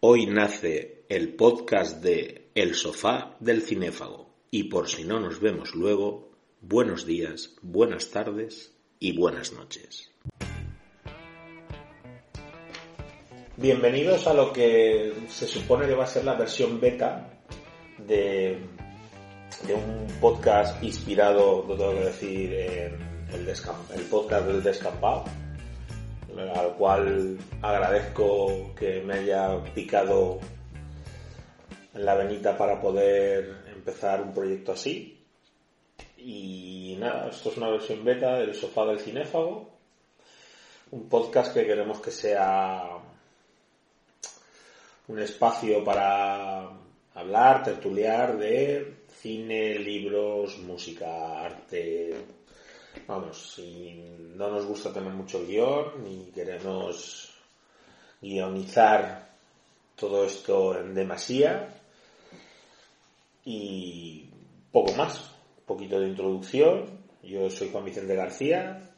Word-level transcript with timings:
Hoy 0.00 0.26
nace 0.26 1.02
el 1.08 1.34
podcast 1.34 2.00
de 2.04 2.52
El 2.54 2.76
sofá 2.76 3.34
del 3.40 3.62
cinéfago 3.62 4.32
y 4.48 4.68
por 4.70 4.88
si 4.88 5.02
no 5.02 5.18
nos 5.18 5.40
vemos 5.40 5.74
luego, 5.74 6.30
buenos 6.60 7.04
días, 7.04 7.56
buenas 7.62 8.12
tardes 8.12 8.78
y 9.00 9.18
buenas 9.18 9.52
noches. 9.52 10.12
Bienvenidos 13.56 14.28
a 14.28 14.34
lo 14.34 14.52
que 14.52 15.14
se 15.26 15.48
supone 15.48 15.88
que 15.88 15.94
va 15.94 16.04
a 16.04 16.06
ser 16.06 16.24
la 16.24 16.36
versión 16.36 16.78
beta 16.78 17.40
de, 18.06 18.56
de 19.66 19.74
un 19.74 20.06
podcast 20.20 20.80
inspirado, 20.80 21.64
lo 21.66 21.76
tengo 21.76 21.94
que 21.94 22.04
decir, 22.04 22.52
en 22.52 22.94
el, 23.34 23.48
el 23.48 24.04
podcast 24.08 24.46
del 24.46 24.62
descampado 24.62 25.24
al 26.38 26.74
cual 26.74 27.38
agradezco 27.62 28.74
que 28.74 29.00
me 29.02 29.14
haya 29.14 29.62
picado 29.74 30.38
en 31.94 32.04
la 32.04 32.14
venita 32.14 32.56
para 32.56 32.80
poder 32.80 33.64
empezar 33.74 34.22
un 34.22 34.32
proyecto 34.32 34.72
así. 34.72 35.18
Y 36.16 36.96
nada, 36.98 37.28
esto 37.30 37.50
es 37.50 37.56
una 37.56 37.70
versión 37.70 38.04
beta 38.04 38.38
del 38.38 38.54
sofá 38.54 38.84
del 38.86 39.00
cinéfago, 39.00 39.68
un 40.90 41.08
podcast 41.08 41.54
que 41.54 41.66
queremos 41.66 42.00
que 42.00 42.10
sea 42.10 42.98
un 45.08 45.18
espacio 45.18 45.82
para 45.84 46.70
hablar, 47.14 47.64
tertuliar 47.64 48.36
de 48.36 48.98
cine, 49.20 49.78
libros, 49.78 50.58
música, 50.58 51.44
arte, 51.44 52.14
Vamos, 53.06 53.54
si 53.54 54.02
no 54.34 54.50
nos 54.50 54.66
gusta 54.66 54.92
tener 54.92 55.12
mucho 55.12 55.44
guion, 55.46 56.02
ni 56.02 56.30
queremos 56.32 57.34
guionizar 58.20 59.28
todo 59.96 60.24
esto 60.24 60.78
en 60.78 60.94
demasía, 60.94 61.68
y 63.44 64.28
poco 64.70 64.92
más, 64.92 65.18
un 65.58 65.64
poquito 65.64 65.98
de 65.98 66.08
introducción. 66.08 66.98
Yo 67.22 67.48
soy 67.48 67.70
Juan 67.70 67.84
Vicente 67.84 68.14
García, 68.14 68.90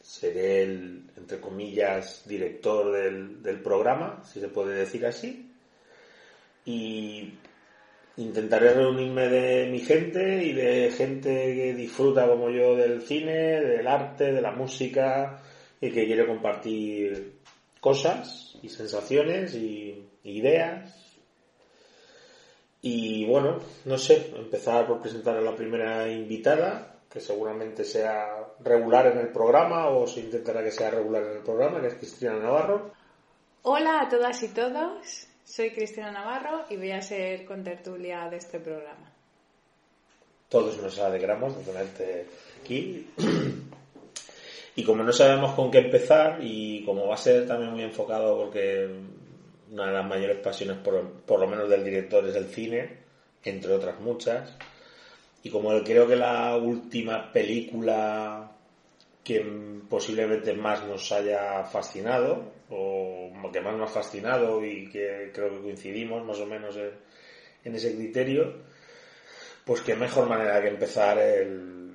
seré 0.00 0.62
el, 0.62 1.10
entre 1.16 1.40
comillas, 1.40 2.22
director 2.26 2.92
del, 2.92 3.42
del 3.42 3.60
programa, 3.62 4.22
si 4.24 4.40
se 4.40 4.48
puede 4.48 4.74
decir 4.74 5.06
así. 5.06 5.50
Y 6.64 7.32
intentaré 8.16 8.74
reunirme 8.74 9.28
de 9.28 9.70
mi 9.70 9.80
gente 9.80 10.44
y 10.44 10.52
de 10.52 10.90
gente 10.90 11.54
que 11.54 11.74
disfruta 11.74 12.26
como 12.26 12.50
yo 12.50 12.76
del 12.76 13.02
cine, 13.02 13.60
del 13.60 13.86
arte, 13.86 14.32
de 14.32 14.42
la 14.42 14.52
música 14.52 15.42
y 15.80 15.90
que 15.90 16.06
quiere 16.06 16.26
compartir 16.26 17.40
cosas 17.80 18.56
y 18.62 18.68
sensaciones 18.68 19.54
y 19.54 20.08
ideas. 20.24 20.94
Y 22.82 23.24
bueno, 23.26 23.58
no 23.84 23.96
sé, 23.96 24.32
empezar 24.36 24.86
por 24.86 25.00
presentar 25.00 25.36
a 25.36 25.40
la 25.40 25.54
primera 25.54 26.10
invitada, 26.10 26.96
que 27.08 27.20
seguramente 27.20 27.84
sea 27.84 28.54
regular 28.60 29.06
en 29.06 29.18
el 29.18 29.28
programa 29.28 29.88
o 29.88 30.06
se 30.06 30.20
intentará 30.20 30.62
que 30.64 30.72
sea 30.72 30.90
regular 30.90 31.22
en 31.22 31.36
el 31.36 31.42
programa, 31.42 31.80
que 31.80 31.88
es 31.88 31.94
Cristina 31.94 32.34
Navarro. 32.34 32.92
Hola 33.62 34.00
a 34.00 34.08
todas 34.08 34.42
y 34.42 34.48
todos. 34.48 35.31
Soy 35.44 35.70
Cristina 35.70 36.10
Navarro 36.10 36.64
y 36.70 36.76
voy 36.76 36.92
a 36.92 37.02
ser 37.02 37.44
contertulia 37.44 38.28
de 38.30 38.36
este 38.36 38.60
programa. 38.60 39.10
Todos 40.48 40.80
nos 40.80 40.98
alegramos 40.98 41.56
de 41.56 41.64
tenerte 41.64 42.26
aquí. 42.60 43.06
Y 44.74 44.84
como 44.84 45.02
no 45.02 45.12
sabemos 45.12 45.52
con 45.52 45.70
qué 45.70 45.78
empezar 45.78 46.38
y 46.42 46.82
como 46.84 47.08
va 47.08 47.14
a 47.14 47.18
ser 47.18 47.46
también 47.46 47.72
muy 47.72 47.82
enfocado 47.82 48.38
porque 48.38 48.88
una 49.70 49.86
de 49.86 49.92
las 49.92 50.06
mayores 50.06 50.38
pasiones 50.38 50.78
por, 50.78 51.10
por 51.26 51.40
lo 51.40 51.46
menos 51.46 51.68
del 51.68 51.84
director 51.84 52.26
es 52.26 52.34
el 52.36 52.46
cine, 52.46 52.98
entre 53.44 53.72
otras 53.72 54.00
muchas, 54.00 54.56
y 55.42 55.50
como 55.50 55.70
creo 55.82 56.06
que 56.06 56.16
la 56.16 56.56
última 56.56 57.32
película 57.32 58.51
que 59.24 59.44
posiblemente 59.88 60.52
más 60.54 60.84
nos 60.84 61.12
haya 61.12 61.64
fascinado 61.64 62.52
o 62.70 63.30
que 63.52 63.60
más 63.60 63.76
nos 63.76 63.90
ha 63.90 63.94
fascinado 63.94 64.64
y 64.64 64.90
que 64.90 65.30
creo 65.32 65.50
que 65.50 65.62
coincidimos 65.62 66.24
más 66.24 66.38
o 66.40 66.46
menos 66.46 66.76
en, 66.76 67.74
ese 67.74 67.94
criterio, 67.94 68.54
pues 69.64 69.82
qué 69.82 69.94
mejor 69.94 70.28
manera 70.28 70.60
que 70.60 70.68
empezar 70.68 71.18
el, 71.18 71.92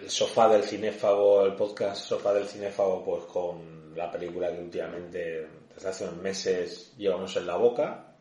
el 0.00 0.10
sofá 0.10 0.48
del 0.48 0.64
cinéfago, 0.64 1.44
el 1.44 1.54
podcast 1.54 2.04
sofá 2.04 2.32
del 2.32 2.48
cinéfago, 2.48 3.04
pues 3.04 3.24
con 3.24 3.94
la 3.94 4.10
película 4.10 4.50
que 4.50 4.62
últimamente 4.62 5.46
desde 5.74 5.88
hace 5.88 6.04
unos 6.04 6.16
meses 6.16 6.94
llevamos 6.96 7.36
en 7.36 7.46
la 7.46 7.56
boca, 7.56 8.14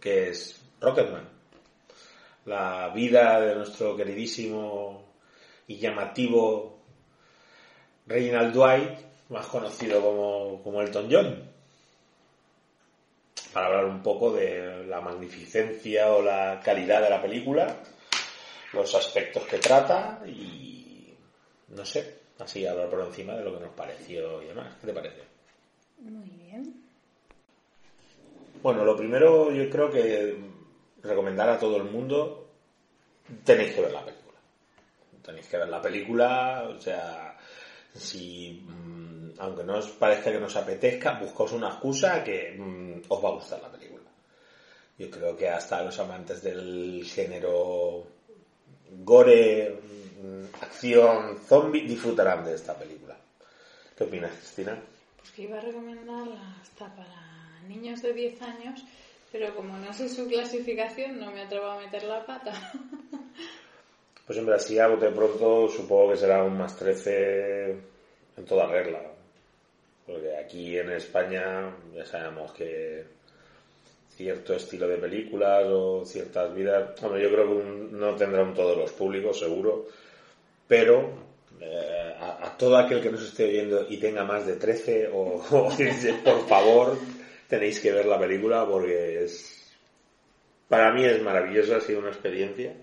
que 0.00 0.30
es 0.30 0.60
Rocketman. 0.80 1.28
La 2.46 2.92
vida 2.94 3.40
de 3.40 3.56
nuestro 3.56 3.96
queridísimo 3.96 5.05
y 5.68 5.78
llamativo 5.78 6.78
Reginald 8.06 8.54
Dwight, 8.54 8.98
más 9.30 9.46
conocido 9.46 10.00
como, 10.00 10.62
como 10.62 10.80
Elton 10.80 11.08
John, 11.10 11.50
para 13.52 13.66
hablar 13.66 13.84
un 13.86 14.02
poco 14.02 14.32
de 14.32 14.86
la 14.86 15.00
magnificencia 15.00 16.12
o 16.12 16.22
la 16.22 16.60
calidad 16.62 17.02
de 17.02 17.10
la 17.10 17.22
película, 17.22 17.82
los 18.72 18.94
aspectos 18.94 19.44
que 19.44 19.58
trata 19.58 20.22
y 20.26 21.14
no 21.68 21.84
sé, 21.84 22.18
así 22.38 22.66
hablar 22.66 22.88
por 22.88 23.00
encima 23.00 23.34
de 23.34 23.44
lo 23.44 23.54
que 23.54 23.64
nos 23.64 23.74
pareció 23.74 24.42
y 24.42 24.46
demás. 24.46 24.76
¿Qué 24.80 24.86
te 24.86 24.92
parece? 24.92 25.22
Muy 25.98 26.28
bien. 26.28 26.84
Bueno, 28.62 28.84
lo 28.84 28.96
primero 28.96 29.52
yo 29.52 29.68
creo 29.70 29.90
que 29.90 30.36
recomendar 31.02 31.48
a 31.48 31.58
todo 31.58 31.76
el 31.76 31.84
mundo 31.84 32.48
tenéis 33.44 33.74
que 33.74 33.80
ver 33.80 33.92
la 33.92 34.04
película 34.04 34.25
tenéis 35.26 35.46
que 35.48 35.58
ver 35.58 35.68
la 35.68 35.82
película, 35.82 36.64
o 36.68 36.80
sea, 36.80 37.36
si 37.92 38.64
mm, 38.64 39.32
aunque 39.38 39.64
no 39.64 39.78
os 39.78 39.88
parezca 39.88 40.32
que 40.32 40.40
nos 40.40 40.56
apetezca, 40.56 41.18
buscaos 41.18 41.52
una 41.52 41.68
excusa 41.68 42.22
que 42.22 42.56
mm, 42.56 43.02
os 43.08 43.24
va 43.24 43.28
a 43.28 43.32
gustar 43.32 43.60
la 43.60 43.70
película. 43.70 44.04
Yo 44.98 45.10
creo 45.10 45.36
que 45.36 45.48
hasta 45.48 45.82
los 45.82 45.98
amantes 45.98 46.42
del 46.42 47.04
género 47.04 48.06
gore, 48.90 49.70
mm, 49.70 50.62
acción, 50.62 51.38
zombie 51.44 51.86
disfrutarán 51.86 52.44
de 52.44 52.54
esta 52.54 52.74
película. 52.74 53.16
¿Qué 53.96 54.04
opinas, 54.04 54.32
Cristina? 54.32 54.80
Pues 55.18 55.30
que 55.32 55.42
iba 55.42 55.58
a 55.58 55.60
recomendarla 55.60 56.58
hasta 56.60 56.94
para 56.94 57.60
niños 57.66 58.00
de 58.02 58.12
10 58.12 58.42
años, 58.42 58.84
pero 59.32 59.54
como 59.54 59.76
no 59.76 59.92
sé 59.92 60.08
su 60.08 60.28
clasificación, 60.28 61.18
no 61.18 61.30
me 61.30 61.42
atrevo 61.42 61.66
a 61.66 61.80
meter 61.80 62.04
la 62.04 62.24
pata. 62.24 62.52
Pues 64.26 64.38
hombre, 64.40 64.56
así 64.56 64.76
a 64.78 64.88
bote 64.88 65.08
pronto 65.10 65.68
supongo 65.68 66.10
que 66.10 66.16
será 66.16 66.42
un 66.42 66.58
más 66.58 66.76
13 66.76 67.76
en 68.36 68.44
toda 68.44 68.66
regla. 68.66 69.00
Porque 70.04 70.36
aquí 70.36 70.76
en 70.76 70.90
España 70.90 71.72
ya 71.94 72.04
sabemos 72.04 72.52
que 72.52 73.04
cierto 74.16 74.54
estilo 74.54 74.88
de 74.88 74.96
películas 74.96 75.66
o 75.68 76.04
ciertas 76.04 76.52
vidas, 76.54 77.00
bueno, 77.00 77.18
yo 77.18 77.30
creo 77.30 77.46
que 77.48 77.64
no 77.92 78.16
tendrán 78.16 78.54
todos 78.54 78.76
los 78.76 78.90
públicos, 78.92 79.38
seguro, 79.38 79.86
pero 80.66 81.10
eh, 81.60 82.14
a, 82.18 82.56
todo 82.58 82.78
aquel 82.78 83.00
que 83.00 83.10
nos 83.10 83.22
esté 83.22 83.44
oyendo 83.44 83.86
y 83.88 83.98
tenga 83.98 84.24
más 84.24 84.46
de 84.46 84.56
13 84.56 85.08
o, 85.12 85.36
o 85.50 85.68
por 86.24 86.48
favor 86.48 86.98
tenéis 87.48 87.78
que 87.78 87.92
ver 87.92 88.06
la 88.06 88.18
película 88.18 88.66
porque 88.66 89.24
es 89.24 89.52
para 90.68 90.92
mí 90.92 91.04
es 91.04 91.22
maravillosa, 91.22 91.76
ha 91.76 91.80
sido 91.80 92.00
una 92.00 92.08
experiencia 92.08 92.74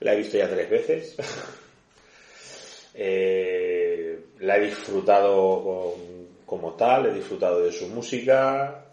la 0.00 0.12
he 0.12 0.16
visto 0.16 0.36
ya 0.36 0.48
tres 0.48 0.70
veces. 0.70 1.16
Eh, 2.96 4.26
la 4.38 4.56
he 4.56 4.66
disfrutado 4.66 5.96
como 6.46 6.74
tal, 6.74 7.06
he 7.06 7.14
disfrutado 7.14 7.60
de 7.60 7.72
su 7.72 7.88
música, 7.88 8.84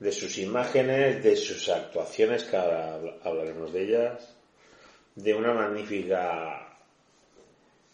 de 0.00 0.10
sus 0.10 0.38
imágenes, 0.38 1.22
de 1.22 1.36
sus 1.36 1.68
actuaciones, 1.68 2.42
que 2.42 2.56
ahora 2.56 2.98
hablaremos 3.22 3.72
de 3.72 3.84
ellas, 3.84 4.34
de 5.14 5.34
una 5.34 5.54
magnífica 5.54 6.76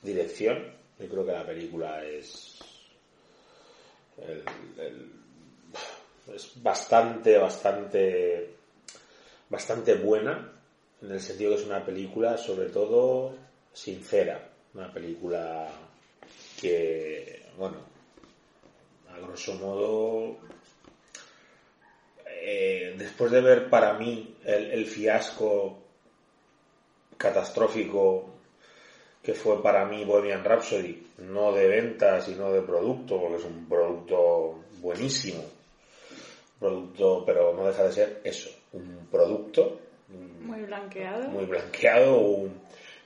dirección. 0.01 0.73
Yo 0.99 1.09
creo 1.09 1.27
que 1.27 1.33
la 1.33 1.45
película 1.45 2.03
es, 2.07 2.59
es 6.35 6.63
bastante, 6.63 7.37
bastante, 7.37 8.55
bastante 9.51 9.95
buena 9.97 10.58
en 11.03 11.13
el 11.13 11.21
sentido 11.21 11.55
que 11.55 11.61
es 11.61 11.67
una 11.67 11.85
película 11.85 12.37
sobre 12.37 12.69
todo 12.71 13.35
sincera, 13.73 14.49
una 14.75 14.93
película 14.93 15.69
que, 16.61 17.47
bueno, 17.57 17.77
a 19.11 19.19
grosso 19.19 19.55
modo, 19.55 20.37
eh, 22.27 22.95
después 22.99 23.31
de 23.31 23.41
ver 23.41 23.71
para 23.71 23.95
mí 23.95 24.37
el, 24.45 24.87
fiasco 24.87 25.79
catastrófico 27.17 28.31
que 29.23 29.35
fue 29.35 29.63
para 29.63 29.85
mí 29.85 30.05
Bohemian 30.05 30.45
Rhapsody, 30.45 31.07
no 31.19 31.53
de 31.53 31.69
ventas 31.69 32.29
y 32.29 32.35
no 32.35 32.53
de 32.53 32.63
producto, 32.63 33.21
porque 33.21 33.37
es 33.37 33.45
un 33.45 33.69
producto 33.69 34.65
buenísimo. 34.81 35.45
Producto, 36.59 37.23
pero 37.25 37.55
no 37.55 37.67
deja 37.67 37.85
de 37.85 37.93
ser 37.93 38.21
eso, 38.25 38.51
un 38.73 39.07
producto. 39.11 39.81
Muy 40.09 40.63
blanqueado. 40.63 41.29
Muy 41.29 41.45
blanqueado, 41.45 42.49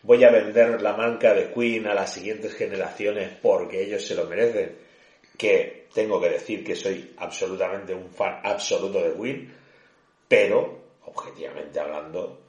voy 0.02 0.24
a 0.24 0.30
vender 0.30 0.80
la 0.80 0.94
marca 0.94 1.34
de 1.34 1.52
Queen 1.52 1.86
a 1.86 1.94
las 1.94 2.12
siguientes 2.12 2.54
generaciones 2.54 3.30
porque 3.40 3.82
ellos 3.82 4.06
se 4.06 4.14
lo 4.14 4.26
merecen. 4.26 4.76
Que 5.36 5.88
tengo 5.92 6.20
que 6.20 6.30
decir 6.30 6.64
que 6.64 6.76
soy 6.76 7.14
absolutamente 7.16 7.94
un 7.94 8.10
fan 8.10 8.40
absoluto 8.44 9.02
de 9.02 9.14
Queen, 9.14 9.52
pero, 10.28 10.78
objetivamente 11.04 11.80
hablando, 11.80 12.42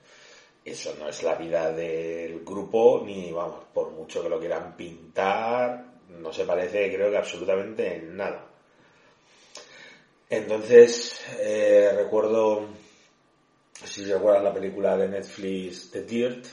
eso 0.63 0.95
no 0.99 1.09
es 1.09 1.23
la 1.23 1.35
vida 1.35 1.71
del 1.71 2.43
grupo, 2.45 3.03
ni 3.05 3.31
vamos, 3.31 3.65
por 3.73 3.91
mucho 3.91 4.23
que 4.23 4.29
lo 4.29 4.39
quieran 4.39 4.77
pintar, 4.77 5.85
no 6.09 6.31
se 6.31 6.45
parece, 6.45 6.93
creo 6.93 7.09
que 7.09 7.17
absolutamente 7.17 7.95
en 7.95 8.15
nada. 8.15 8.45
Entonces, 10.29 11.21
eh, 11.39 11.91
recuerdo, 11.95 12.67
si 13.85 14.05
recuerdas 14.05 14.43
la 14.43 14.53
película 14.53 14.97
de 14.97 15.07
Netflix 15.07 15.91
The 15.91 16.03
Dirt, 16.03 16.45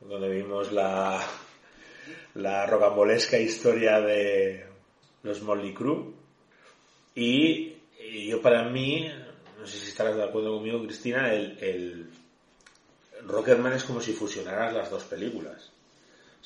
donde 0.00 0.28
vimos 0.28 0.72
la, 0.72 1.20
la 2.34 2.66
rocambolesca 2.66 3.38
historia 3.38 4.00
de 4.00 4.66
los 5.22 5.42
Molly 5.42 5.74
Crew. 5.74 6.14
Y, 7.14 7.74
yo 8.28 8.42
para 8.42 8.68
mí, 8.68 9.10
no 9.58 9.66
sé 9.66 9.78
si 9.78 9.88
estarás 9.88 10.16
de 10.16 10.24
acuerdo 10.24 10.54
conmigo, 10.54 10.82
Cristina, 10.82 11.32
el, 11.32 11.58
el 11.60 12.10
es 13.74 13.84
como 13.84 14.00
si 14.00 14.12
fusionaras 14.12 14.72
las 14.72 14.90
dos 14.90 15.04
películas. 15.04 15.72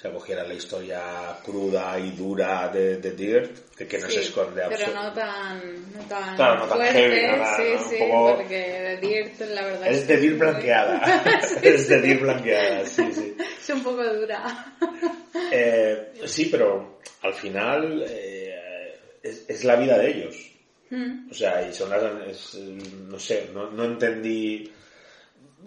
O 0.00 0.02
sea, 0.02 0.12
cogieras 0.12 0.48
la 0.48 0.54
historia 0.54 1.02
cruda 1.44 1.98
y 2.00 2.12
dura 2.12 2.70
de, 2.72 2.96
de 2.96 3.10
Dirt, 3.10 3.74
que, 3.76 3.86
que 3.86 3.98
no 3.98 4.08
se 4.08 4.22
esconde 4.22 4.62
Pero 4.70 4.94
no 4.94 5.12
tan, 5.12 5.92
no 5.92 6.00
tan 6.08 6.36
claro, 6.36 6.60
no 6.60 6.66
tan 6.68 6.78
fuerte. 6.78 6.92
heavy, 6.98 7.22
nada, 7.26 7.56
sí, 7.56 7.62
¿no? 7.74 7.90
sí, 7.90 7.98
porque 8.34 8.56
de 8.56 8.96
Dirt 8.96 9.40
la 9.50 9.62
verdad 9.62 9.88
Es 9.88 10.08
de 10.08 10.16
Dirt 10.16 10.38
blanqueada. 10.38 11.22
es 11.62 11.88
de 11.88 12.00
Dirt 12.00 12.20
blanqueada, 12.22 12.86
sí, 12.86 13.12
sí. 13.12 13.36
Es 13.60 13.68
un 13.68 13.82
poco 13.82 14.02
dura. 14.02 14.74
Eh, 15.52 16.12
sí, 16.26 16.48
pero 16.50 17.00
al 17.22 17.34
final 17.34 18.02
eh, 18.08 18.98
es, 19.22 19.44
es 19.48 19.64
la 19.64 19.76
vida 19.76 19.98
de 19.98 20.10
ellos. 20.10 20.50
Mm. 20.88 21.30
O 21.30 21.34
sea, 21.34 21.68
y 21.68 21.74
son 21.74 21.90
las, 21.90 22.02
es, 22.26 22.54
no 22.54 23.18
sé, 23.18 23.50
no, 23.52 23.70
no 23.70 23.84
entendí, 23.84 24.72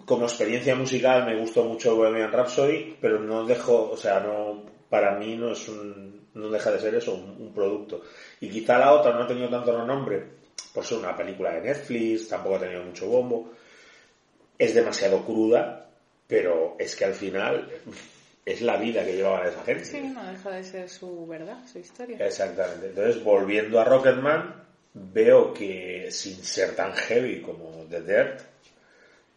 como 0.04 0.24
experiencia 0.24 0.74
musical 0.74 1.26
me 1.26 1.38
gustó 1.38 1.64
mucho 1.64 1.96
Bohemian 1.96 2.32
Rhapsody, 2.32 2.96
pero 3.00 3.18
no 3.18 3.44
dejo, 3.44 3.90
o 3.90 3.96
sea, 3.96 4.20
no, 4.20 4.62
para 4.88 5.16
mí 5.16 5.36
no 5.36 5.52
es 5.52 5.68
un, 5.68 6.28
no 6.34 6.50
deja 6.50 6.70
de 6.70 6.80
ser 6.80 6.94
eso, 6.94 7.14
un, 7.14 7.36
un 7.40 7.54
producto. 7.54 8.02
Y 8.40 8.48
quizá 8.48 8.78
la 8.78 8.92
otra 8.92 9.12
no 9.12 9.22
ha 9.22 9.26
tenido 9.26 9.48
tanto 9.48 9.76
renombre 9.76 10.24
por 10.72 10.84
ser 10.84 10.98
una 10.98 11.16
película 11.16 11.52
de 11.52 11.60
Netflix, 11.60 12.28
tampoco 12.28 12.56
ha 12.56 12.60
tenido 12.60 12.82
mucho 12.82 13.06
bombo, 13.06 13.52
es 14.58 14.74
demasiado 14.74 15.24
cruda, 15.24 15.88
pero 16.26 16.76
es 16.78 16.96
que 16.96 17.04
al 17.04 17.14
final 17.14 17.68
es 18.44 18.60
la 18.60 18.76
vida 18.76 19.04
que 19.04 19.14
llevaban 19.14 19.46
esa 19.46 19.62
gente. 19.62 19.84
Sí, 19.84 20.00
no 20.00 20.24
deja 20.24 20.50
de 20.50 20.64
ser 20.64 20.88
su 20.88 21.26
verdad, 21.26 21.58
su 21.70 21.78
historia. 21.78 22.18
Exactamente. 22.18 22.88
Entonces, 22.88 23.22
volviendo 23.22 23.80
a 23.80 23.84
Rocketman, 23.84 24.64
veo 24.92 25.52
que 25.54 26.08
sin 26.10 26.42
ser 26.44 26.74
tan 26.74 26.92
heavy 26.92 27.40
como 27.40 27.86
The 27.88 28.02
Dirt, 28.02 28.40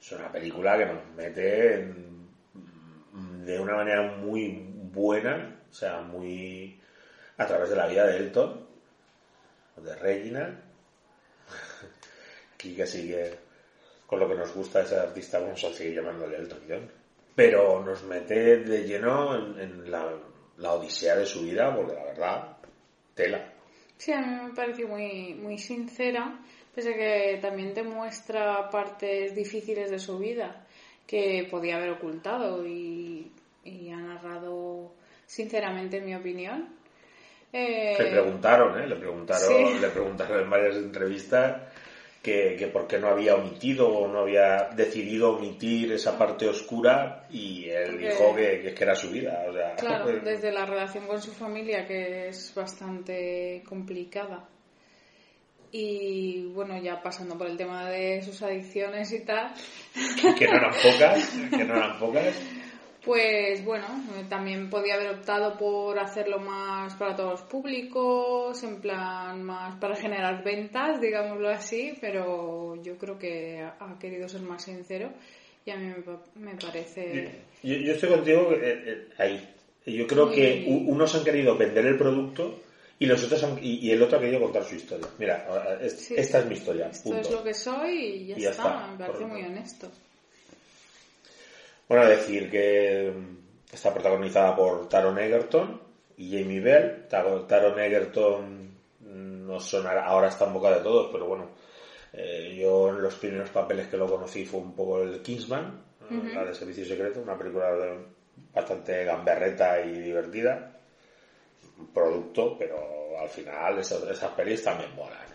es 0.08 0.20
una 0.20 0.32
película 0.32 0.78
que 0.78 0.86
nos 0.86 1.06
mete 1.16 1.76
en- 1.76 2.28
de 3.46 3.60
una 3.60 3.76
manera 3.76 4.04
muy 4.18 4.66
buena, 4.94 5.62
o 5.70 5.74
sea, 5.74 6.02
muy 6.02 6.80
a 7.38 7.46
través 7.46 7.70
de 7.70 7.76
la 7.76 7.88
vida 7.88 8.06
de 8.08 8.18
Elton, 8.18 8.68
de 9.78 9.96
Regina. 9.96 10.62
Aquí 12.56 12.76
que 12.76 12.86
sigue 12.88 13.40
con 14.06 14.20
lo 14.20 14.28
que 14.28 14.36
nos 14.36 14.54
gusta 14.54 14.82
ese 14.82 14.98
artista, 14.98 15.40
vamos 15.40 15.64
a 15.64 15.74
seguir 15.74 15.96
llamándole 15.96 16.38
Elton 16.38 16.62
John. 16.68 16.92
Pero 17.36 17.84
nos 17.84 18.04
mete 18.04 18.58
de 18.64 18.84
lleno 18.84 19.36
en, 19.36 19.60
en 19.60 19.92
la, 19.92 20.12
la 20.58 20.74
odisea 20.74 21.16
de 21.16 21.26
su 21.26 21.44
vida, 21.44 21.76
porque 21.76 21.94
la 21.94 22.04
verdad, 22.06 22.58
tela. 23.14 23.54
Sí, 23.98 24.12
a 24.12 24.22
mí 24.22 24.48
me 24.48 24.54
pareció 24.56 24.88
muy, 24.88 25.34
muy 25.36 25.58
sincera, 25.58 26.40
pese 26.78 26.94
a 26.94 26.96
que 26.96 27.40
también 27.42 27.74
te 27.74 27.82
muestra 27.82 28.70
partes 28.70 29.34
difíciles 29.34 29.90
de 29.90 29.98
su 29.98 30.20
vida 30.20 30.64
que 31.08 31.48
podía 31.50 31.78
haber 31.78 31.90
ocultado 31.90 32.64
y, 32.68 33.32
y 33.64 33.90
ha 33.90 33.98
narrado 33.98 34.92
sinceramente, 35.26 35.98
en 35.98 36.06
mi 36.06 36.14
opinión. 36.14 36.70
Eh, 37.52 37.96
Le 37.98 38.12
preguntaron, 38.12 38.80
¿eh? 38.80 38.86
Le 38.86 38.96
preguntaron, 38.96 39.48
Sí. 39.48 39.80
le 39.82 39.88
preguntaron 39.88 40.42
en 40.44 40.50
varias 40.52 40.76
entrevistas 40.76 41.64
que, 42.22 42.56
que 42.60 42.68
por 42.68 42.86
qué 42.88 43.00
no 43.00 43.08
había 43.08 43.34
omitido 43.36 43.88
o 43.90 44.08
no 44.08 44.20
había 44.20 44.70
decidido 44.76 45.32
omitir 45.38 45.94
esa 45.94 46.16
parte 46.16 46.48
oscura 46.48 47.26
y 47.32 47.70
él 47.70 47.92
Porque- 47.92 48.08
dijo 48.10 48.36
que, 48.36 48.74
que 48.76 48.84
era 48.84 48.94
su 48.96 49.10
vida. 49.10 49.46
O 49.50 49.54
sea, 49.54 49.76
Claro, 49.78 50.06
desde 50.24 50.52
la 50.52 50.66
relación 50.68 51.08
con 51.08 51.20
su 51.22 51.32
familia, 51.32 51.88
que 51.88 52.28
es 52.28 52.54
bastante 52.54 53.64
complicada. 53.68 54.48
Y 55.72 56.46
bueno, 56.54 56.82
ya 56.82 57.02
pasando 57.02 57.38
por 57.38 57.48
el 57.48 57.58
tema 57.58 57.90
de 57.90 58.22
sus 58.22 58.42
adicciones 58.42 59.12
y 59.12 59.26
tal, 59.26 59.54
que 60.38 60.48
no 60.48 60.58
eran 60.58 60.72
pocas, 60.72 61.30
que 61.50 61.64
no 61.66 61.76
eran 61.76 62.00
pocas. 62.00 62.36
pues 63.04 63.64
bueno, 63.66 63.86
también 64.30 64.70
podía 64.70 64.96
haber 64.96 65.10
optado 65.16 65.58
por 65.58 65.98
hacerlo 66.00 66.40
más 66.40 66.96
para 66.96 67.16
todos 67.16 67.32
los 67.32 67.42
públicos, 67.44 68.62
en 68.64 68.82
plan 68.82 69.44
más 69.44 69.76
para 69.76 69.96
generar 69.96 70.44
ventas, 70.44 71.00
digámoslo 71.02 71.50
así, 71.50 71.94
pero 72.02 72.82
yo 72.84 72.98
creo 72.98 73.18
que 73.18 73.62
ha 73.62 73.98
querido 74.00 74.28
ser 74.28 74.42
más 74.42 74.64
sincero 74.64 75.12
y 75.66 75.72
a 75.72 75.78
mí 75.78 75.88
me, 75.88 76.02
pa- 76.02 76.24
me 76.36 76.56
parece... 76.56 77.30
Yo, 77.64 77.76
yo 77.76 77.94
estoy 77.94 78.10
contigo 78.10 78.52
eh, 78.54 78.84
eh, 78.86 79.08
ahí. 79.18 79.50
Yo 79.86 80.06
creo 80.06 80.30
que 80.30 80.66
unos 80.68 81.14
han 81.16 81.24
querido 81.24 81.58
vender 81.58 81.86
el 81.86 81.98
producto 81.98 82.60
y 83.00 83.06
los 83.06 83.24
otros 83.24 83.44
han- 83.44 83.60
y, 83.62 83.76
y 83.88 83.92
el 83.92 84.02
otro 84.02 84.18
ha 84.18 84.22
querido 84.22 84.42
contar 84.42 84.64
su 84.64 84.76
historia. 84.76 85.08
Mira, 85.18 85.78
es- 85.82 85.94
Sí. 86.00 86.16
esta 86.18 86.40
es 86.40 86.46
mi 86.48 86.56
historia. 86.56 86.88
Esto 86.90 87.04
punto. 87.10 87.22
es 87.22 87.32
lo 87.32 87.44
que 87.44 87.54
soy 87.54 87.92
y 87.98 88.28
ya, 88.28 88.38
Y 88.38 88.42
ya 88.42 88.50
está, 88.52 88.64
está, 88.64 88.88
me 88.88 88.98
parece 88.98 89.26
muy 89.26 89.44
honesto. 89.44 89.92
Bueno, 91.88 92.06
decir 92.06 92.50
que 92.50 93.14
está 93.72 93.94
protagonizada 93.94 94.56
por 94.56 94.90
Taron 94.90 95.18
Egerton 95.20 95.82
y 96.18 96.38
Jamie 96.38 96.60
Bell. 96.60 97.06
Ta- 97.10 97.48
Taron 97.48 97.80
Egerton 97.80 98.68
no 99.02 99.60
sonará, 99.60 100.06
ahora 100.06 100.28
está 100.28 100.46
en 100.46 100.54
boca 100.54 100.72
de 100.72 100.82
todos, 100.82 101.10
pero 101.12 101.26
bueno, 101.28 101.50
eh, 102.14 102.58
yo 102.60 102.90
en 102.90 103.02
los 103.02 103.16
primeros 103.16 103.50
papeles 103.52 103.88
que 103.88 103.96
lo 103.98 104.08
conocí 104.08 104.46
fue 104.46 104.60
un 104.60 104.76
poco 104.76 105.02
el 105.02 105.22
Kingsman, 105.22 105.82
eh, 106.10 106.32
la 106.34 106.44
de 106.46 106.54
Servicio 106.54 106.86
Secreto, 106.86 107.22
una 107.22 107.38
película 107.38 107.72
de- 107.74 108.18
bastante 108.54 109.04
gamberreta 109.06 109.82
y 109.82 109.94
divertida. 110.02 110.74
Producto, 111.94 112.58
pero 112.58 113.20
al 113.20 113.30
final 113.30 113.80
esas, 113.80 114.04
esas 114.04 114.32
pelis 114.32 114.64
también 114.64 114.94
molan. 114.96 115.28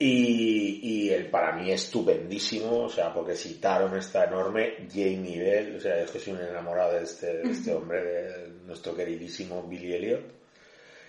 Y, 0.00 0.78
y 0.82 1.10
el 1.10 1.28
para 1.28 1.52
mí 1.56 1.72
estupendísimo, 1.72 2.84
o 2.84 2.88
sea, 2.88 3.12
porque 3.12 3.34
si 3.34 3.54
Taron 3.54 3.96
está 3.98 4.24
enorme, 4.26 4.86
Jamie 4.88 5.40
Bell, 5.40 5.76
o 5.76 5.80
sea, 5.80 6.00
es 6.00 6.10
que 6.12 6.20
soy 6.20 6.34
un 6.34 6.40
enamorado 6.42 6.92
de 6.92 7.02
este, 7.02 7.38
de 7.38 7.50
este 7.50 7.72
hombre, 7.74 8.02
de 8.04 8.48
nuestro 8.64 8.94
queridísimo 8.94 9.64
Billy 9.64 9.94
Elliot, 9.94 10.22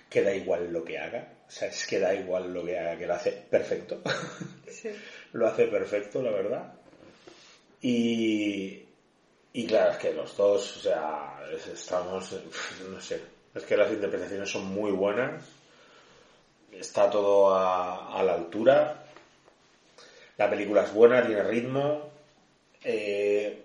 que 0.09 0.23
da 0.23 0.33
igual 0.33 0.73
lo 0.73 0.83
que 0.83 0.97
haga, 0.97 1.33
o 1.47 1.51
sea, 1.51 1.67
es 1.67 1.85
que 1.85 1.99
da 1.99 2.15
igual 2.15 2.51
lo 2.51 2.65
que 2.65 2.79
haga, 2.79 2.97
que 2.97 3.05
lo 3.05 3.13
hace 3.13 3.31
perfecto, 3.47 4.01
Sí. 4.67 4.89
lo 5.33 5.47
hace 5.47 5.67
perfecto, 5.67 6.23
la 6.23 6.31
verdad. 6.31 6.73
Y, 7.81 8.85
y 9.53 9.67
claro, 9.67 9.91
es 9.91 9.97
que 9.97 10.13
los 10.13 10.35
dos, 10.35 10.77
o 10.77 10.79
sea, 10.79 11.39
es- 11.53 11.67
estamos, 11.67 12.35
no 12.89 12.99
sé, 12.99 13.21
es 13.53 13.63
que 13.63 13.77
las 13.77 13.91
interpretaciones 13.91 14.49
son 14.49 14.65
muy 14.67 14.91
buenas, 14.91 15.43
está 16.71 17.09
todo 17.09 17.55
a, 17.55 18.21
la 18.23 18.33
altura, 18.33 19.03
la 20.37 20.49
película 20.49 20.83
es 20.83 20.93
buena, 20.93 21.25
tiene 21.25 21.43
ritmo, 21.43 22.09
eh, 22.83 23.63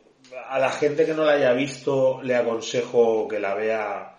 a 0.48 0.58
la 0.58 0.70
gente 0.70 1.06
que 1.06 1.14
no 1.14 1.24
la 1.24 1.32
haya 1.32 1.52
visto 1.52 2.20
le 2.22 2.34
aconsejo 2.34 3.28
que 3.28 3.38
la 3.38 3.54
vea 3.54 4.14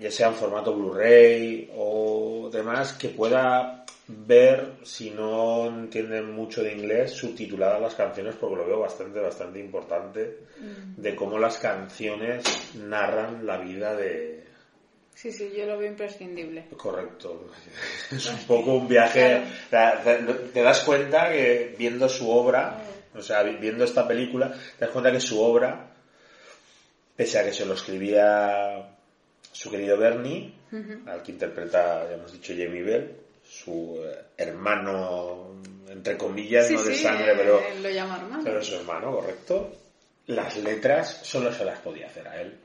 ya 0.00 0.10
sea 0.10 0.28
en 0.28 0.34
formato 0.34 0.74
Blu-ray 0.74 1.70
o 1.76 2.50
demás, 2.52 2.92
que 2.94 3.08
pueda 3.08 3.83
ver, 4.08 4.74
si 4.82 5.10
no 5.10 5.66
entienden 5.66 6.32
mucho 6.32 6.62
de 6.62 6.72
inglés, 6.72 7.12
subtituladas 7.12 7.80
las 7.80 7.94
canciones, 7.94 8.34
porque 8.38 8.56
lo 8.56 8.66
veo 8.66 8.80
bastante, 8.80 9.18
bastante 9.20 9.58
importante, 9.60 10.38
de 10.96 11.14
cómo 11.14 11.38
las 11.38 11.58
canciones 11.58 12.44
narran 12.74 13.46
la 13.46 13.58
vida 13.58 13.94
de... 13.94 14.44
Sí, 15.14 15.30
sí, 15.30 15.52
yo 15.56 15.64
lo 15.66 15.78
veo 15.78 15.90
imprescindible. 15.90 16.66
Correcto. 16.76 17.48
Es 18.10 18.26
un 18.26 18.38
poco 18.46 18.74
un 18.74 18.88
viaje... 18.88 19.42
Te 19.70 20.62
das 20.62 20.80
cuenta 20.80 21.30
que 21.30 21.74
viendo 21.78 22.08
su 22.08 22.28
obra, 22.30 22.82
o 23.14 23.22
sea, 23.22 23.42
vi- 23.42 23.56
viendo 23.56 23.84
esta 23.84 24.06
película, 24.06 24.52
te 24.78 24.84
das 24.84 24.90
cuenta 24.90 25.12
que 25.12 25.20
su 25.20 25.40
obra, 25.40 25.92
pese 27.16 27.38
a 27.38 27.44
que 27.44 27.52
se 27.52 27.64
lo 27.64 27.74
escribía 27.74 28.90
su 29.52 29.70
querido 29.70 29.96
Bernie, 29.96 30.52
al 31.06 31.22
que 31.22 31.32
interpreta, 31.32 32.08
ya 32.08 32.16
hemos 32.16 32.32
dicho, 32.32 32.52
Jamie 32.56 32.82
Bell, 32.82 33.16
su 33.54 34.00
eh, 34.04 34.24
hermano, 34.36 35.54
entre 35.88 36.16
comillas, 36.18 36.66
Sí, 36.66 36.74
no 36.74 36.82
de 36.82 36.94
sí, 36.94 37.02
sangre, 37.02 37.32
eh, 37.32 37.36
pero, 37.36 37.60
lo 37.82 37.90
llama 37.90 38.16
hermano. 38.16 38.42
pero 38.44 38.62
su 38.62 38.74
hermano, 38.74 39.12
correcto. 39.12 39.72
Las 40.26 40.56
letras 40.56 41.20
solo 41.22 41.52
se 41.52 41.64
las 41.64 41.78
podía 41.80 42.06
hacer 42.08 42.26
a 42.26 42.40
él, 42.40 42.58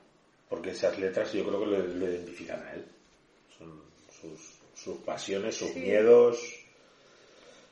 porque 0.49 0.71
esas 0.71 0.97
letras 0.97 1.31
yo 1.33 1.45
creo 1.45 1.59
que 1.59 1.65
lo, 1.67 1.79
lo 1.79 2.09
identifican 2.09 2.65
a 2.65 2.73
él. 2.73 2.85
Son 3.57 3.81
sus, 4.19 4.59
sus 4.73 4.97
pasiones, 5.01 5.55
sus 5.55 5.69
Sí. 5.71 5.79
miedos, 5.79 6.39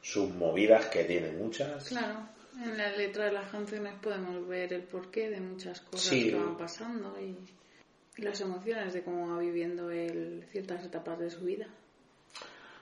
sus 0.01 0.29
movidas, 0.29 0.86
que 0.88 1.03
tiene 1.05 1.31
muchas. 1.31 1.88
Claro, 1.89 2.19
en 2.63 2.77
la 2.77 2.91
letra 2.95 3.25
de 3.25 3.31
las 3.31 3.50
canciones 3.50 3.93
podemos 4.01 4.47
ver 4.47 4.74
el 4.74 4.83
porqué 4.83 5.29
de 5.29 5.39
muchas 5.41 5.81
cosas 5.81 6.12
que 6.12 6.36
van 6.36 6.57
pasando 6.57 7.15
y 7.19 7.36
las 8.21 8.39
emociones 8.41 8.93
de 8.93 9.03
cómo 9.03 9.29
va 9.36 9.39
viviendo 9.39 9.89
él 9.89 10.45
ciertas 10.51 10.83
etapas 10.86 11.17
de 11.19 11.29
su 11.29 11.41
vida. 11.45 11.67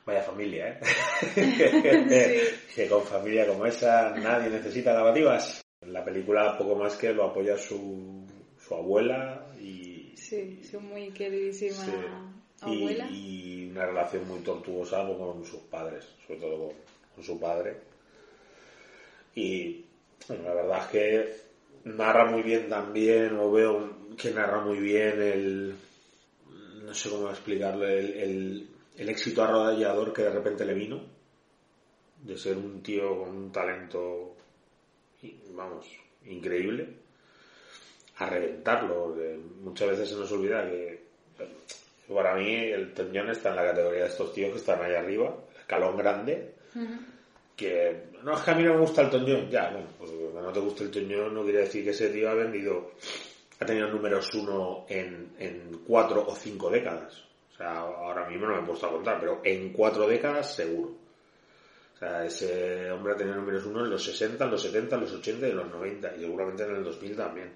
Vaya 0.05 0.21
familia, 0.21 0.79
¿eh? 1.35 2.53
Que 2.75 2.87
con 2.87 3.03
familia 3.03 3.47
como 3.47 3.65
esa 3.65 4.11
nadie 4.11 4.49
necesita 4.49 4.93
lavativas. 4.93 5.61
En 5.81 5.93
la 5.93 6.03
película 6.05 6.57
poco 6.57 6.75
más 6.75 6.95
que 6.95 7.13
lo 7.13 7.25
apoya 7.25 7.57
su, 7.57 8.25
su 8.59 8.75
abuela 8.75 9.47
y, 9.59 10.13
Sí, 10.15 10.61
su 10.63 10.79
muy 10.79 11.11
queridísima 11.11 11.75
sí, 12.55 12.71
y- 12.71 12.81
abuela. 12.81 13.07
y 13.09 13.69
una 13.71 13.85
relación 13.87 14.27
muy 14.27 14.39
tortuosa 14.39 15.05
con 15.07 15.43
sus 15.45 15.61
padres, 15.61 16.07
sobre 16.25 16.39
todo 16.39 16.67
con, 16.67 16.75
con 17.15 17.23
su 17.23 17.39
padre. 17.39 17.77
Y 19.35 19.85
bueno, 20.27 20.43
la 20.45 20.53
verdad 20.53 20.79
es 20.81 20.87
que 20.87 21.35
narra 21.89 22.25
muy 22.31 22.41
bien 22.43 22.69
también, 22.69 23.35
o 23.37 23.51
veo 23.51 24.15
que 24.17 24.31
narra 24.31 24.61
muy 24.61 24.79
bien 24.79 25.21
el, 25.21 25.75
no 26.83 26.93
sé 26.93 27.09
cómo 27.09 27.29
explicarlo, 27.29 27.87
el, 27.87 28.13
el, 28.13 28.67
el 28.97 29.09
éxito 29.09 29.43
arrollador 29.43 30.13
que 30.13 30.23
de 30.23 30.29
repente 30.29 30.65
le 30.65 30.73
vino, 30.73 31.01
de 32.23 32.37
ser 32.37 32.57
un 32.57 32.81
tío 32.81 33.19
con 33.19 33.29
un 33.29 33.51
talento, 33.51 34.35
vamos, 35.51 35.85
increíble, 36.25 36.87
a 38.17 38.29
reventarlo. 38.29 39.15
muchas 39.61 39.89
veces 39.89 40.09
se 40.09 40.15
nos 40.15 40.31
olvida 40.31 40.65
que 40.69 41.05
para 42.13 42.35
mí 42.35 42.55
el 42.55 42.93
Toñón 42.93 43.29
está 43.29 43.49
en 43.49 43.55
la 43.57 43.65
categoría 43.65 44.03
de 44.03 44.09
estos 44.09 44.33
tíos 44.33 44.51
que 44.51 44.57
están 44.57 44.81
ahí 44.81 44.93
arriba, 44.93 45.35
el 45.51 45.57
escalón 45.57 45.97
grande, 45.97 46.53
que 47.55 48.05
no 48.23 48.33
es 48.33 48.41
que 48.41 48.51
a 48.51 48.55
mí 48.55 48.63
no 48.63 48.73
me 48.75 48.79
gusta 48.79 49.01
el 49.01 49.09
Toñón, 49.09 49.49
ya, 49.49 49.71
bueno, 49.71 49.87
pues 49.97 50.11
que 50.11 50.17
no 50.33 50.51
te 50.53 50.59
guste 50.59 50.83
el 50.85 50.91
Toñón 50.91 51.33
no 51.33 51.43
quiere 51.43 51.59
decir 51.59 51.83
que 51.83 51.91
ese 51.91 52.09
tío 52.09 52.29
ha 52.29 52.35
vendido, 52.35 52.91
ha 53.59 53.65
tenido 53.65 53.87
números 53.89 54.33
uno 54.35 54.85
en, 54.87 55.35
en 55.37 55.81
cuatro 55.85 56.25
o 56.27 56.35
cinco 56.35 56.69
décadas. 56.69 57.24
O 57.55 57.57
sea, 57.57 57.79
ahora 57.79 58.27
mismo 58.27 58.47
no 58.47 58.55
me 58.55 58.63
he 58.63 58.65
puesto 58.65 58.87
a 58.87 58.91
contar, 58.91 59.17
pero 59.17 59.39
en 59.45 59.71
cuatro 59.71 60.05
décadas 60.05 60.53
seguro. 60.53 60.93
O 61.95 61.97
sea, 61.97 62.25
ese 62.25 62.91
hombre 62.91 63.13
ha 63.13 63.15
tenido 63.15 63.37
números 63.37 63.65
uno 63.65 63.85
en 63.85 63.91
los 63.91 64.03
60, 64.03 64.43
en 64.43 64.51
los 64.51 64.61
70, 64.61 64.95
en 64.95 65.01
los 65.01 65.13
80 65.13 65.47
y 65.47 65.51
en 65.51 65.57
los 65.57 65.69
90, 65.69 66.15
y 66.17 66.19
seguramente 66.19 66.63
en 66.63 66.75
el 66.75 66.83
2000 66.83 67.15
también. 67.15 67.53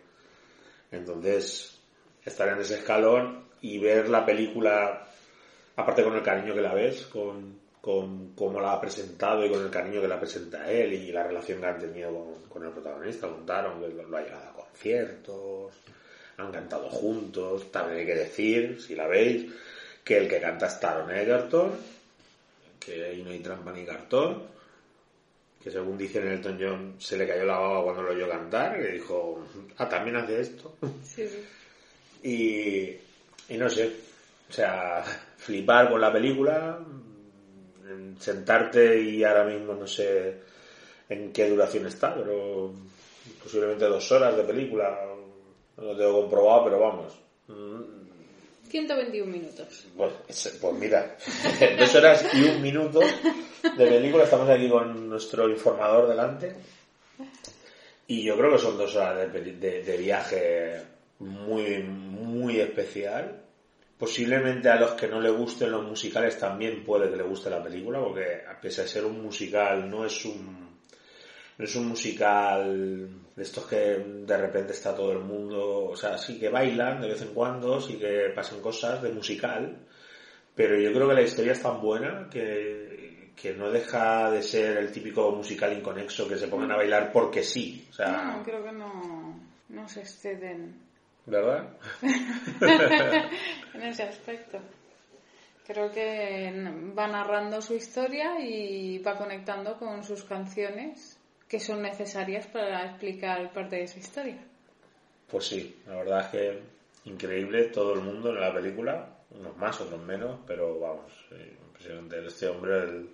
Entonces, 0.90 1.78
estar 2.24 2.48
en 2.48 2.62
ese 2.62 2.76
escalón 2.76 3.44
y 3.60 3.78
ver 3.78 4.08
la 4.08 4.26
película, 4.26 5.06
aparte 5.76 6.04
con 6.06 6.16
el 6.16 6.24
cariño 6.24 6.54
que 6.54 6.62
la 6.62 6.74
ves, 6.74 7.06
con, 7.08 7.60
con 7.82 8.34
cómo 8.36 8.62
la 8.62 8.72
ha 8.72 8.80
presentado 8.80 9.46
y 9.46 9.50
con 9.50 9.62
el 9.62 9.70
cariño 9.70 10.00
que 10.00 10.08
la 10.08 10.20
presenta 10.20 10.72
él 10.72 10.94
y 10.94 11.12
la 11.12 11.24
relación 11.24 11.60
que 11.60 11.68
han 11.68 11.80
tenido 11.80 12.14
con, 12.14 12.44
con 12.48 12.66
el 12.66 12.72
protagonista, 12.72 13.28
con 13.28 13.46
Taron, 13.46 13.82
que 13.82 13.90
lo 13.90 14.18
ha 14.18 14.22
llevado 14.22 14.50
a 14.50 14.54
conciertos, 14.54 15.74
han 16.38 16.52
cantado 16.54 16.90
juntos, 16.90 17.70
también 17.70 18.00
hay 18.00 18.06
que 18.06 18.16
decir, 18.16 18.82
si 18.82 18.96
la 18.96 19.08
veis, 19.08 19.52
que 20.04 20.18
el 20.18 20.28
que 20.28 20.42
canta 20.42 20.68
es 20.68 20.80
Taron 20.80 21.12
Egerton, 21.12 21.72
que 22.80 23.06
ahí 23.06 23.24
no 23.24 23.32
hay 23.32 23.40
trampa 23.40 23.72
ni 23.72 23.86
cartón, 23.86 24.44
que 25.62 25.70
según 25.70 25.98
dice 25.98 26.20
en 26.20 26.30
Elton 26.30 26.58
John 26.60 26.96
se 26.98 27.18
le 27.18 27.28
cayó 27.28 27.46
la 27.46 27.60
baba 27.60 27.84
cuando 27.84 28.04
lo 28.04 28.12
oyó 28.12 28.30
cantar, 28.30 28.80
que 28.80 28.94
dijo, 28.94 29.46
ah, 29.78 29.90
también 29.90 30.16
hace 30.16 30.40
esto. 30.40 30.76
Sí, 31.04 31.28
sí. 31.28 31.46
Y, 32.24 33.54
y 33.54 33.58
no 33.58 33.70
sé, 33.70 33.94
o 34.50 34.54
sea, 34.54 35.04
flipar 35.38 35.90
con 35.90 36.02
la 36.02 36.12
película, 36.12 36.80
sentarte 38.20 39.00
y 39.02 39.24
ahora 39.24 39.46
mismo 39.46 39.74
no 39.74 39.88
sé 39.88 40.40
en 41.08 41.32
qué 41.32 41.50
duración 41.50 41.88
está, 41.88 42.14
pero 42.16 42.74
posiblemente 43.42 43.86
dos 43.86 44.12
horas 44.12 44.36
de 44.38 44.44
película, 44.44 45.00
no 45.78 45.84
lo 45.84 45.98
tengo 45.98 46.22
comprobado, 46.22 46.66
pero 46.66 46.80
vamos. 46.80 47.20
Mm, 48.70 48.72
121 48.72 49.32
minutos. 49.32 49.88
Pues, 49.98 50.14
es- 50.46 50.60
mira, 50.74 51.18
dos 51.80 51.96
horas 51.96 52.26
y 52.34 52.44
un 52.44 52.62
minuto 52.62 53.00
de 53.00 53.86
película, 53.88 54.24
estamos 54.24 54.50
aquí 54.50 54.70
con 54.70 55.10
nuestro 55.10 55.50
informador 55.50 56.08
delante. 56.08 56.56
Y 58.08 58.24
yo 58.24 58.38
creo 58.38 58.52
que 58.54 58.60
son 58.60 58.78
dos 58.78 58.96
horas 58.96 59.32
de, 59.32 59.42
de- 59.54 59.98
viaje 59.98 60.82
muy, 61.20 61.84
muy 61.84 62.60
especial. 62.60 63.44
Posiblemente 63.98 64.70
a 64.70 64.78
los 64.80 64.92
que 64.92 65.08
no 65.10 65.20
le 65.20 65.30
gusten 65.30 65.72
los 65.72 65.84
musicales 65.86 66.38
también 66.40 66.84
puede 66.86 67.10
que 67.10 67.18
le 67.18 67.24
guste 67.24 67.50
la 67.50 67.62
película, 67.62 68.00
porque 68.00 68.44
a 68.50 68.60
pesar 68.60 68.86
de 68.86 68.92
ser 68.92 69.04
un 69.06 69.22
musical, 69.22 69.90
no 69.90 70.06
es 70.06 70.24
un, 70.26 70.69
es 71.60 71.76
un 71.76 71.90
musical 71.90 73.10
de 73.36 73.44
estos 73.44 73.66
que 73.66 73.76
de 73.76 74.38
repente 74.38 74.72
está 74.72 74.96
todo 74.96 75.12
el 75.12 75.20
mundo, 75.20 75.86
o 75.86 75.96
sea, 75.96 76.18
sí 76.18 76.40
que 76.40 76.50
bailan 76.50 77.02
de 77.02 77.10
vez 77.10 77.22
en 77.22 77.34
cuando, 77.34 77.82
sí 77.82 77.98
que 77.98 78.32
pasan 78.34 78.62
cosas 78.62 79.02
de 79.02 79.12
musical, 79.12 79.78
pero 80.56 80.80
yo 80.80 80.94
creo 80.94 81.10
que 81.10 81.16
la 81.16 81.22
historia 81.22 81.52
es 81.52 81.62
tan 81.62 81.82
buena 81.82 82.30
que, 82.32 83.34
que 83.36 83.54
no 83.54 83.70
deja 83.70 84.32
de 84.32 84.42
ser 84.42 84.78
el 84.78 84.92
típico 84.92 85.32
musical 85.32 85.78
inconexo 85.78 86.28
que 86.28 86.38
se 86.38 86.48
pongan 86.48 86.72
a 86.72 86.78
bailar 86.78 87.12
porque 87.12 87.44
sí, 87.44 87.86
o 87.90 87.94
sea, 87.94 88.24
No, 88.24 88.44
creo 88.44 88.64
que 88.64 88.72
no, 88.72 89.40
no 89.68 89.90
se 89.90 90.00
exceden 90.00 90.90
¿verdad? 91.26 91.70
en 93.74 93.82
ese 93.84 94.04
aspecto. 94.04 94.60
Creo 95.66 95.92
que 95.92 96.52
va 96.98 97.08
narrando 97.08 97.62
su 97.62 97.76
historia 97.76 98.40
y 98.40 98.98
va 99.00 99.16
conectando 99.18 99.78
con 99.78 100.04
sus 100.04 100.24
canciones 100.24 101.19
que 101.50 101.60
son 101.60 101.82
necesarias 101.82 102.46
para 102.48 102.86
explicar 102.86 103.52
parte 103.52 103.78
de 103.78 103.84
esa 103.84 104.00
historia. 104.00 104.38
Pues 105.28 105.48
sí, 105.48 105.82
la 105.88 105.96
verdad 105.96 106.22
es 106.22 106.28
que 106.28 106.60
increíble 107.06 107.66
todo 107.66 107.96
el 107.96 108.02
mundo 108.02 108.30
en 108.30 108.40
la 108.40 108.54
película, 108.54 109.10
unos 109.32 109.58
más, 109.58 109.82
otros 109.82 110.00
menos, 110.02 110.40
pero 110.46 110.80
vamos, 110.80 111.12
eh, 111.32 111.58
impresionante. 111.68 112.26
Este 112.26 112.48
hombre, 112.48 113.08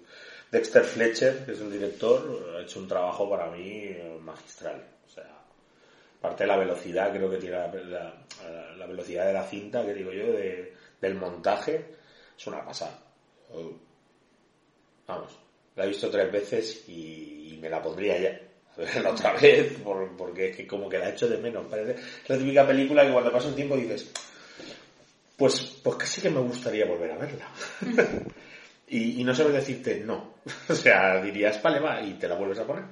Dexter 0.51 0.83
Fletcher, 0.83 1.45
que 1.45 1.53
es 1.53 1.61
el 1.61 1.71
director, 1.71 2.55
ha 2.57 2.61
hecho 2.61 2.79
un 2.79 2.89
trabajo 2.89 3.29
para 3.29 3.49
mí 3.49 3.83
eh, 3.85 4.19
magistral. 4.21 4.83
O 5.05 5.09
sea, 5.09 5.29
aparte 6.19 6.43
de 6.43 6.47
la 6.47 6.57
velocidad, 6.57 7.13
creo 7.13 7.29
que 7.29 7.37
tiene 7.37 7.57
la, 7.57 8.85
velocidad 8.85 9.27
de 9.27 9.33
la 9.33 9.43
cinta, 9.43 9.85
que 9.85 9.93
digo 9.93 10.11
yo, 10.11 10.33
de, 10.33 10.73
del 10.99 11.15
montaje, 11.15 11.85
es 12.37 12.47
una 12.47 12.65
pasada. 12.65 12.99
Vamos, 15.07 15.44
la 15.75 15.85
he 15.85 15.87
visto 15.89 16.09
tres 16.09 16.31
veces 16.31 16.83
y, 16.87 17.57
me 17.61 17.69
la 17.69 17.81
pondría 17.81 18.19
ya. 18.19 18.39
Otra 19.09 19.33
vez, 19.41 19.73
por- 19.79 20.15
porque 20.15 20.49
es 20.49 20.57
que 20.57 20.67
como 20.67 20.87
que 20.87 20.99
la 20.99 21.09
echo 21.09 21.27
de 21.27 21.37
menos. 21.37 21.65
Parece 21.67 21.95
la 22.27 22.37
típica 22.37 22.67
película 22.67 23.05
que 23.05 23.11
cuando 23.11 23.31
pasa 23.31 23.47
un 23.47 23.55
tiempo 23.55 23.75
dices, 23.75 24.11
pues, 25.37 25.79
pues 25.83 25.95
casi 25.97 26.21
que 26.21 26.29
me 26.29 26.41
gustaría 26.41 26.85
volver 26.85 27.11
a 27.11 27.17
verla. 27.17 27.49
y, 28.87 29.21
y 29.21 29.23
no 29.23 29.33
sabes 29.33 29.53
decirte 29.53 30.01
no. 30.01 30.35
o 30.69 30.75
sea, 30.75 31.21
dirías, 31.21 31.61
vale, 31.63 31.79
va, 31.79 32.01
y 32.01 32.13
te 32.13 32.27
la 32.27 32.35
vuelves 32.35 32.59
a 32.59 32.67
poner. 32.67 32.83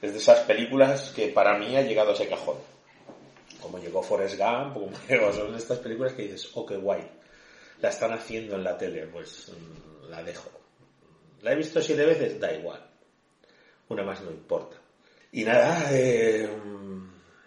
Es 0.00 0.12
de 0.12 0.18
esas 0.18 0.40
películas 0.40 1.12
que 1.14 1.28
para 1.28 1.58
mí 1.58 1.76
ha 1.76 1.82
llegado 1.82 2.10
a 2.10 2.14
ese 2.14 2.28
cajón. 2.28 2.56
Como 3.60 3.78
llegó 3.78 4.02
Forrest 4.02 4.38
Gump, 4.38 4.74
como 4.74 4.90
llegó, 5.08 5.32
son 5.32 5.54
estas 5.54 5.78
películas 5.78 6.14
que 6.14 6.22
dices, 6.22 6.50
oh, 6.54 6.64
qué 6.64 6.76
guay. 6.76 7.02
La 7.80 7.90
están 7.90 8.12
haciendo 8.12 8.56
en 8.56 8.64
la 8.64 8.78
tele, 8.78 9.06
pues 9.06 9.50
mm, 9.50 10.10
la 10.10 10.22
dejo. 10.22 10.59
¿La 11.42 11.52
he 11.52 11.56
visto 11.56 11.80
siete 11.80 12.04
veces? 12.04 12.38
Da 12.38 12.52
igual. 12.52 12.84
Una 13.88 14.02
más 14.02 14.22
no 14.22 14.30
importa. 14.30 14.76
Y 15.32 15.44
nada, 15.44 15.88
eh, 15.92 16.48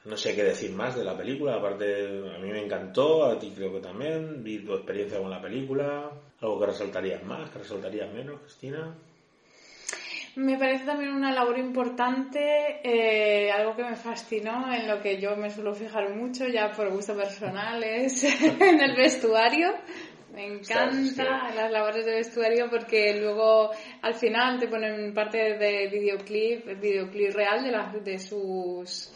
no 0.05 0.17
sé 0.17 0.35
qué 0.35 0.43
decir 0.43 0.71
más 0.71 0.95
de 0.95 1.03
la 1.03 1.17
película. 1.17 1.55
Aparte, 1.55 2.07
a 2.07 2.39
mí 2.39 2.49
me 2.49 2.63
encantó, 2.63 3.25
a 3.25 3.39
ti 3.39 3.53
creo 3.55 3.73
que 3.73 3.79
también. 3.79 4.43
Vi 4.43 4.59
tu 4.59 4.73
experiencia 4.73 5.19
con 5.19 5.29
la 5.29 5.41
película. 5.41 6.11
¿Algo 6.41 6.59
que 6.59 6.65
resaltarías 6.65 7.23
más, 7.23 7.49
que 7.49 7.59
resaltarías 7.59 8.11
menos, 8.13 8.41
Cristina? 8.41 8.95
Me 10.35 10.57
parece 10.57 10.85
también 10.85 11.11
una 11.11 11.31
labor 11.31 11.59
importante, 11.59 12.79
eh, 12.83 13.51
algo 13.51 13.75
que 13.75 13.83
me 13.83 13.95
fascinó, 13.95 14.73
en 14.73 14.87
lo 14.87 14.99
que 14.99 15.21
yo 15.21 15.35
me 15.35 15.51
suelo 15.51 15.75
fijar 15.75 16.09
mucho 16.15 16.47
ya 16.47 16.71
por 16.71 16.89
gusto 16.89 17.15
personal, 17.15 17.83
es 17.83 18.23
en 18.41 18.81
el 18.81 18.95
vestuario. 18.95 19.75
Me 20.33 20.47
encanta 20.47 21.51
las 21.53 21.71
labores 21.71 22.05
de 22.05 22.13
vestuario 22.15 22.67
porque 22.69 23.19
luego 23.21 23.69
al 24.01 24.15
final 24.15 24.59
te 24.59 24.67
ponen 24.67 25.13
parte 25.13 25.37
de 25.57 25.87
videoclip, 25.87 26.65
videoclip 26.81 27.33
real 27.35 27.63
de, 27.63 27.71
las 27.71 28.03
de 28.03 28.17
sus 28.19 29.11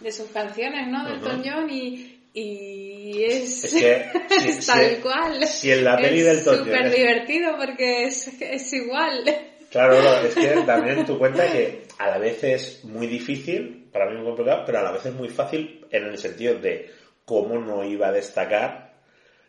de 0.00 0.12
sus 0.12 0.28
canciones, 0.30 0.88
¿no? 0.88 1.04
Del. 1.04 1.14
Elton 1.14 1.42
John 1.44 1.70
y, 1.70 2.20
y 2.34 3.24
es, 3.24 3.64
Es 3.64 3.72
que, 3.74 4.06
si- 4.40 4.48
es 4.50 4.66
tal 4.66 4.90
si- 4.90 4.96
cual. 5.00 5.46
si 5.46 5.70
en 5.72 5.84
la 5.84 5.96
peli 5.96 6.20
del 6.20 6.44
Toño 6.44 6.58
súper 6.64 6.86
es- 6.86 6.96
divertido 6.96 7.56
porque 7.56 8.04
es, 8.04 8.40
es 8.42 8.72
igual. 8.72 9.24
Claro, 9.70 10.00
no, 10.02 10.16
es 10.26 10.34
que 10.34 10.48
también 10.66 11.04
tu 11.06 11.18
cuenta 11.18 11.50
que 11.50 11.82
a 11.98 12.08
la 12.10 12.18
vez 12.18 12.42
es 12.44 12.84
muy 12.84 13.06
difícil, 13.06 13.88
para 13.92 14.06
mí 14.10 14.16
muy 14.16 14.26
complicado, 14.26 14.64
pero 14.66 14.78
a 14.78 14.82
la 14.82 14.92
vez 14.92 15.06
es 15.06 15.14
muy 15.14 15.28
fácil 15.28 15.86
en 15.90 16.04
el 16.06 16.18
sentido 16.18 16.54
de 16.58 16.90
cómo 17.24 17.58
no 17.58 17.84
iba 17.84 18.08
a 18.08 18.12
destacar 18.12 18.85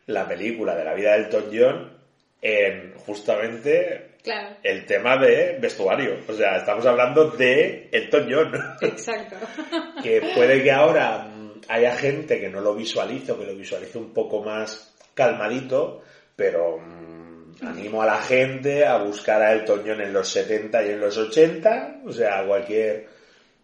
la 0.08 0.28
película 0.28 0.76
de 0.76 0.84
la 0.84 0.94
vida 0.94 1.14
del 1.14 1.26
Elton 1.26 1.50
John 1.54 1.98
en 2.42 2.94
justamente 2.98 4.16
Claro, 4.24 4.58
el 4.62 4.86
tema 4.86 5.18
de 5.18 5.58
vestuario. 5.60 6.18
O 6.28 6.34
sea, 6.34 6.58
estamos 6.58 6.86
hablando 6.86 7.32
de 7.32 7.90
Elton 7.92 8.28
John. 8.30 8.54
exacto. 8.82 9.36
que 10.04 10.22
puede 10.36 10.62
que 10.64 10.72
ahora 10.72 11.20
mm, 11.20 11.62
haya 11.70 11.96
gente 11.96 12.40
que 12.40 12.50
no 12.50 12.60
lo 12.62 12.76
visualice 12.76 13.32
o 13.32 13.40
que 13.40 13.46
lo 13.46 13.56
visualice 13.56 13.98
un 13.98 14.14
poco 14.14 14.44
más 14.44 14.94
calmadito, 15.14 16.02
pero 16.36 16.78
mm, 16.78 17.66
animo 17.66 18.02
a 18.02 18.06
la 18.06 18.22
gente 18.22 18.86
a 18.86 18.98
buscar 18.98 19.42
a 19.42 19.54
Elton 19.54 19.84
John 19.86 20.02
en 20.02 20.12
los 20.12 20.28
70 20.30 20.84
y 20.84 20.90
en 20.90 21.00
los 21.00 21.18
80, 21.18 22.02
o 22.06 22.12
sea, 22.12 22.46
cualquier 22.46 23.08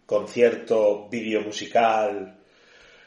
concierto, 0.06 1.08
vídeo 1.10 1.42
musical 1.42 2.38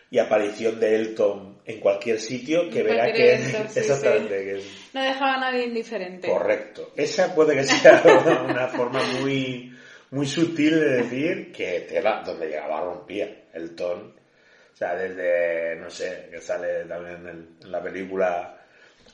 y 0.10 0.20
aparición 0.20 0.80
de 0.80 0.96
Elton 0.96 1.62
en 1.66 1.80
cualquier 1.80 2.20
sitio 2.20 2.70
que 2.70 2.82
verá 2.84 3.12
que 3.12 3.38
sí, 3.70 3.80
exactamente 3.80 4.30
que 4.44 4.56
es 4.58 4.90
No 4.94 5.02
dejaba 5.02 5.34
a 5.36 5.40
nadie 5.40 5.66
indiferente. 5.66 6.28
Correcto. 6.28 6.92
Esa 6.96 7.36
puede 7.36 7.56
que 7.56 7.64
sea 7.66 8.02
una 8.50 8.68
forma 8.70 9.02
muy, 9.22 9.76
muy 10.12 10.26
sutil 10.26 10.80
de 10.80 10.90
decir 11.04 11.52
que 11.52 11.82
tela 11.82 12.24
donde 12.26 12.48
llegaba 12.48 12.82
rompía 12.82 13.44
el 13.54 13.76
ton. 13.76 14.14
O 14.74 14.78
sea, 14.78 14.96
desde, 14.96 15.76
no 15.78 15.90
sé, 15.90 16.28
que 16.32 16.40
sale 16.40 16.86
también 16.86 17.16
en, 17.22 17.28
el- 17.28 17.48
en 17.64 17.72
la 17.72 17.82
película 17.82 18.57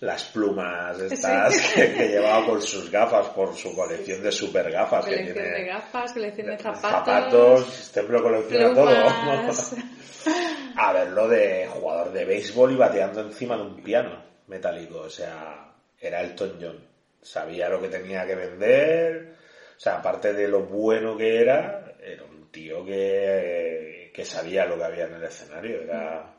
las 0.04 0.24
plumas 0.26 1.00
estas 1.00 1.54
Sí. 1.56 1.74
que, 1.76 1.94
que 1.94 2.08
llevaba 2.10 2.46
con 2.46 2.62
sus 2.62 2.92
gafas 2.92 3.28
por 3.30 3.56
su 3.56 3.74
colección 3.76 4.22
de 4.22 4.32
super 4.32 4.70
gafas 4.72 5.06
que 5.06 5.12
Colección 5.12 5.36
tiene. 5.38 5.60
de 5.60 5.66
gafas, 5.66 6.14
colección 6.14 6.48
de 6.48 6.58
zapatos. 6.58 6.82
zapatos, 6.92 7.92
templo 7.94 8.22
colecciona 8.24 8.72
plumas. 8.74 9.70
todo. 9.70 9.84
A 10.76 10.94
verlo 10.94 11.28
de 11.28 11.68
jugador 11.68 12.12
de 12.12 12.26
béisbol 12.26 12.72
y 12.72 12.76
bateando 12.76 13.22
encima 13.22 13.56
de 13.58 13.64
un 13.64 13.84
piano 13.84 14.24
metálico. 14.48 15.00
O 15.02 15.10
sea, 15.10 15.72
era 16.00 16.22
Elton 16.22 16.58
John. 16.62 16.80
Sabía 17.22 17.70
lo 17.70 17.82
que 17.82 17.90
tenía 17.90 18.26
que 18.26 18.36
vender. 18.36 19.36
O 19.78 19.80
sea, 19.80 19.98
aparte 19.98 20.34
de 20.34 20.48
lo 20.48 20.64
bueno 20.64 21.16
que 21.18 21.40
era, 21.42 21.94
era 22.02 22.24
un 22.24 22.50
tío 22.52 22.84
que, 22.86 24.12
que 24.14 24.26
sabía 24.26 24.66
lo 24.66 24.78
que 24.78 24.84
había 24.84 25.06
en 25.06 25.14
el 25.16 25.24
escenario. 25.24 25.82
Era. 25.84 26.33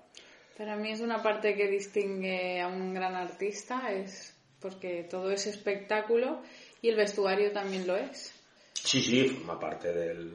Para 0.57 0.77
mí 0.77 0.93
es 0.93 1.01
una 1.01 1.23
parte 1.23 1.55
que 1.55 1.69
distingue 1.69 2.61
a 2.61 2.69
un 2.69 2.95
gran 2.95 3.15
artista, 3.15 3.91
es 3.93 4.35
porque 4.61 5.07
todo 5.11 5.31
es 5.31 5.47
espectáculo 5.47 6.43
y 6.81 6.89
el 6.89 6.97
vestuario 6.97 7.51
también 7.53 7.87
lo 7.87 7.97
es. 7.97 8.33
Sí, 8.75 9.03
sí, 9.03 9.29
forma 9.29 9.59
parte 9.59 9.93
del. 9.93 10.33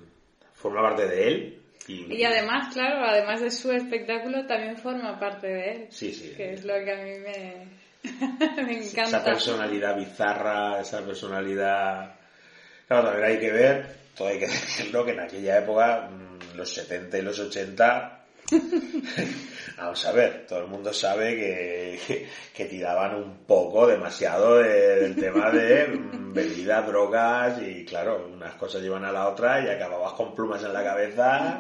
Forma 0.53 0.81
parte 0.81 1.07
de 1.07 1.27
él. 1.27 1.61
Y, 1.87 2.13
Y 2.13 2.23
además, 2.23 2.73
claro, 2.73 3.05
además 3.05 3.41
de 3.41 3.49
su 3.49 3.71
espectáculo, 3.71 4.45
también 4.45 4.77
forma 4.77 5.17
parte 5.19 5.47
de 5.47 5.71
él, 5.71 5.87
Sí, 5.89 6.13
sí. 6.13 6.33
que 6.35 6.53
es 6.53 6.65
lo 6.65 6.73
que 6.83 6.91
a 6.91 7.03
mí 7.03 7.11
me, 7.19 7.65
me 8.63 8.79
esa 8.79 8.89
encanta. 8.91 9.23
personalidad 9.23 9.95
bizarra, 9.97 10.81
esa 10.81 11.03
personalidad... 11.05 12.15
Claro, 12.87 13.07
también 13.09 13.25
hay 13.31 13.39
que 13.39 13.51
ver, 13.51 13.95
todo 14.15 14.27
hay 14.27 14.39
que 14.39 14.47
decirlo, 14.47 15.05
que 15.05 15.11
en 15.11 15.19
aquella 15.21 15.59
época, 15.59 16.09
mm, 16.11 16.57
los 16.57 16.71
70 16.73 17.17
y 17.17 17.21
los 17.21 17.39
80, 17.39 18.25
vamos 19.79 20.05
a 20.05 20.11
ver, 20.11 20.45
todo 20.47 20.59
el 20.59 20.67
mundo 20.67 20.93
sabe 20.93 21.35
que, 21.35 22.27
que, 22.53 22.65
tiraban 22.65 23.15
un 23.15 23.45
poco 23.45 23.87
demasiado 23.87 24.57
de- 24.57 24.95
del 25.01 25.15
tema 25.15 25.49
de 25.51 25.87
mm, 25.87 26.33
bebida, 26.33 26.81
drogas 26.81 27.61
y 27.61 27.85
claro, 27.85 28.27
unas 28.31 28.55
cosas 28.55 28.81
llevan 28.81 29.05
a 29.05 29.11
la 29.11 29.27
otra 29.29 29.61
y 29.63 29.67
acababas 29.69 30.13
con 30.13 30.33
plumas 30.35 30.63
en 30.63 30.73
la 30.73 30.83
cabeza 30.83 31.59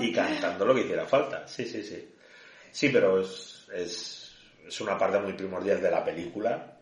y 0.00 0.12
cantando 0.12 0.64
lo 0.66 0.74
que 0.74 0.82
hiciera 0.82 1.06
falta. 1.06 1.46
Sí, 1.46 1.64
sí, 1.66 1.82
sí. 1.82 2.08
Sí, 2.72 2.88
pero 2.90 3.20
es, 3.20 3.66
es, 3.74 4.32
es 4.66 4.80
una 4.80 4.96
parte 4.98 5.18
muy 5.18 5.32
primordial 5.32 5.80
de 5.80 5.90
la 5.90 6.04
película 6.04 6.76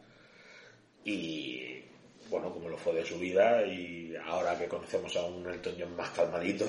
y 1.04 1.82
bueno, 2.28 2.52
como 2.52 2.68
lo 2.68 2.76
fue 2.76 2.94
de 2.94 3.04
su 3.06 3.18
vida 3.18 3.64
y 3.64 4.14
ahora 4.26 4.58
que 4.58 4.68
conocemos 4.68 5.16
a 5.16 5.24
un 5.24 5.46
Elton 5.48 5.74
John 5.78 5.96
más 5.96 6.10
calmadito, 6.10 6.66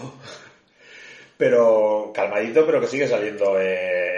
pero 1.40 2.12
calmadito 2.14 2.66
pero 2.66 2.82
que 2.82 2.88
sigue 2.88 3.08
saliendo 3.08 3.58
en, 3.58 3.68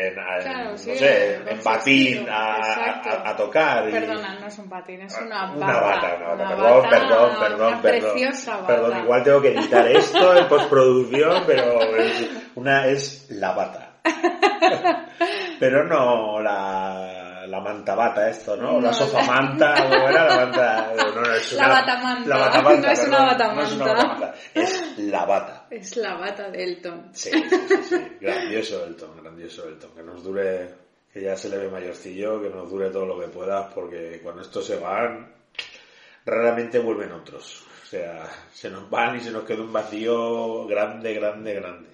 en- 0.08 0.14
Claro, 0.42 0.72
no 0.72 0.78
sí, 0.78 0.96
sé, 0.96 1.36
en 1.36 1.48
estilo, 1.50 2.26
a, 2.32 2.58
exacto. 2.58 3.10
a- 3.12 3.30
a 3.30 3.36
tocar. 3.36 3.88
y- 3.88 3.92
Perdona, 3.92 4.40
no 4.40 4.48
es 4.48 4.58
un 4.58 4.68
patín, 4.68 5.02
es 5.02 5.16
una 5.22 5.52
bata. 5.54 5.56
una 5.56 5.80
bata, 5.82 6.16
una 6.18 6.26
bata. 6.26 6.34
Una 6.34 6.50
Perdón, 6.50 6.82
bata, 6.82 6.90
perdón, 6.90 7.32
perdón, 7.40 7.68
una 7.74 7.82
perdón. 7.84 8.12
preciosa 8.14 8.56
bata. 8.58 8.68
Perdón, 8.68 9.04
igual 9.04 9.24
tengo 9.24 9.42
que 9.44 9.50
editar 9.54 9.88
esto 9.88 10.36
en 10.36 10.48
postproducción, 10.48 11.44
pero 11.46 11.80
es, 11.96 12.30
una 12.56 12.88
es 12.88 13.28
la 13.30 13.52
bata. 13.54 13.88
Pero 15.60 15.84
no 15.84 16.40
la, 16.42 17.21
la 17.48 17.60
manta 17.62 17.96
bata 17.96 18.30
esto, 18.30 18.56
¿no? 18.56 18.74
No, 18.74 18.80
la 18.82 18.88
la- 18.88 18.94
sofamanta, 18.94 19.76
¿cómo 19.84 20.10
era 20.10 20.26
la 20.28 20.36
manta? 20.46 20.94
No, 20.96 21.22
no, 21.22 21.34
es 21.34 21.54
La 21.54 21.66
una- 21.66 21.74
batamanta. 21.76 22.30
La 22.30 22.38
batamanta, 22.38 22.88
No 22.88 22.94
es 22.94 23.08
una 23.08 23.26
batamanta. 23.26 23.54
No 23.56 23.62
es 23.64 23.74
una 23.74 23.86
batamanta, 23.94 24.36
es 24.54 24.98
la 25.00 25.26
bata. 25.26 25.68
Es 25.70 25.98
la 25.98 26.14
bata 26.16 26.50
de 26.50 26.64
Elton. 26.64 27.10
Sí, 27.14 27.30
sí, 27.32 27.50
sí, 27.68 27.84
sí. 27.84 28.18
Grandioso 28.22 28.86
Elton, 28.86 29.10
grandioso 29.22 29.68
Elton. 29.68 29.92
Que 29.96 30.04
nos 30.04 30.24
dure, 30.24 30.70
que 31.14 31.22
ya 31.22 31.36
se 31.36 31.50
le 31.50 31.58
ve 31.58 31.70
mayorcillo, 31.70 32.42
que 32.42 32.50
nos 32.50 32.70
dure 32.70 32.90
todo 32.90 33.06
lo 33.06 33.20
que 33.20 33.28
puedas, 33.28 33.74
porque 33.74 34.20
cuando 34.24 34.42
estos 34.42 34.66
se 34.66 34.78
van, 34.78 35.32
raramente 36.26 36.80
vuelven 36.80 37.12
otros. 37.12 37.66
O 37.84 37.86
sea, 37.86 38.26
se 38.54 38.70
nos 38.70 38.90
van 38.90 39.18
y 39.18 39.20
se 39.20 39.32
nos 39.32 39.44
queda 39.44 39.62
un 39.62 39.74
vacío 39.74 40.66
grande, 40.66 41.14
grande, 41.14 41.54
grande. 41.56 41.90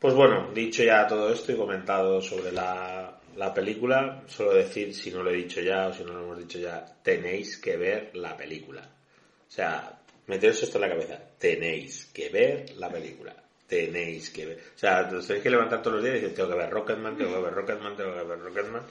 Pues 0.00 0.14
bueno, 0.14 0.50
dicho 0.52 0.82
ya 0.82 1.06
todo 1.06 1.32
esto 1.32 1.52
y 1.52 1.56
comentado 1.56 2.20
sobre 2.20 2.52
la, 2.52 3.13
la 3.36 3.52
película, 3.52 4.22
solo 4.26 4.54
decir, 4.54 4.94
si 4.94 5.10
no 5.10 5.22
lo 5.22 5.30
he 5.30 5.36
dicho 5.36 5.60
ya 5.60 5.88
o 5.88 5.92
si 5.92 6.04
no 6.04 6.12
lo 6.12 6.24
hemos 6.24 6.38
dicho 6.38 6.58
ya, 6.58 6.84
tenéis 7.02 7.58
que 7.58 7.76
ver 7.76 8.10
la 8.14 8.36
película. 8.36 8.82
O 8.82 9.50
sea, 9.50 10.00
meteros 10.26 10.62
esto 10.62 10.78
en 10.78 10.82
la 10.82 10.88
cabeza. 10.88 11.18
Tenéis 11.38 12.06
que 12.12 12.28
ver 12.28 12.70
la 12.76 12.90
película. 12.90 13.34
Tenéis 13.66 14.30
que 14.30 14.46
ver. 14.46 14.58
O 14.74 14.78
sea, 14.78 15.10
os 15.12 15.26
tenéis 15.26 15.42
que 15.42 15.50
levantar 15.50 15.82
todos 15.82 15.96
los 15.96 16.04
días 16.04 16.16
y 16.16 16.20
decir, 16.20 16.36
tengo 16.36 16.50
que 16.50 16.56
ver 16.56 16.70
Rocketman, 16.70 17.16
tengo 17.16 17.34
que 17.34 17.42
ver 17.42 17.54
Rocketman, 17.54 17.96
tengo 17.96 18.14
que 18.14 18.24
ver 18.24 18.38
Rocketman. 18.40 18.82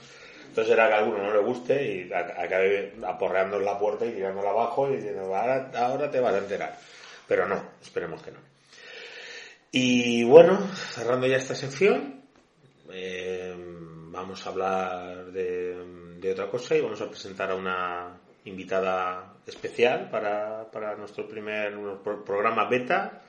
Entonces 0.48 0.72
era 0.72 0.88
que 0.88 0.94
a 0.94 0.98
alguno 0.98 1.18
no 1.18 1.32
le 1.32 1.40
guste 1.40 1.84
y 1.84 2.12
acabe 2.12 2.94
aporreando 3.06 3.58
la 3.58 3.78
puerta 3.78 4.06
y 4.06 4.12
tirándola 4.12 4.50
abajo 4.50 4.88
y 4.88 4.96
diciendo, 4.96 5.34
ahora, 5.34 5.70
ahora 5.76 6.10
te 6.10 6.20
vas 6.20 6.34
a 6.34 6.38
enterar. 6.38 6.78
Pero 7.26 7.48
no, 7.48 7.70
esperemos 7.82 8.22
que 8.22 8.30
no. 8.30 8.38
Y 9.72 10.22
bueno, 10.22 10.68
cerrando 10.92 11.26
ya 11.26 11.38
esta 11.38 11.56
sección, 11.56 12.22
eh, 12.92 13.33
vamos 14.14 14.46
a 14.46 14.50
hablar 14.50 15.26
de, 15.32 16.30
otra 16.32 16.48
cosa 16.48 16.74
y 16.76 16.80
vamos 16.80 17.00
a 17.00 17.08
presentar 17.10 17.50
a 17.50 17.54
una 17.54 18.16
invitada 18.44 19.34
especial 19.46 20.08
para, 20.10 20.70
para 20.70 20.96
nuestro 20.96 21.28
primer 21.28 21.74
pro- 22.02 22.24
programa 22.24 22.68
beta, 22.68 23.22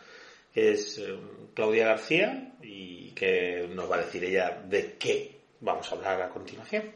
que 0.53 0.71
es 0.73 0.97
eh, 0.99 1.17
Claudia 1.53 1.87
García, 1.87 2.53
y 2.61 3.11
que 3.11 3.67
nos 3.73 3.89
va 3.91 3.95
a 3.95 3.99
decir 3.99 4.23
ella 4.23 4.61
de 4.65 4.93
qué 4.97 5.41
vamos 5.59 5.91
a 5.91 5.95
hablar 5.95 6.21
a 6.21 6.29
continuación. 6.29 6.91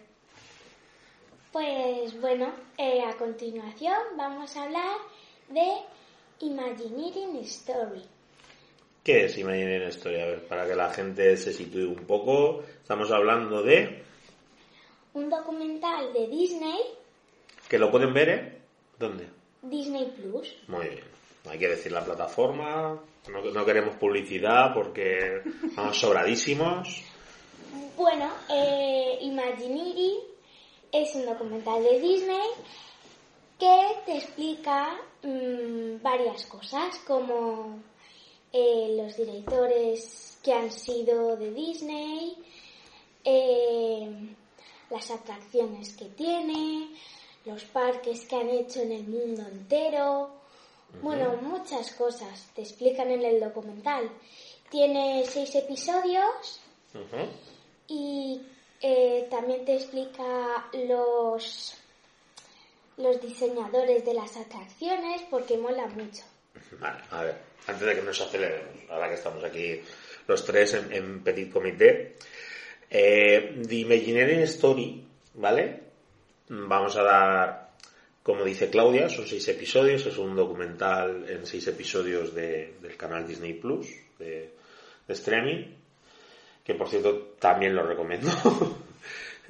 Pues 1.51 2.19
bueno, 2.21 2.53
eh, 2.77 3.01
a 3.03 3.17
continuación 3.17 3.97
vamos 4.15 4.55
a 4.55 4.63
hablar 4.63 4.97
de 5.49 5.67
Imagineering 6.41 7.37
Story. 7.37 8.03
¿Qué 9.09 9.25
es 9.25 9.39
Imagineering 9.39 9.87
Story? 9.87 10.21
A 10.21 10.25
ver, 10.27 10.47
para 10.47 10.67
que 10.67 10.75
la 10.75 10.93
gente 10.93 11.35
se 11.35 11.51
sitúe 11.51 11.87
un 11.87 12.05
poco, 12.05 12.63
estamos 12.79 13.09
hablando 13.09 13.63
de 13.63 14.03
Un 15.15 15.31
documental 15.31 16.13
de 16.13 16.27
Disney, 16.27 16.77
que 17.67 17.79
lo 17.79 17.89
pueden 17.89 18.13
ver, 18.13 18.29
¿eh? 18.29 18.61
¿Dónde? 18.99 19.27
Disney 19.63 20.13
Plus. 20.15 20.55
Muy 20.67 20.89
bien. 20.89 21.03
Hay 21.49 21.57
que 21.57 21.69
decir 21.69 21.91
la 21.91 22.05
plataforma. 22.05 23.01
No, 23.31 23.41
no 23.51 23.65
queremos 23.65 23.95
publicidad 23.95 24.75
porque 24.75 25.41
vamos 25.75 25.97
sobradísimos. 25.97 27.03
Bueno, 27.97 28.31
eh, 28.47 29.17
Imagineering 29.21 30.19
es 30.91 31.15
un 31.15 31.25
documental 31.25 31.83
de 31.83 31.99
Disney 31.99 32.47
que 33.57 33.87
te 34.05 34.17
explica 34.17 34.99
mm, 35.23 35.99
varias 36.03 36.45
cosas 36.45 36.99
como 36.99 37.88
eh, 38.51 38.95
los 38.97 39.15
directores 39.15 40.37
que 40.43 40.53
han 40.53 40.71
sido 40.71 41.35
de 41.37 41.51
Disney, 41.51 42.37
eh, 43.23 44.09
las 44.89 45.11
atracciones 45.11 45.95
que 45.95 46.05
tiene, 46.05 46.89
los 47.45 47.63
parques 47.65 48.25
que 48.25 48.35
han 48.35 48.49
hecho 48.49 48.81
en 48.81 48.91
el 48.91 49.07
mundo 49.07 49.43
entero. 49.43 50.31
Bueno, 51.01 51.37
muchas 51.41 51.91
cosas 51.91 52.49
te 52.55 52.61
explican 52.61 53.11
en 53.11 53.23
el 53.23 53.39
documental. 53.39 54.09
Tiene 54.71 55.23
seis 55.27 55.53
episodios 55.55 56.59
y 57.87 58.41
eh, 58.81 59.27
también 59.29 59.65
te 59.65 59.75
explica 59.75 60.67
los, 60.87 61.75
los 62.97 63.21
diseñadores 63.21 64.05
de 64.05 64.13
las 64.13 64.35
atracciones 64.37 65.21
porque 65.29 65.57
mola 65.57 65.87
mucho. 65.87 66.23
Vale, 66.79 66.99
a 67.11 67.23
ver, 67.23 67.35
antes 67.67 67.87
de 67.87 67.95
que 67.95 68.01
nos 68.01 68.19
aceleremos, 68.21 68.89
ahora 68.89 69.09
que 69.09 69.15
estamos 69.15 69.43
aquí 69.43 69.81
los 70.27 70.45
tres 70.45 70.73
en, 70.73 71.23
Petit 71.23 71.51
Comité, 71.51 72.15
eh, 72.89 73.61
The 73.67 73.75
Imagineering 73.75 74.41
Story, 74.41 75.03
¿vale? 75.35 75.83
Vamos 76.49 76.95
a 76.95 77.03
dar, 77.03 77.69
como 78.23 78.43
dice 78.43 78.69
Claudia, 78.69 79.09
son 79.09 79.27
seis 79.27 79.47
episodios, 79.47 80.05
es 80.05 80.17
un 80.17 80.35
documental 80.35 81.25
en 81.29 81.45
seis 81.45 81.67
episodios 81.67 82.33
de, 82.33 82.75
del 82.81 82.95
canal 82.97 83.27
Disney 83.27 83.53
Plus 83.53 83.87
de, 84.17 84.53
de 85.07 85.13
streaming, 85.13 85.65
que 86.63 86.75
por 86.75 86.89
cierto 86.89 87.35
también 87.39 87.75
lo 87.75 87.83
recomiendo. 87.83 88.29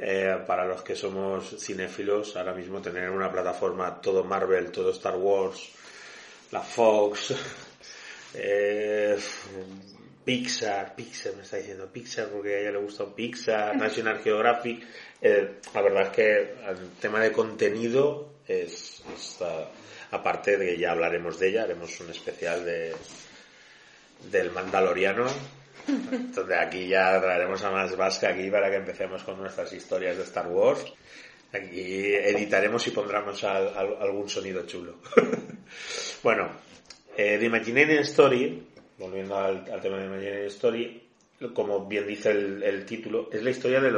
Eh, 0.01 0.45
para 0.47 0.65
los 0.65 0.81
que 0.81 0.95
somos 0.95 1.57
cinéfilos, 1.59 2.37
ahora 2.37 2.53
mismo 2.53 2.81
tener 2.81 3.09
una 3.09 3.29
plataforma 3.29 3.99
todo 3.99 4.23
Marvel, 4.23 4.71
todo 4.71 4.91
Star 4.91 5.17
Wars, 5.17 5.73
la 6.51 6.61
Fox, 6.61 7.33
eh, 8.33 9.17
Pixar, 10.23 10.95
Pixar 10.95 11.35
me 11.35 11.43
está 11.43 11.57
diciendo 11.57 11.91
Pixar 11.91 12.27
porque 12.27 12.55
a 12.55 12.59
ella 12.59 12.71
le 12.71 12.79
gusta 12.79 13.05
Pixar, 13.05 13.75
National 13.75 14.19
Geographic. 14.19 14.85
Eh, 15.21 15.55
la 15.73 15.81
verdad 15.81 16.03
es 16.03 16.09
que 16.09 16.37
el 16.67 16.91
tema 16.99 17.19
de 17.19 17.31
contenido 17.31 18.33
es, 18.47 19.03
aparte 20.11 20.57
de 20.57 20.67
que 20.67 20.77
ya 20.77 20.91
hablaremos 20.91 21.39
de 21.39 21.49
ella, 21.49 21.63
haremos 21.63 21.99
un 21.99 22.11
especial 22.11 22.65
de 22.65 22.93
del 24.31 24.51
Mandaloriano, 24.51 25.27
donde 25.87 26.57
aquí 26.57 26.87
ya 26.87 27.19
traeremos 27.21 27.63
a 27.63 27.71
más 27.71 27.95
vasca 27.95 28.29
aquí 28.29 28.49
para 28.51 28.69
que 28.69 28.77
empecemos 28.77 29.23
con 29.23 29.39
nuestras 29.39 29.71
historias 29.73 30.17
de 30.17 30.23
Star 30.23 30.47
Wars. 30.47 30.85
Aquí 31.51 32.13
editaremos 32.13 32.85
y 32.87 32.91
pondremos 32.91 33.43
algún 33.43 34.29
sonido 34.29 34.65
chulo. 34.65 34.97
bueno, 36.23 36.49
eh, 37.15 37.37
The 37.39 37.45
Imagineering 37.45 37.99
Story, 37.99 38.67
volviendo 38.97 39.37
al, 39.37 39.63
tema 39.81 39.97
de 39.97 40.05
Imagineering 40.05 40.47
Story, 40.47 41.03
como 41.53 41.85
bien 41.85 42.05
dice 42.07 42.31
el, 42.31 42.85
título, 42.85 43.29
es 43.31 43.41
la 43.41 43.49
historia 43.49 43.79
de 43.79 43.91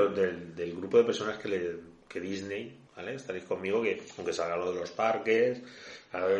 del, 0.55 0.75
grupo 0.75 0.97
de 0.97 1.03
personas 1.03 1.37
que, 1.37 1.49
le, 1.49 1.75
que 2.07 2.19
Disney, 2.19 2.77
¿vale? 2.95 3.15
Estaréis 3.15 3.45
conmigo 3.45 3.81
que, 3.81 4.01
aunque 4.17 4.33
salga 4.33 4.57
lo 4.57 4.71
de 4.71 4.79
los 4.79 4.91
parques, 4.91 5.61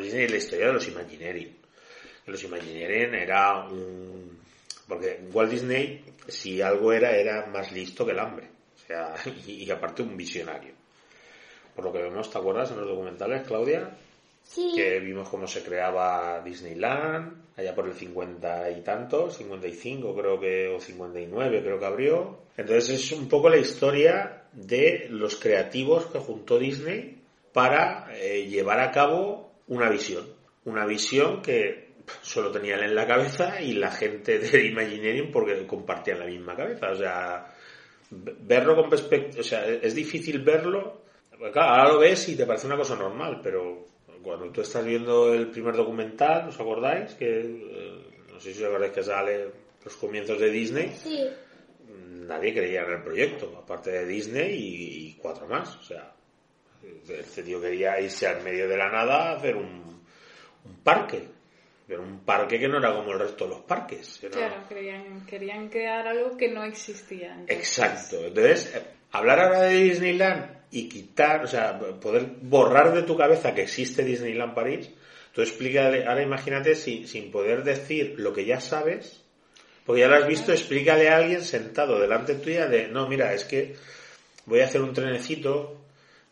Disney, 0.01 0.27
la 0.27 0.37
historia 0.37 0.67
de 0.67 0.73
los 0.73 0.87
Imagineering. 0.87 1.57
Los 2.27 2.43
Imagineering 2.43 3.15
era 3.15 3.65
un... 3.65 4.39
Porque 4.87 5.21
Walt 5.31 5.51
Disney, 5.51 6.03
si 6.27 6.61
algo 6.61 6.91
era, 6.91 7.11
era 7.11 7.47
más 7.47 7.71
listo 7.71 8.05
que 8.05 8.11
el 8.11 8.19
hambre. 8.19 8.49
O 8.75 8.87
sea, 8.87 9.15
y 9.47 9.69
aparte 9.71 10.03
un 10.03 10.17
visionario. 10.17 10.73
Por 11.75 11.85
lo 11.85 11.93
que 11.93 12.01
vemos, 12.01 12.29
¿te 12.29 12.37
acuerdas 12.37 12.71
en 12.71 12.77
los 12.77 12.87
documentales, 12.87 13.47
Claudia? 13.47 13.89
Que 14.53 14.99
vimos 14.99 15.29
cómo 15.29 15.47
se 15.47 15.63
creaba 15.63 16.41
Disneyland, 16.43 17.41
allá 17.55 17.73
por 17.73 17.87
el 17.87 17.93
50 17.93 18.71
y 18.71 18.81
tantos, 18.81 19.37
55 19.37 20.15
creo 20.15 20.39
que, 20.39 20.67
o 20.67 20.79
59 20.79 21.61
creo 21.61 21.79
que 21.79 21.85
abrió. 21.85 22.39
Entonces 22.57 22.89
es 22.89 23.11
un 23.13 23.27
poco 23.29 23.49
la 23.49 23.57
historia 23.57 24.43
de 24.51 25.07
los 25.09 25.37
creativos 25.37 26.07
que 26.07 26.19
juntó 26.19 26.59
Disney 26.59 27.21
para 27.53 28.07
eh, 28.13 28.45
llevar 28.47 28.79
a 28.79 28.91
cabo 28.91 29.51
una 29.67 29.89
visión. 29.89 30.25
Una 30.65 30.85
visión 30.85 31.41
que 31.41 31.91
solo 32.21 32.51
tenía 32.51 32.75
él 32.75 32.83
en 32.83 32.95
la 32.95 33.07
cabeza 33.07 33.61
y 33.61 33.73
la 33.73 33.91
gente 33.91 34.39
de 34.39 34.65
Imagineering 34.65 35.31
porque 35.31 35.65
compartían 35.65 36.19
la 36.19 36.25
misma 36.25 36.55
cabeza. 36.55 36.91
O 36.91 36.95
sea, 36.95 37.53
verlo 38.09 38.75
con 38.75 38.89
perspectiva, 38.89 39.41
o 39.41 39.43
sea, 39.43 39.65
es 39.65 39.95
difícil 39.95 40.39
verlo. 40.39 41.01
Claro, 41.51 41.71
ahora 41.71 41.93
lo 41.93 41.99
ves 41.99 42.29
y 42.29 42.35
te 42.35 42.45
parece 42.45 42.67
una 42.67 42.77
cosa 42.77 42.95
normal, 42.95 43.39
pero 43.41 43.90
cuando 44.21 44.49
tú 44.51 44.61
estás 44.61 44.85
viendo 44.85 45.33
el 45.33 45.47
primer 45.49 45.75
documental, 45.75 46.49
¿os 46.49 46.59
acordáis? 46.59 47.13
Que 47.15 47.41
eh, 47.41 48.25
no 48.31 48.39
sé 48.39 48.53
si 48.53 48.61
os 48.61 48.69
acordáis 48.69 48.93
que 48.93 49.03
sale 49.03 49.51
los 49.83 49.95
comienzos 49.95 50.39
de 50.39 50.49
Disney. 50.49 50.93
Sí. 50.95 51.27
Nadie 52.27 52.53
creía 52.53 52.83
en 52.83 52.91
el 52.91 53.03
proyecto, 53.03 53.57
aparte 53.57 53.91
de 53.91 54.05
Disney 54.05 54.53
y, 54.53 55.13
cuatro 55.15 55.47
más. 55.47 55.75
O 55.75 55.83
sea, 55.83 56.13
este 57.07 57.43
tío 57.43 57.59
quería 57.59 57.99
irse 57.99 58.27
al 58.27 58.41
medio 58.41 58.67
de 58.69 58.77
la 58.77 58.89
nada 58.89 59.31
a 59.31 59.35
hacer 59.37 59.55
un, 59.55 60.01
parque. 60.83 61.27
Pero 61.87 62.03
un 62.03 62.19
parque 62.19 62.57
que 62.57 62.69
no 62.69 62.77
era 62.77 62.93
como 62.93 63.11
el 63.11 63.19
resto 63.19 63.45
de 63.45 63.49
los 63.49 63.61
parques. 63.61 64.21
Claro, 64.31 64.63
querían, 64.69 65.25
querían 65.25 65.67
crear 65.67 66.07
algo 66.07 66.37
que 66.37 66.49
no 66.49 66.63
existía. 66.63 67.43
Exacto. 67.47 68.25
Entonces, 68.25 68.73
eh, 68.75 68.83
hablar 69.11 69.39
ahora 69.41 69.61
de 69.63 69.75
Disneyland 69.75 70.60
y 70.71 70.87
quitar, 70.87 71.43
o 71.43 71.47
sea, 71.47 71.77
poder 71.77 72.25
borrar 72.41 72.93
de 72.93 73.03
tu 73.03 73.17
cabeza 73.17 73.53
que 73.53 73.63
existe 73.63 74.03
Disneyland 74.03 74.55
París, 74.55 74.89
tú 75.33 75.41
explícale, 75.41 76.05
ahora 76.05 76.23
imagínate 76.23 76.75
sin, 76.75 77.07
sin 77.07 77.31
poder 77.31 77.63
decir 77.63 78.15
lo 78.17 78.33
que 78.33 78.45
ya 78.45 78.61
sabes, 78.61 79.21
porque 79.85 80.01
ya 80.01 80.07
lo 80.07 80.15
has 80.15 80.27
visto, 80.27 80.51
explícale 80.51 81.09
a 81.09 81.17
alguien 81.17 81.41
sentado 81.41 81.99
delante 81.99 82.35
tuya 82.35 82.67
de, 82.67 82.87
no, 82.87 83.07
mira, 83.07 83.33
es 83.33 83.43
que 83.43 83.75
voy 84.45 84.61
a 84.61 84.65
hacer 84.65 84.81
un 84.81 84.93
trenecito, 84.93 85.81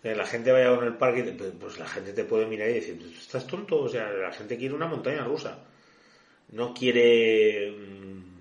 eh, 0.03 0.15
la 0.15 0.25
gente 0.25 0.51
vaya 0.53 0.73
con 0.73 0.85
el 0.85 0.95
parque, 0.95 1.23
pues, 1.37 1.51
pues 1.59 1.77
la 1.77 1.87
gente 1.87 2.13
te 2.13 2.23
puede 2.23 2.45
mirar 2.45 2.69
y 2.69 2.75
decir, 2.75 2.97
estás 3.19 3.45
tonto, 3.45 3.81
o 3.81 3.89
sea, 3.89 4.09
la 4.09 4.31
gente 4.31 4.57
quiere 4.57 4.73
una 4.73 4.87
montaña 4.87 5.25
rusa, 5.25 5.65
no 6.51 6.73
quiere 6.73 7.71
mm, 7.71 8.38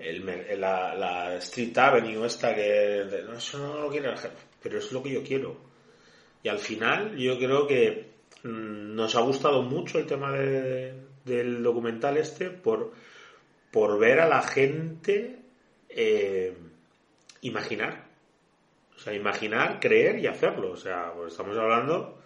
el, 0.00 0.60
la, 0.60 0.94
la, 0.94 1.36
Street 1.36 1.76
Avenue 1.76 2.26
esta 2.26 2.54
que, 2.54 3.04
no, 3.26 3.34
eso 3.34 3.58
no 3.58 3.80
lo 3.82 3.90
gente 3.90 4.08
pero 4.62 4.78
es 4.78 4.92
lo 4.92 5.02
que 5.02 5.12
yo 5.12 5.22
quiero. 5.22 5.56
Y 6.42 6.48
al 6.48 6.58
final 6.58 7.16
yo 7.16 7.38
creo 7.38 7.66
que 7.66 8.10
mm, 8.42 8.94
nos 8.94 9.14
ha 9.14 9.20
gustado 9.20 9.62
mucho 9.62 9.98
el 9.98 10.06
tema 10.06 10.32
del 10.32 11.62
documental 11.62 12.16
este 12.16 12.50
por, 12.50 12.92
por 13.70 13.98
ver 13.98 14.20
a 14.20 14.28
la 14.28 14.42
gente 14.42 15.38
eh, 15.88 16.56
imaginar. 17.42 18.08
O 18.96 18.98
sea, 18.98 19.14
imaginar, 19.14 19.80
creer 19.80 20.18
y 20.18 20.26
hacerlo. 20.26 20.72
O 20.72 20.76
sea, 20.76 21.12
pues 21.14 21.32
estamos 21.32 21.56
hablando 21.56 22.18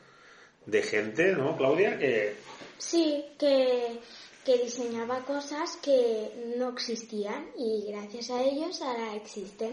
de 0.67 0.83
gente, 0.83 1.33
¿no, 1.33 1.57
Claudia? 1.57 1.99
Que... 1.99 2.35
Sí, 2.79 3.25
que, 3.39 4.01
que 4.45 4.59
diseñaba 4.59 5.21
cosas 5.21 5.79
que 5.83 6.31
no 6.59 6.71
existían 6.71 7.47
y 7.59 7.87
gracias 7.91 8.31
a 8.31 8.43
ellos 8.43 8.81
ahora 8.83 9.15
existen. 9.15 9.73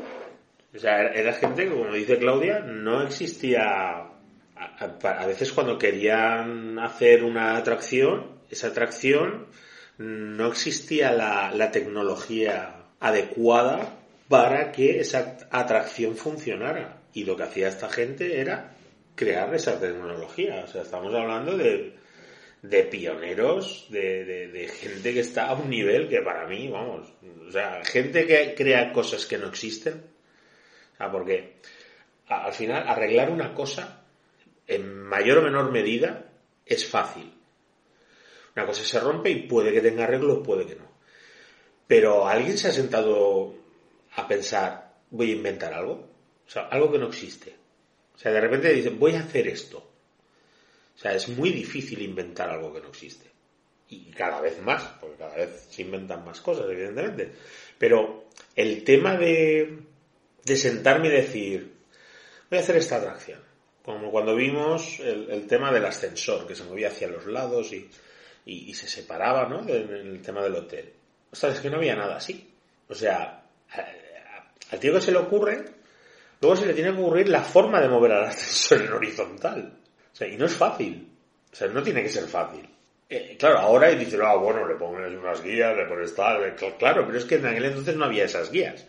O 0.74 0.80
sea, 0.80 1.08
era 1.08 1.34
gente 1.34 1.66
que, 1.66 1.72
como 1.72 1.94
dice 1.94 2.18
Claudia, 2.18 2.60
no 2.60 3.04
existía. 3.04 4.08
A, 4.56 5.26
veces 5.26 5.52
cuando 5.52 5.78
querían 5.78 6.80
hacer 6.80 7.24
una 7.24 7.58
atracción, 7.58 8.40
esa 8.50 8.68
atracción 8.68 9.48
no 9.98 10.48
existía 10.48 11.12
la, 11.12 11.52
la 11.52 11.72
tecnología 11.72 12.76
adecuada 13.00 13.98
para 14.28 14.72
que 14.72 15.00
esa 15.00 15.38
atracción 15.50 16.16
funcionara. 16.16 17.02
Y 17.14 17.26
lo 17.26 17.36
que 17.36 17.44
hacía 17.44 17.68
esta 17.68 17.90
gente 17.90 18.40
era 18.40 18.74
crear 19.16 19.54
esa 19.54 19.80
tecnología. 19.80 20.64
O 20.64 20.68
sea, 20.68 20.84
estamos 20.84 21.14
hablando 21.14 21.58
de, 21.58 21.96
de 22.62 22.84
pioneros, 22.84 23.88
de, 23.90 24.24
de, 24.26 24.68
gente 24.68 25.14
que 25.14 25.22
está 25.22 25.48
a 25.48 25.54
un 25.54 25.70
nivel 25.70 26.08
que 26.08 26.22
para 26.22 26.46
mí, 26.48 26.68
vamos, 26.68 27.08
o 27.48 27.52
sea, 27.52 27.84
gente 27.84 28.28
que 28.28 28.54
crea 28.56 28.94
cosas 28.94 29.26
que 29.26 29.38
no 29.38 29.48
existen, 29.48 30.04
porque 31.10 31.56
al 32.28 32.54
final 32.54 32.88
arreglar 32.88 33.32
una 33.32 33.54
cosa 33.54 34.04
en 34.68 35.04
mayor 35.04 35.40
o 35.40 35.42
menor 35.42 35.72
medida 35.72 36.32
es 36.66 36.88
fácil. 36.88 37.34
Una 38.56 38.66
cosa 38.66 38.84
se 38.84 39.00
rompe 39.00 39.30
y 39.30 39.48
puede 39.48 39.72
que 39.72 39.82
tenga 39.82 40.04
arreglo, 40.04 40.44
puede 40.44 40.66
que 40.66 40.76
no. 40.76 40.90
Pero 41.88 42.28
alguien 42.28 42.58
se 42.58 42.68
ha 42.68 42.72
sentado 42.72 43.56
a 44.16 44.28
pensar, 44.28 44.94
voy 45.10 45.32
a 45.32 45.36
inventar 45.36 45.74
algo. 45.74 46.10
O 46.46 46.50
sea, 46.50 46.64
algo 46.68 46.92
que 46.92 47.00
no 47.00 47.08
existe. 47.08 47.56
O 48.16 48.18
sea, 48.18 48.32
de 48.32 48.42
repente 48.42 48.74
dicen, 48.74 49.00
voy 49.00 49.16
a 49.16 49.22
hacer 49.22 49.48
esto. 49.48 49.91
O 51.02 51.04
sea, 51.04 51.16
es 51.16 51.30
muy 51.30 51.50
difícil 51.50 52.00
inventar 52.04 52.48
algo 52.52 52.72
que 52.72 52.80
no 52.80 52.90
existe. 52.90 53.26
Y 53.90 54.12
cada 54.12 54.40
vez 54.40 54.62
más, 54.62 54.84
porque 55.00 55.18
cada 55.18 55.36
vez 55.36 55.66
se 55.68 55.82
inventan 55.82 56.24
más 56.24 56.40
cosas, 56.42 56.68
evidentemente. 56.70 57.32
Pero 57.76 58.26
el 58.56 58.84
tema 58.84 59.18
de, 59.18 59.80
de 60.46 60.58
sentarme 60.58 61.08
y 61.08 61.12
decir, 61.12 61.74
voy 62.52 62.60
a 62.60 62.62
hacer 62.62 62.78
esta 62.78 62.98
atracción. 62.98 63.40
Como 63.82 64.12
cuando 64.12 64.36
vimos 64.36 65.00
el, 65.00 65.48
tema 65.48 65.72
del 65.72 65.86
ascensor, 65.86 66.46
que 66.46 66.54
se 66.54 66.66
movía 66.66 66.90
hacia 66.90 67.08
los 67.08 67.26
lados 67.26 67.74
y, 67.74 67.90
y, 68.46 68.72
se 68.76 68.88
separaba, 68.88 69.50
¿no? 69.50 69.68
En 69.68 69.90
el 69.90 70.22
tema 70.22 70.44
del 70.44 70.54
hotel. 70.54 70.94
O 71.32 71.36
sea, 71.36 71.50
es 71.50 71.62
que 71.62 71.72
no 71.72 71.78
había 71.78 71.96
nada 71.96 72.18
así. 72.18 72.48
O 72.88 72.94
sea, 72.94 73.44
al 74.70 74.80
tío 74.80 74.94
que 74.94 75.02
se 75.02 75.12
le 75.12 75.18
ocurre, 75.18 75.66
luego 76.42 76.56
se 76.56 76.68
le 76.68 76.76
tiene 76.76 76.92
que 76.94 77.02
ocurrir 77.02 77.28
la 77.28 77.42
forma 77.42 77.82
de 77.82 77.90
mover 77.90 78.12
al 78.12 78.26
ascensor 78.26 78.86
en 78.86 78.94
horizontal. 78.94 79.81
O 80.14 80.16
sea, 80.16 80.28
y 80.28 80.38
no 80.38 80.46
es 80.46 80.56
fácil. 80.56 81.08
O 81.52 81.56
sea, 81.56 81.68
no 81.68 81.84
tiene 81.84 82.04
que 82.04 82.10
ser 82.10 82.26
fácil. 82.26 82.68
Eh, 83.10 83.36
claro, 83.38 83.60
ahora 83.60 83.92
y 83.92 83.98
dice, 83.98 84.18
ah, 84.24 84.36
bueno, 84.36 84.66
le 84.66 84.76
pones 84.76 85.14
unas 85.14 85.44
guías, 85.44 85.76
le 85.76 85.86
pones 85.86 86.16
tal, 86.16 86.56
claro, 86.80 87.06
pero 87.06 87.18
es 87.18 87.26
que 87.26 87.36
en 87.36 87.46
aquel 87.46 87.66
entonces 87.66 87.96
no 87.98 88.06
había 88.06 88.24
esas 88.24 88.50
guías. 88.50 88.86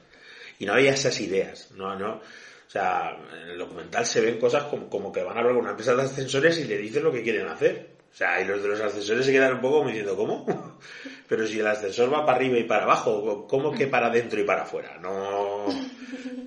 y 0.61 0.66
no 0.66 0.74
había 0.74 0.92
esas 0.92 1.20
ideas, 1.20 1.72
no, 1.72 1.96
no. 1.98 2.14
O 2.14 2.70
sea, 2.72 3.16
en 3.32 3.50
el 3.50 3.58
documental 3.58 4.06
se 4.06 4.20
ven 4.20 4.38
cosas 4.38 4.64
como, 4.64 4.88
como 4.88 5.12
que 5.12 5.22
van 5.22 5.37
a 5.37 5.40
hablar 5.40 5.54
con 5.54 5.64
una 5.64 5.72
empresa 5.72 5.94
de 5.94 6.02
ascensores 6.02 6.58
y 6.61 6.64
le 6.64 6.78
dicen 6.78 7.02
lo 7.02 7.12
que 7.12 7.22
quieren 7.22 7.48
hacer. 7.48 7.88
O 8.12 8.14
sea, 8.14 8.40
y 8.40 8.44
los 8.44 8.62
de 8.62 8.68
los 8.68 8.80
ascensores 8.80 9.26
se 9.26 9.32
quedan 9.32 9.54
un 9.54 9.61
poco 9.61 9.78
como 9.78 9.88
diciendo, 9.88 10.16
¿cómo? 10.16 10.46
Pero 11.28 11.46
si 11.46 11.58
el 11.58 11.66
ascensor 11.66 12.12
va 12.12 12.24
para 12.24 12.37
arriba 12.38 12.58
y 12.58 12.64
para 12.64 12.85
abajo, 12.85 13.46
¿cómo 13.48 13.72
que 13.72 13.88
para 13.88 14.06
adentro 14.06 14.40
y 14.40 14.44
para 14.44 14.62
afuera? 14.62 14.98
No. 15.00 15.66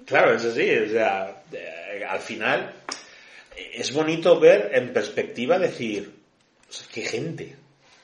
Claro, 0.05 0.33
es 0.33 0.45
así. 0.45 0.77
O 0.77 0.89
sea, 0.89 1.43
eh, 1.51 2.05
al 2.07 2.19
final 2.19 2.73
es 3.55 3.93
bonito 3.93 4.39
ver 4.39 4.71
en 4.73 4.93
perspectiva 4.93 5.59
decir, 5.59 6.11
o 6.69 6.71
sea, 6.71 6.87
qué 6.91 7.01
gente. 7.01 7.55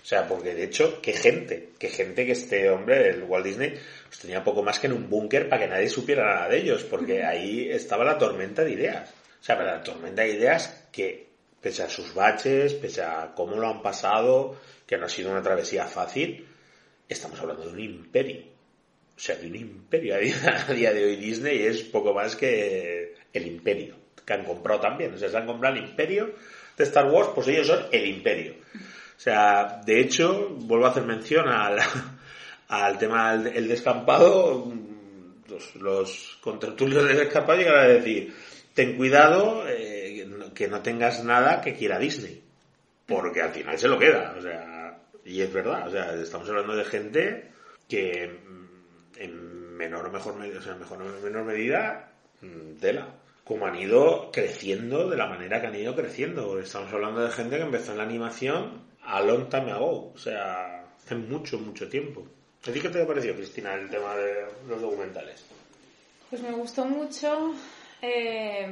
O 0.02 0.06
sea, 0.06 0.28
porque 0.28 0.56
de 0.56 0.64
hecho, 0.64 1.02
qué 1.02 1.14
gente. 1.14 1.70
Qué 1.78 1.90
gente 1.90 2.26
que 2.26 2.32
este 2.32 2.70
hombre, 2.70 3.10
el 3.10 3.24
Walt 3.24 3.46
Disney, 3.46 3.74
pues 4.08 4.20
tenía 4.20 4.44
poco 4.44 4.64
más 4.64 4.80
que 4.80 4.88
en 4.88 4.94
un 4.94 5.10
búnker 5.10 5.48
para 5.48 5.62
que 5.62 5.70
nadie 5.70 5.90
supiera 5.90 6.26
nada 6.26 6.50
de 6.50 6.58
ellos, 6.58 6.84
porque 6.84 7.24
ahí 7.24 7.70
estaba 7.70 8.04
la 8.04 8.18
tormenta 8.18 8.64
de 8.64 8.72
ideas. 8.72 9.10
O 9.40 9.44
sea, 9.44 9.62
la 9.62 9.84
tormenta 9.84 10.24
de 10.24 10.34
ideas 10.34 10.88
que 10.92 11.30
pese 11.62 11.84
a 11.84 11.90
sus 11.90 12.14
baches, 12.14 12.74
pese 12.74 13.04
a 13.04 13.34
cómo 13.36 13.56
lo 13.58 13.68
han 13.68 13.82
pasado, 13.82 14.60
que 14.88 14.98
no 14.98 15.06
ha 15.06 15.10
sido 15.10 15.32
una 15.32 15.44
travesía 15.44 15.86
fácil, 15.86 16.48
estamos 17.08 17.40
hablando 17.40 17.66
de 17.66 17.72
un 17.72 17.80
imperio. 17.80 18.44
O 19.16 19.20
sea, 19.20 19.36
de 19.36 19.48
un 19.48 19.56
imperio. 19.56 20.16
A 20.68 20.74
día 20.74 20.92
de 20.94 21.06
hoy 21.06 21.16
Disney 21.16 21.64
es 21.64 21.84
poco 21.84 22.14
más 22.14 22.36
que 22.36 23.16
el 23.32 23.48
imperio, 23.48 23.96
que 24.32 24.40
han 24.40 24.46
comprado 24.46 24.80
también. 24.80 25.14
O 25.14 25.18
sea, 25.18 25.30
se 25.30 25.38
han 25.38 25.46
comprado 25.46 25.76
el 25.76 25.84
imperio 25.84 26.34
de 26.78 26.84
Star 26.84 27.06
Wars, 27.06 27.30
pues 27.36 27.48
ellos 27.50 27.68
son 27.68 27.86
el 27.92 28.06
imperio. 28.08 28.56
O 28.74 29.20
sea, 29.20 29.82
de 29.86 30.00
hecho, 30.00 30.50
vuelvo 30.52 30.86
a 30.86 30.90
hacer 30.90 31.04
mención 31.04 31.48
al, 31.50 31.80
al 32.70 32.98
tema 32.98 33.38
del 33.38 33.68
descampado, 33.68 34.72
los, 35.48 35.76
los 35.76 36.38
contratulios 36.42 37.06
del 37.06 37.18
descampado 37.18 37.60
llegan 37.60 37.78
a 37.78 37.88
decir, 37.88 38.34
ten 38.74 38.96
cuidado, 38.96 39.66
eh, 39.68 40.28
que 40.56 40.68
no 40.68 40.82
tengas 40.82 41.24
nada 41.24 41.62
que 41.62 41.76
quiera 41.76 42.00
Disney. 42.00 42.42
Porque 43.06 43.42
al 43.42 43.52
final 43.52 43.78
se 43.78 43.90
lo 43.90 44.00
queda. 44.00 44.34
O 44.38 44.42
sea, 44.42 44.98
y 45.26 45.42
es 45.42 45.52
verdad. 45.52 45.88
O 45.88 45.92
sea, 45.92 46.14
estamos 46.14 46.48
hablando 46.48 46.76
de 46.76 46.86
gente 46.86 47.52
que 47.90 48.28
mm, 48.28 49.20
en 49.20 49.76
menor 49.76 50.06
o 50.06 50.12
mejor 50.12 50.36
o 50.36 50.62
sea, 50.62 50.76
mejor 50.76 51.00
menor 51.22 51.44
medida, 51.44 52.12
mm, 52.42 52.80
tela. 52.80 53.21
Como 53.52 53.66
han 53.66 53.76
ido 53.76 54.32
creciendo 54.32 55.10
de 55.10 55.18
la 55.18 55.28
manera 55.28 55.60
que 55.60 55.68
han 55.68 55.76
ido 55.76 55.94
creciendo. 55.94 56.58
Estamos 56.58 56.94
hablando 56.94 57.22
de 57.22 57.32
gente 57.32 57.58
que 57.58 57.64
empezó 57.64 57.92
en 57.92 57.98
la 57.98 58.06
animación 58.06 58.84
a 59.04 59.22
long 59.22 59.50
time 59.50 59.74
ago. 59.74 60.14
O 60.16 60.18
sea, 60.18 60.86
hace 60.96 61.16
mucho, 61.16 61.60
mucho 61.60 61.90
tiempo. 61.90 62.26
¿A 62.66 62.72
ti 62.72 62.80
qué 62.80 62.88
te 62.88 63.02
ha 63.02 63.06
parecido, 63.06 63.36
Cristina, 63.36 63.74
el 63.74 63.90
tema 63.90 64.16
de 64.16 64.46
los 64.70 64.80
documentales? 64.80 65.44
Pues 66.30 66.42
me 66.42 66.52
gustó 66.52 66.86
mucho. 66.86 67.54
Eh 68.02 68.66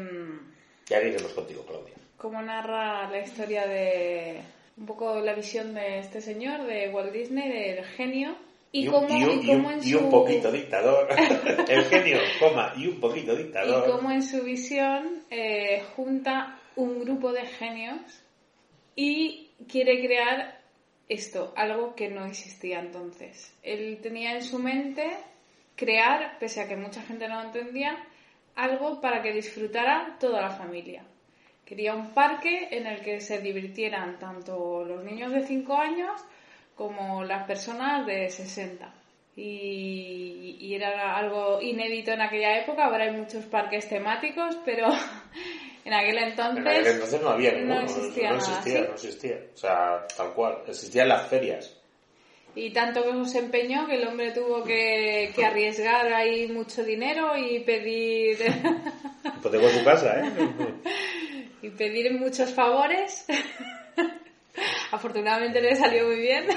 ya 0.86 1.02
iremos 1.02 1.34
contigo, 1.34 1.66
Claudia. 1.66 1.96
Cómo 2.16 2.42
narra 2.42 3.10
la 3.12 3.20
historia 3.20 3.68
de 3.68 4.42
un 4.78 4.86
poco 4.86 5.20
la 5.20 5.34
visión 5.34 5.74
de 5.74 6.00
este 6.00 6.22
señor, 6.22 6.66
de 6.66 6.88
Walt 6.88 7.12
Disney, 7.12 7.50
del 7.50 7.84
genio. 7.84 8.38
Y, 8.72 8.86
cómo, 8.86 9.08
y, 9.10 9.96
un, 9.96 10.12
poquito 10.12 10.52
dictador. 10.52 11.08
El 11.68 11.86
genio, 11.86 12.20
coma, 12.40 12.74
y 12.78 12.86
un 12.88 13.00
poquito 13.00 13.36
dictador. 13.36 13.88
Y 13.88 13.92
cómo 13.92 14.12
en 14.12 14.22
su 14.22 14.44
visión 14.44 15.24
eh, 15.32 15.82
junta 15.96 16.60
un 16.76 17.00
grupo 17.00 17.34
de 17.34 17.48
genios 17.48 18.00
y 18.96 19.50
quiere 19.68 20.06
crear 20.06 20.60
esto, 21.08 21.52
algo 21.56 21.96
que 21.96 22.10
no 22.10 22.26
existía 22.26 22.80
entonces. 22.80 23.54
Él 23.64 24.00
tenía 24.02 24.36
en 24.36 24.44
su 24.44 24.60
mente 24.60 25.18
crear, 25.76 26.38
pese 26.40 26.62
a 26.62 26.68
que 26.68 26.76
mucha 26.76 27.02
gente 27.02 27.28
no 27.28 27.42
lo 27.42 27.48
entendía, 27.48 27.98
algo 28.56 29.02
para 29.02 29.22
que 29.22 29.34
disfrutara 29.34 30.18
toda 30.20 30.42
la 30.42 30.52
familia. 30.52 31.04
Quería 31.66 31.96
un 31.96 32.14
parque 32.14 32.68
en 32.72 32.86
el 32.86 33.02
que 33.02 33.22
se 33.22 33.40
divirtieran 33.40 34.20
tanto 34.20 34.84
los 34.86 35.04
niños 35.04 35.32
de 35.32 35.46
5 35.46 35.76
años 35.76 36.22
como 36.80 37.26
las 37.26 37.46
personas 37.46 38.08
de 38.08 38.30
60. 38.30 38.90
Y, 39.36 40.74
era 40.74 41.18
algo 41.18 41.62
inédito 41.62 42.12
en 42.12 42.22
aquella 42.22 42.58
época. 42.62 42.86
Ahora 42.86 43.04
hay 43.04 43.12
muchos 43.12 43.44
parques 43.46 43.90
temáticos, 43.90 44.58
pero 44.64 44.88
en 45.86 45.94
aquel 45.94 46.18
entonces. 46.20 46.66
En 46.66 46.68
aquel 46.68 46.88
entonces 46.88 47.22
no 47.22 47.30
había 47.32 47.52
ninguno. 47.52 47.76
No 47.76 47.82
existía, 47.82 48.30
no, 48.30 48.38
existía, 48.38 48.82
no 48.82 48.94
existía. 48.94 49.38
O 49.54 49.58
sea, 49.58 50.08
tal 50.16 50.34
cual. 50.34 50.60
Existían 50.68 51.10
las 51.10 51.28
ferias. 51.28 51.76
Y 52.56 52.72
tanto 52.72 53.04
que 53.04 53.26
se 53.26 53.40
empeñó 53.40 53.86
que 53.86 53.96
el 53.96 54.08
hombre 54.08 54.32
tuvo 54.32 54.64
que, 54.64 55.34
arriesgar 55.46 56.14
ahí 56.14 56.48
mucho 56.48 56.84
dinero 56.84 57.38
y 57.38 57.60
pedir... 57.60 58.38
Hipotecó 59.38 59.70
su 59.70 59.84
casa, 59.84 60.22
¿eh? 60.22 60.32
y 61.62 61.70
pedir 61.72 62.14
muchos 62.14 62.54
favores. 62.54 63.26
Afortunadamente 64.92 65.62
le 65.62 65.76
salió 65.76 66.08
muy 66.08 66.20
bien. 66.20 66.48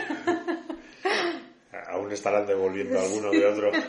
Aún 1.88 2.12
estarán 2.12 2.46
devolviendo 2.46 2.98
alguno 2.98 3.30
de 3.30 3.46
otro. 3.46 3.70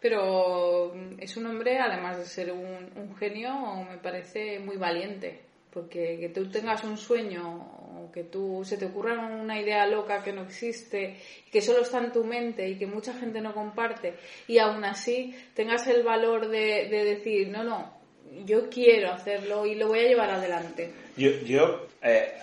Pero 0.00 0.92
es 1.18 1.36
un 1.36 1.46
hombre, 1.46 1.78
además 1.78 2.18
de 2.18 2.24
ser 2.24 2.52
un, 2.52 2.90
un 2.96 3.16
genio, 3.16 3.84
me 3.88 3.98
parece 3.98 4.58
muy 4.58 4.76
valiente. 4.76 5.40
Porque 5.70 6.18
que 6.18 6.28
tú 6.28 6.50
tengas 6.50 6.84
un 6.84 6.98
sueño 6.98 7.82
que 8.12 8.24
tú 8.24 8.62
se 8.64 8.76
te 8.76 8.86
ocurra 8.86 9.18
una 9.26 9.60
idea 9.60 9.86
loca 9.86 10.22
que 10.22 10.32
no 10.32 10.42
existe, 10.42 11.16
que 11.50 11.60
solo 11.60 11.80
está 11.80 11.98
en 11.98 12.12
tu 12.12 12.24
mente 12.24 12.68
y 12.68 12.76
que 12.76 12.86
mucha 12.86 13.14
gente 13.14 13.40
no 13.40 13.54
comparte, 13.54 14.14
y 14.46 14.58
aún 14.58 14.84
así 14.84 15.34
tengas 15.54 15.86
el 15.86 16.02
valor 16.02 16.48
de, 16.48 16.88
decir, 16.88 17.48
no, 17.48 17.64
no, 17.64 17.98
yo 18.44 18.68
quiero 18.68 19.12
hacerlo 19.12 19.66
y 19.66 19.74
lo 19.74 19.88
voy 19.88 20.00
a 20.00 20.08
llevar 20.08 20.30
adelante. 20.30 20.92
Yo, 21.16 21.30
yo 21.44 21.86
eh, 22.02 22.34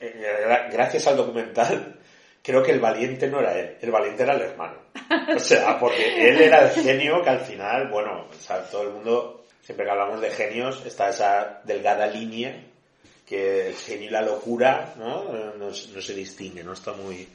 eh, 0.00 0.68
gracias 0.70 1.06
al 1.06 1.16
documental, 1.16 1.96
creo 2.42 2.62
que 2.62 2.72
el 2.72 2.80
valiente 2.80 3.28
no 3.28 3.40
era 3.40 3.58
él, 3.58 3.76
el 3.80 3.90
valiente 3.90 4.22
era 4.22 4.34
el 4.34 4.42
hermano. 4.42 4.78
O 5.34 5.38
sea, 5.38 5.78
porque 5.80 6.28
él 6.28 6.40
era 6.40 6.68
el 6.68 6.70
genio 6.70 7.22
que 7.22 7.30
al 7.30 7.40
final, 7.40 7.88
bueno, 7.88 8.26
todo 8.70 8.82
el 8.82 8.90
mundo, 8.90 9.44
siempre 9.62 9.84
que 9.84 9.90
hablamos 9.90 10.20
de 10.20 10.30
genios, 10.30 10.84
está 10.86 11.08
esa 11.08 11.60
delgada 11.64 12.06
línea 12.06 12.62
que 13.26 13.68
el 13.68 13.74
genio 13.74 14.06
y 14.06 14.12
la 14.12 14.22
locura 14.22 14.94
¿no? 14.96 15.32
No, 15.58 15.72
se 15.72 16.14
distingue, 16.14 16.62
no 16.62 16.72
está 16.72 16.92
muy... 16.92 17.28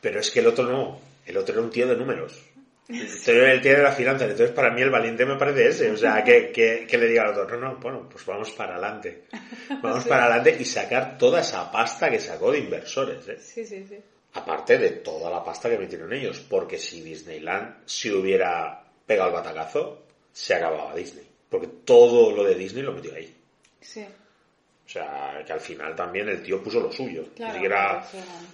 Pero 0.00 0.20
es 0.20 0.30
que 0.30 0.40
el 0.40 0.48
otro 0.48 0.64
no, 0.64 0.98
el 1.24 1.36
otro 1.36 1.54
era 1.54 1.62
un 1.62 1.70
tío 1.70 1.86
de 1.86 1.96
números. 1.96 2.42
El 2.86 3.60
tío 3.62 3.76
de 3.76 3.82
la 3.82 3.92
finanza, 3.92 4.24
entonces 4.24 4.50
para 4.50 4.70
mí 4.70 4.82
el 4.82 4.90
valiente 4.90 5.24
me 5.24 5.36
parece 5.36 5.68
ese, 5.68 5.90
o 5.90 5.96
sea, 5.96 6.22
que, 6.22 6.52
que, 6.52 6.98
le 6.98 7.08
diga 7.08 7.22
al 7.22 7.30
otro, 7.30 7.58
no, 7.58 7.72
no, 7.72 7.76
bueno, 7.76 8.06
pues 8.10 8.26
vamos 8.26 8.50
para 8.50 8.74
adelante, 8.74 9.24
vamos 9.82 10.04
para 10.04 10.26
adelante 10.26 10.56
y 10.60 10.66
sacar 10.66 11.16
toda 11.16 11.40
esa 11.40 11.70
pasta 11.72 12.10
que 12.10 12.20
sacó 12.20 12.52
de 12.52 12.58
inversores, 12.58 13.26
¿eh? 13.28 13.38
Sí, 13.40 13.64
sí, 13.64 13.86
sí. 13.88 13.96
Aparte 14.34 14.76
de 14.76 14.90
toda 14.90 15.30
la 15.30 15.42
pasta 15.42 15.70
que 15.70 15.78
metieron 15.78 16.12
ellos, 16.12 16.40
porque 16.40 16.76
si 16.76 17.00
Disneyland 17.00 17.86
se 17.86 18.12
hubiera 18.12 18.84
pegado 19.06 19.30
el 19.30 19.34
batacazo, 19.36 20.02
se 20.30 20.54
acababa 20.54 20.94
Disney, 20.94 21.26
porque 21.48 21.68
todo 21.84 22.32
lo 22.32 22.44
de 22.44 22.54
Disney 22.54 22.82
lo 22.82 22.92
metió 22.92 23.14
ahí. 23.14 23.34
Sí. 23.80 24.04
O 24.86 24.88
sea, 24.88 25.42
que 25.46 25.52
al 25.52 25.60
final 25.60 25.94
también 25.96 26.28
el 26.28 26.42
tío 26.42 26.62
puso 26.62 26.80
lo 26.80 26.92
suyo. 26.92 27.24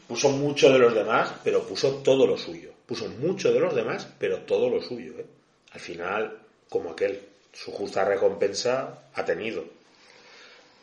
puso 0.06 0.30
mucho 0.30 0.72
de 0.72 0.78
los 0.78 0.94
demás, 0.94 1.34
pero 1.42 1.66
puso 1.66 1.96
todo 1.96 2.24
lo 2.26 2.38
suyo. 2.38 2.70
Puso 2.86 3.08
mucho 3.08 3.52
de 3.52 3.58
los 3.60 3.74
demás, 3.74 4.08
pero 4.18 4.38
todo 4.40 4.70
lo 4.70 4.80
suyo. 4.80 5.14
¿eh? 5.18 5.26
Al 5.72 5.80
final, 5.80 6.38
como 6.68 6.90
aquel, 6.90 7.20
su 7.52 7.72
justa 7.72 8.04
recompensa 8.04 9.06
ha 9.12 9.24
tenido. 9.24 9.64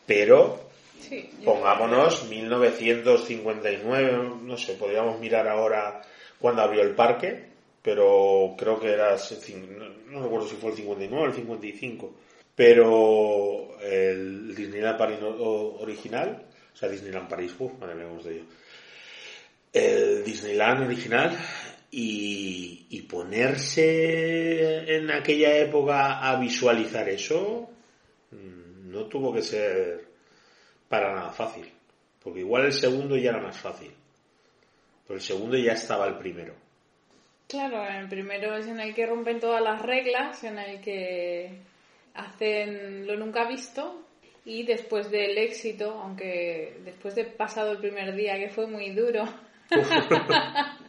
Pero, 0.06 0.68
pongámonos, 1.44 2.28
1959, 2.28 4.32
no 4.42 4.58
sé, 4.58 4.74
podríamos 4.74 5.18
mirar 5.20 5.48
ahora 5.48 6.02
cuando 6.40 6.62
abrió 6.62 6.82
el 6.82 6.94
parque, 6.94 7.46
pero 7.82 8.54
creo 8.58 8.78
que 8.80 8.92
era, 8.92 9.16
no 10.08 10.24
recuerdo 10.24 10.48
si 10.48 10.56
fue 10.56 10.72
el 10.72 10.78
59 10.78 11.24
o 11.24 11.28
el 11.28 11.34
55 11.34 12.14
pero 12.58 13.80
el 13.80 14.56
Disneyland 14.56 14.98
Paris 14.98 15.20
original, 15.22 16.44
o 16.74 16.76
sea, 16.76 16.90
Disneyland 16.90 17.30
París, 17.30 17.54
uff, 17.60 17.74
madre 17.80 17.94
mía, 17.94 18.08
de 18.24 18.34
ello. 18.34 18.46
El 19.72 20.24
Disneyland 20.24 20.88
original 20.88 21.38
y, 21.92 22.88
y, 22.90 23.02
ponerse 23.04 24.96
en 24.96 25.12
aquella 25.12 25.56
época 25.56 26.28
a 26.28 26.40
visualizar 26.40 27.08
eso 27.10 27.70
mm, 28.32 28.90
no 28.90 29.06
tuvo 29.06 29.32
que 29.32 29.44
ser 29.44 30.08
para 30.90 31.14
nada 31.14 31.30
fácil. 31.30 31.72
Porque 32.24 32.40
igual 32.40 32.66
el 32.66 32.74
segundo 32.74 33.16
ya 33.18 33.30
era 33.30 33.40
más 33.40 33.60
fácil. 33.60 33.92
Pero 35.06 35.20
el 35.20 35.24
segundo 35.24 35.56
ya 35.58 35.74
estaba 35.74 36.08
el 36.08 36.18
primero. 36.18 36.56
Claro, 37.48 37.88
el 37.88 38.10
primero 38.10 38.56
es 38.58 38.66
en 38.66 38.80
el 38.80 38.96
que 38.96 39.06
rompen 39.06 39.40
todas 39.40 39.62
las 39.62 39.80
reglas, 39.80 40.44
en 40.44 40.58
el 40.58 40.82
que 40.82 41.77
hacen 42.18 43.08
lo 43.08 43.16
nunca 43.16 43.48
visto 43.48 44.04
y 44.46 44.64
después 44.64 45.12
del 45.12 45.38
éxito, 45.38 46.00
aunque 46.02 46.80
después 46.84 47.16
de 47.16 47.26
pasado 47.26 47.72
el 47.72 47.80
primer 47.80 48.16
día 48.16 48.38
que 48.38 48.50
fue 48.50 48.68
muy 48.68 48.92
duro, 48.92 49.26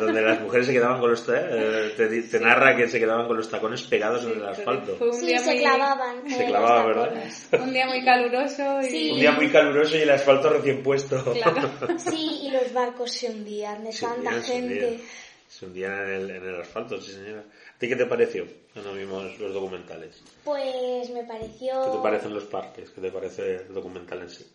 donde 0.00 0.22
las 0.22 0.40
mujeres 0.40 0.66
se 0.66 0.72
quedaban 0.72 1.00
con 1.00 1.10
los 1.10 1.28
eh, 1.28 1.92
te, 1.96 2.22
te, 2.22 2.40
narra 2.40 2.76
que 2.76 2.88
se 2.88 2.98
quedaban 2.98 3.26
con 3.26 3.36
los 3.36 3.50
tacones 3.50 3.82
pegados 3.82 4.24
en 4.24 4.38
el 4.38 4.46
asfalto. 4.46 4.96
Fue 4.96 5.08
un 5.08 5.14
sí, 5.14 5.26
día 5.26 5.38
se 5.40 5.52
muy... 5.52 5.60
clavaban. 5.60 6.30
Se 6.30 6.46
clavaban, 6.46 6.86
¿verdad? 6.86 7.24
Un 7.60 7.72
día 7.72 7.86
muy 7.86 8.04
caluroso 8.04 8.80
y... 8.82 9.10
Un 9.10 9.20
día 9.20 9.32
muy 9.32 9.50
caluroso 9.50 9.96
y 9.96 10.02
el 10.02 10.10
asfalto 10.10 10.50
recién 10.50 10.82
puesto. 10.82 11.22
Claro. 11.32 11.70
Sí, 11.98 12.42
y 12.44 12.50
los 12.50 12.72
barcos 12.72 13.12
se 13.12 13.30
hundían 13.30 13.84
de 13.84 13.90
tanta 13.90 14.42
gente. 14.42 15.00
Se 15.48 15.66
hundían, 15.66 15.92
en, 15.92 16.08
el, 16.08 16.30
en 16.30 16.44
el 16.44 16.60
asfalto, 16.60 17.00
sí 17.00 17.12
señora. 17.12 17.44
¿A 17.80 17.82
ti 17.82 17.88
qué 17.88 17.96
te 17.96 18.04
pareció 18.04 18.46
cuando 18.74 18.92
vimos 18.92 19.38
los 19.38 19.54
documentales? 19.54 20.22
Pues 20.44 21.08
me 21.08 21.24
pareció... 21.24 21.82
¿Qué 21.82 21.90
te 21.92 22.02
parecen 22.02 22.34
los 22.34 22.44
parques? 22.44 22.90
¿Qué 22.90 23.00
te 23.00 23.10
parece 23.10 23.54
el 23.54 23.72
documental 23.72 24.20
en 24.20 24.28
sí? 24.28 24.46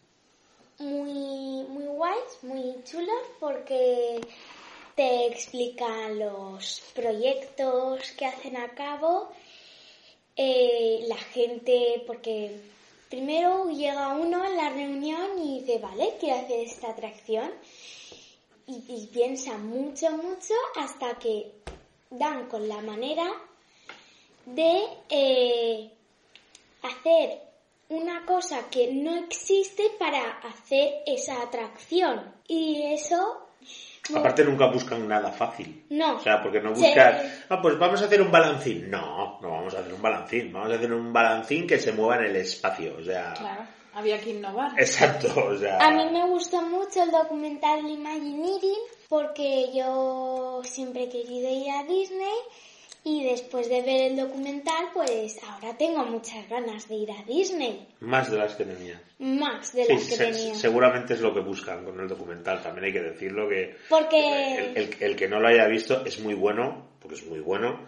Muy, 0.77 1.67
muy 1.67 1.88
guays, 1.88 2.43
muy 2.43 2.83
chulos 2.83 3.23
porque 3.39 4.21
te 4.95 5.25
explican 5.25 6.19
los 6.19 6.83
proyectos 6.93 8.11
que 8.11 8.27
hacen 8.27 8.57
a 8.57 8.75
cabo, 8.75 9.31
eh, 10.35 11.05
la 11.07 11.17
gente, 11.17 12.03
porque 12.05 12.55
primero 13.09 13.71
llega 13.71 14.13
uno 14.13 14.43
a 14.43 14.49
la 14.49 14.69
reunión 14.69 15.39
y 15.43 15.61
dice, 15.61 15.79
vale, 15.79 16.13
quiero 16.19 16.41
hacer 16.41 16.59
esta 16.59 16.91
atracción. 16.91 17.49
Y, 18.67 19.07
piensa 19.07 19.57
mucho, 19.57 20.11
mucho 20.11 20.53
hasta 20.75 21.17
que 21.17 21.65
dan 22.17 22.47
con 22.47 22.67
la 22.67 22.82
manera 22.82 23.32
de 24.45 24.82
eh, 25.10 25.91
hacer 26.84 27.41
una 27.89 28.25
cosa 28.25 28.69
que 28.69 28.93
no 28.93 29.15
existe 29.15 29.84
para 29.99 30.39
hacer 30.39 31.04
esa 31.06 31.41
atracción. 31.41 32.34
Y 32.47 32.93
eso 32.93 33.45
Aparte 34.13 34.43
nunca 34.43 34.67
buscan 34.67 35.08
nada 35.08 35.32
fácil. 35.32 35.86
No. 35.89 36.17
O 36.17 36.19
sea, 36.19 36.41
porque 36.41 36.62
no 36.62 36.71
buscan, 36.71 37.17
ah, 37.49 37.62
pues 37.62 37.80
vamos 37.80 38.01
a 38.01 38.06
hacer 38.06 38.21
un 38.21 38.32
balancín. 38.32 38.89
No, 38.89 39.39
no 39.41 39.49
vamos 39.49 39.73
a 39.73 39.80
hacer 39.80 39.93
un 39.93 40.01
balancín. 40.01 40.54
Vamos 40.54 40.71
a 40.71 40.75
hacer 40.75 40.93
un 40.93 41.12
balancín 41.12 41.65
que 41.65 41.80
se 41.80 41.91
mueva 41.91 42.17
en 42.17 42.25
el 42.25 42.36
espacio. 42.36 42.95
O 42.99 43.04
sea... 43.04 43.34
Claro, 43.34 43.63
había 43.95 44.19
que 44.19 44.30
innovar. 44.32 44.71
Exacto, 44.78 45.28
o 45.36 45.58
sea... 45.58 45.80
A 45.80 45.89
mí 45.89 46.06
me 46.12 46.23
gustó 46.28 46.62
mucho 46.62 47.01
el 47.01 47.12
documental 47.12 47.80
Imagineering 47.80 48.84
porque 49.10 49.72
yo 49.74 50.62
siempre 50.63 51.04
he 51.04 51.10
querido 51.10 51.50
ir 51.50 51.70
a 51.72 51.84
Disney 51.84 52.34
y 53.08 53.24
después 53.24 53.70
de 53.70 53.84
ver 53.84 54.12
el 54.12 54.18
documental, 54.18 54.88
pues 54.91 55.39
ahora 55.44 55.78
tengo 55.78 56.04
muchas 56.06 56.50
ganas 56.50 56.89
de 56.89 56.96
ir 56.96 57.12
a 57.12 57.24
Disney. 57.24 57.88
Más 58.00 58.32
de 58.32 58.38
las 58.38 58.56
que 58.56 58.65
tenía. 58.65 59.00
Más 59.20 59.74
de 59.74 59.86
las 59.88 60.08
que 60.08 60.18
tenía. 60.18 60.56
Seguramente 60.56 61.13
es 61.13 61.22
lo 61.22 61.32
que 61.32 61.41
buscan 61.41 61.86
con 61.86 62.00
el 62.00 62.08
documental. 62.08 62.63
También 62.63 62.86
hay 62.86 62.94
que 62.94 63.04
decirlo 63.04 63.48
que 63.48 63.76
porque... 63.89 64.74
el, 65.00 65.15
que 65.15 65.28
no 65.28 65.39
lo 65.39 65.48
haya 65.48 65.68
visto 65.68 66.04
es 66.04 66.20
muy 66.20 66.34
bueno, 66.34 66.94
porque 67.00 67.13
es 67.13 67.26
muy 67.28 67.41
bueno, 67.41 67.80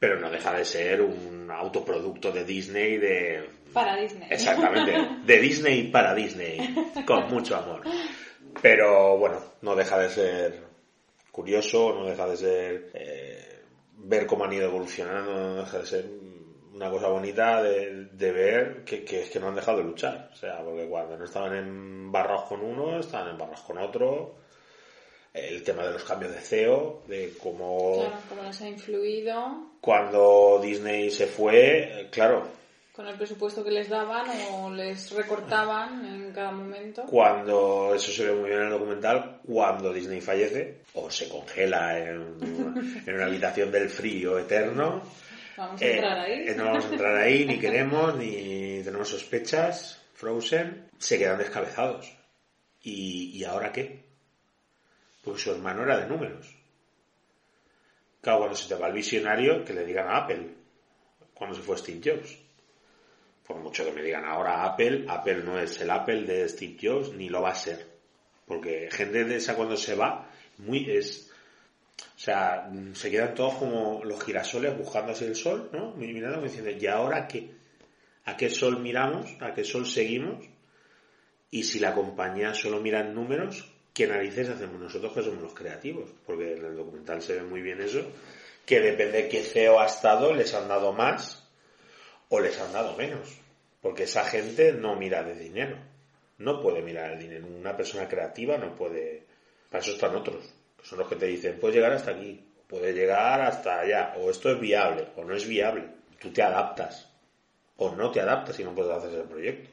pero 0.00 0.18
no 0.18 0.28
deja 0.28 0.52
de 0.52 0.64
ser 0.64 1.02
un 1.02 1.48
autoproducto 1.52 2.32
de 2.32 2.44
Disney 2.44 2.96
de... 2.96 3.48
Para 3.72 3.96
Disney. 3.96 4.26
Exactamente. 4.28 5.22
De 5.24 5.38
Disney 5.40 5.84
para 5.84 6.16
Disney. 6.16 6.74
Con 7.06 7.28
mucho 7.28 7.54
amor. 7.54 7.82
Pero 8.62 9.16
bueno, 9.18 9.40
no 9.62 9.74
deja 9.76 9.98
de 9.98 10.10
ser 10.10 10.62
curioso, 11.30 11.94
no 11.94 12.06
deja 12.06 12.26
de 12.26 12.36
ser... 12.36 12.90
Eh, 12.94 13.44
ver 14.00 14.26
cómo 14.26 14.44
han 14.44 14.52
ido 14.52 14.66
evolucionando, 14.66 15.32
no 15.32 15.54
deja 15.56 15.78
de 15.78 15.86
ser 15.86 16.06
una 16.72 16.90
cosa 16.90 17.08
bonita 17.08 17.62
de, 17.62 18.06
de 18.12 18.32
ver 18.32 18.84
que, 18.84 19.04
que, 19.04 19.22
es 19.22 19.30
que 19.30 19.40
no 19.40 19.48
han 19.48 19.56
dejado 19.56 19.78
de 19.78 19.84
luchar. 19.84 20.30
O 20.32 20.36
sea, 20.36 20.62
porque 20.62 20.86
cuando 20.86 21.16
no 21.16 21.24
estaban 21.24 21.56
en 21.56 22.12
barras 22.12 22.42
con 22.42 22.62
uno, 22.62 23.00
estaban 23.00 23.30
en 23.30 23.38
barras 23.38 23.60
con 23.62 23.78
otro. 23.78 24.36
El 25.34 25.62
tema 25.62 25.84
de 25.84 25.92
los 25.92 26.04
cambios 26.04 26.32
de 26.32 26.40
CEO, 26.40 27.02
de 27.06 27.34
cómo... 27.40 27.96
Claro, 28.00 28.16
cómo 28.28 28.42
les 28.42 28.60
ha 28.60 28.68
influido. 28.68 29.70
Cuando 29.80 30.58
Disney 30.62 31.10
se 31.10 31.26
fue, 31.26 32.08
claro, 32.10 32.48
con 32.98 33.06
el 33.06 33.14
presupuesto 33.14 33.62
que 33.62 33.70
les 33.70 33.88
daban 33.88 34.26
o 34.50 34.70
les 34.70 35.12
recortaban 35.12 36.04
en 36.04 36.32
cada 36.32 36.50
momento. 36.50 37.04
Cuando, 37.04 37.94
eso 37.94 38.10
se 38.10 38.26
ve 38.26 38.32
muy 38.32 38.48
bien 38.48 38.62
en 38.62 38.66
el 38.66 38.72
documental, 38.72 39.38
cuando 39.46 39.92
Disney 39.92 40.20
fallece 40.20 40.78
o 40.94 41.08
se 41.08 41.28
congela 41.28 41.96
en, 41.96 42.34
en 43.06 43.14
una 43.14 43.26
habitación 43.26 43.70
del 43.70 43.88
frío 43.88 44.36
eterno. 44.40 45.00
Vamos 45.56 45.80
a 45.80 45.84
entrar 45.84 46.18
ahí. 46.18 46.48
Eh, 46.48 46.54
no 46.56 46.64
vamos 46.64 46.86
a 46.86 46.88
entrar 46.88 47.14
ahí, 47.14 47.44
ni 47.46 47.60
queremos, 47.60 48.16
ni 48.16 48.82
tenemos 48.82 49.08
sospechas. 49.08 50.02
Frozen, 50.14 50.88
se 50.98 51.18
quedan 51.20 51.38
descabezados. 51.38 52.12
¿Y, 52.82 53.30
¿Y 53.38 53.44
ahora 53.44 53.70
qué? 53.70 54.06
Porque 55.22 55.40
su 55.40 55.52
hermano 55.52 55.84
era 55.84 56.00
de 56.00 56.08
números. 56.08 56.52
Claro, 58.20 58.38
cuando 58.40 58.56
se 58.56 58.68
te 58.68 58.74
va 58.74 58.88
el 58.88 58.94
visionario, 58.94 59.64
que 59.64 59.72
le 59.72 59.84
digan 59.84 60.08
a 60.08 60.16
Apple, 60.16 60.48
cuando 61.32 61.54
se 61.54 61.62
fue 61.62 61.78
Steve 61.78 62.00
Jobs 62.04 62.47
por 63.48 63.56
mucho 63.56 63.82
que 63.82 63.92
me 63.92 64.02
digan 64.02 64.26
ahora 64.26 64.62
Apple, 64.62 65.06
Apple 65.08 65.42
no 65.42 65.58
es 65.58 65.80
el 65.80 65.90
Apple 65.90 66.24
de 66.24 66.46
Steve 66.50 66.76
Jobs 66.80 67.14
ni 67.14 67.30
lo 67.30 67.40
va 67.40 67.50
a 67.50 67.54
ser. 67.54 67.86
Porque 68.46 68.88
gente 68.92 69.24
de 69.24 69.36
esa 69.36 69.56
cuando 69.56 69.76
se 69.76 69.94
va, 69.94 70.30
muy 70.58 70.90
es, 70.90 71.30
o 71.98 72.18
sea, 72.18 72.70
se 72.92 73.10
quedan 73.10 73.34
todos 73.34 73.54
como 73.54 74.04
los 74.04 74.22
girasoles 74.22 74.76
buscando 74.76 75.12
así 75.12 75.24
el 75.24 75.34
sol, 75.34 75.70
¿no? 75.72 75.92
Mirando 75.94 76.42
diciendo, 76.42 76.70
¿y 76.70 76.86
ahora 76.86 77.26
qué? 77.26 77.50
¿A 78.26 78.36
qué 78.36 78.50
sol 78.50 78.80
miramos? 78.80 79.34
¿A 79.40 79.54
qué 79.54 79.64
sol 79.64 79.86
seguimos? 79.86 80.44
Y 81.50 81.62
si 81.62 81.78
la 81.78 81.94
compañía 81.94 82.52
solo 82.52 82.80
mira 82.80 83.00
en 83.00 83.14
números, 83.14 83.72
¿qué 83.94 84.06
narices 84.06 84.50
hacemos 84.50 84.78
nosotros 84.78 85.14
que 85.14 85.22
somos 85.22 85.42
los 85.42 85.54
creativos? 85.54 86.10
Porque 86.26 86.52
en 86.52 86.66
el 86.66 86.76
documental 86.76 87.22
se 87.22 87.36
ve 87.36 87.42
muy 87.42 87.62
bien 87.62 87.80
eso, 87.80 88.02
que 88.66 88.80
depende 88.80 89.22
de 89.22 89.28
qué 89.30 89.40
CEO 89.40 89.80
ha 89.80 89.86
estado, 89.86 90.34
les 90.34 90.52
han 90.52 90.68
dado 90.68 90.92
más 90.92 91.37
o 92.28 92.40
les 92.40 92.58
han 92.60 92.72
dado 92.72 92.96
menos. 92.96 93.38
Porque 93.80 94.04
esa 94.04 94.24
gente 94.24 94.72
no 94.72 94.96
mira 94.96 95.22
de 95.22 95.34
dinero. 95.34 95.76
No 96.38 96.60
puede 96.60 96.82
mirar 96.82 97.12
el 97.12 97.18
dinero. 97.18 97.46
Una 97.46 97.76
persona 97.76 98.08
creativa 98.08 98.56
no 98.58 98.74
puede. 98.74 99.24
Para 99.70 99.82
eso 99.82 99.92
están 99.92 100.14
otros. 100.16 100.44
Que 100.78 100.86
son 100.86 100.98
los 100.98 101.08
que 101.08 101.16
te 101.16 101.26
dicen, 101.26 101.58
puedes 101.58 101.76
llegar 101.76 101.92
hasta 101.92 102.12
aquí, 102.12 102.44
puedes 102.68 102.94
llegar 102.94 103.40
hasta 103.40 103.80
allá, 103.80 104.14
o 104.16 104.30
esto 104.30 104.50
es 104.50 104.60
viable, 104.60 105.08
o 105.16 105.24
no 105.24 105.34
es 105.34 105.46
viable. 105.46 105.88
Tú 106.20 106.32
te 106.32 106.42
adaptas, 106.42 107.10
o 107.76 107.90
no 107.90 108.10
te 108.10 108.20
adaptas 108.20 108.58
y 108.60 108.64
no 108.64 108.74
puedes 108.74 108.92
hacer 108.92 109.10
ese 109.10 109.28
proyecto. 109.28 109.70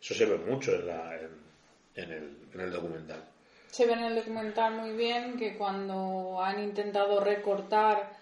Eso 0.00 0.14
se 0.14 0.26
ve 0.26 0.36
mucho 0.38 0.74
en, 0.74 0.86
la, 0.86 1.16
el, 1.16 2.36
en 2.54 2.60
el 2.60 2.72
documental. 2.72 3.24
Se 3.70 3.86
ve 3.86 3.92
en 3.94 4.04
el 4.04 4.14
documental 4.14 4.74
muy 4.74 4.92
bien 4.92 5.36
que 5.36 5.56
cuando 5.56 6.40
han 6.42 6.62
intentado 6.62 7.20
recortar 7.20 8.17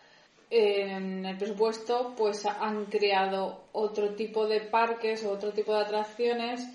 en 0.51 1.27
el 1.27 1.37
presupuesto 1.37 2.15
pues 2.17 2.47
han 2.47 2.87
creado 2.87 3.65
otro 3.73 4.15
tipo 4.15 4.47
de 4.47 4.61
parques 4.61 5.25
o 5.25 5.33
otro 5.33 5.53
tipo 5.53 5.75
de 5.75 5.81
atracciones 5.81 6.67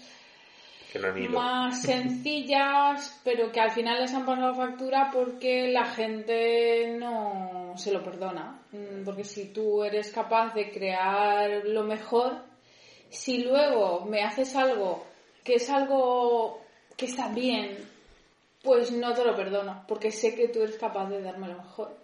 más 1.30 1.82
sencillas 1.84 3.22
pero 3.24 3.52
que 3.52 3.62
al 3.62 3.72
final 3.72 4.02
les 4.02 4.14
han 4.14 4.26
pasado 4.26 4.54
factura 4.56 5.10
porque 5.12 5.70
la 5.72 5.86
gente 5.86 6.98
no 7.00 7.74
se 7.78 7.94
lo 7.94 8.04
perdona. 8.04 8.62
Mm, 8.72 9.06
porque 9.06 9.24
si 9.24 9.54
tú 9.54 9.84
eres 9.84 10.12
capaz 10.12 10.54
de 10.54 10.70
crear 10.70 11.66
lo 11.66 11.84
mejor 11.84 12.44
si 13.10 13.44
luego 13.44 14.06
me 14.06 14.22
haces 14.22 14.56
algo 14.56 15.06
que 15.44 15.56
es 15.56 15.70
algo 15.70 16.62
que 16.98 17.06
está 17.06 17.30
bien 17.30 17.78
pues 18.62 18.92
no 18.92 19.14
te 19.14 19.24
lo 19.24 19.36
perdono 19.36 19.86
porque 19.88 20.12
sé 20.12 20.36
que 20.36 20.50
tú 20.50 20.62
eres 20.62 20.78
capaz 20.78 21.10
de 21.10 21.22
darme 21.22 21.48
lo 21.48 21.58
mejor 21.58 22.01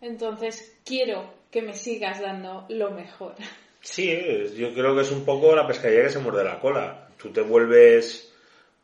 entonces 0.00 0.76
quiero 0.84 1.32
que 1.50 1.62
me 1.62 1.74
sigas 1.74 2.20
dando 2.20 2.66
lo 2.68 2.90
mejor. 2.90 3.34
Sí, 3.80 4.10
yo 4.56 4.74
creo 4.74 4.94
que 4.96 5.02
es 5.02 5.10
un 5.12 5.24
poco 5.24 5.54
la 5.54 5.66
pescadilla 5.66 6.02
que 6.02 6.10
se 6.10 6.18
muerde 6.18 6.42
la 6.42 6.60
cola. 6.60 7.08
Tú 7.16 7.30
te 7.30 7.40
vuelves, 7.40 8.32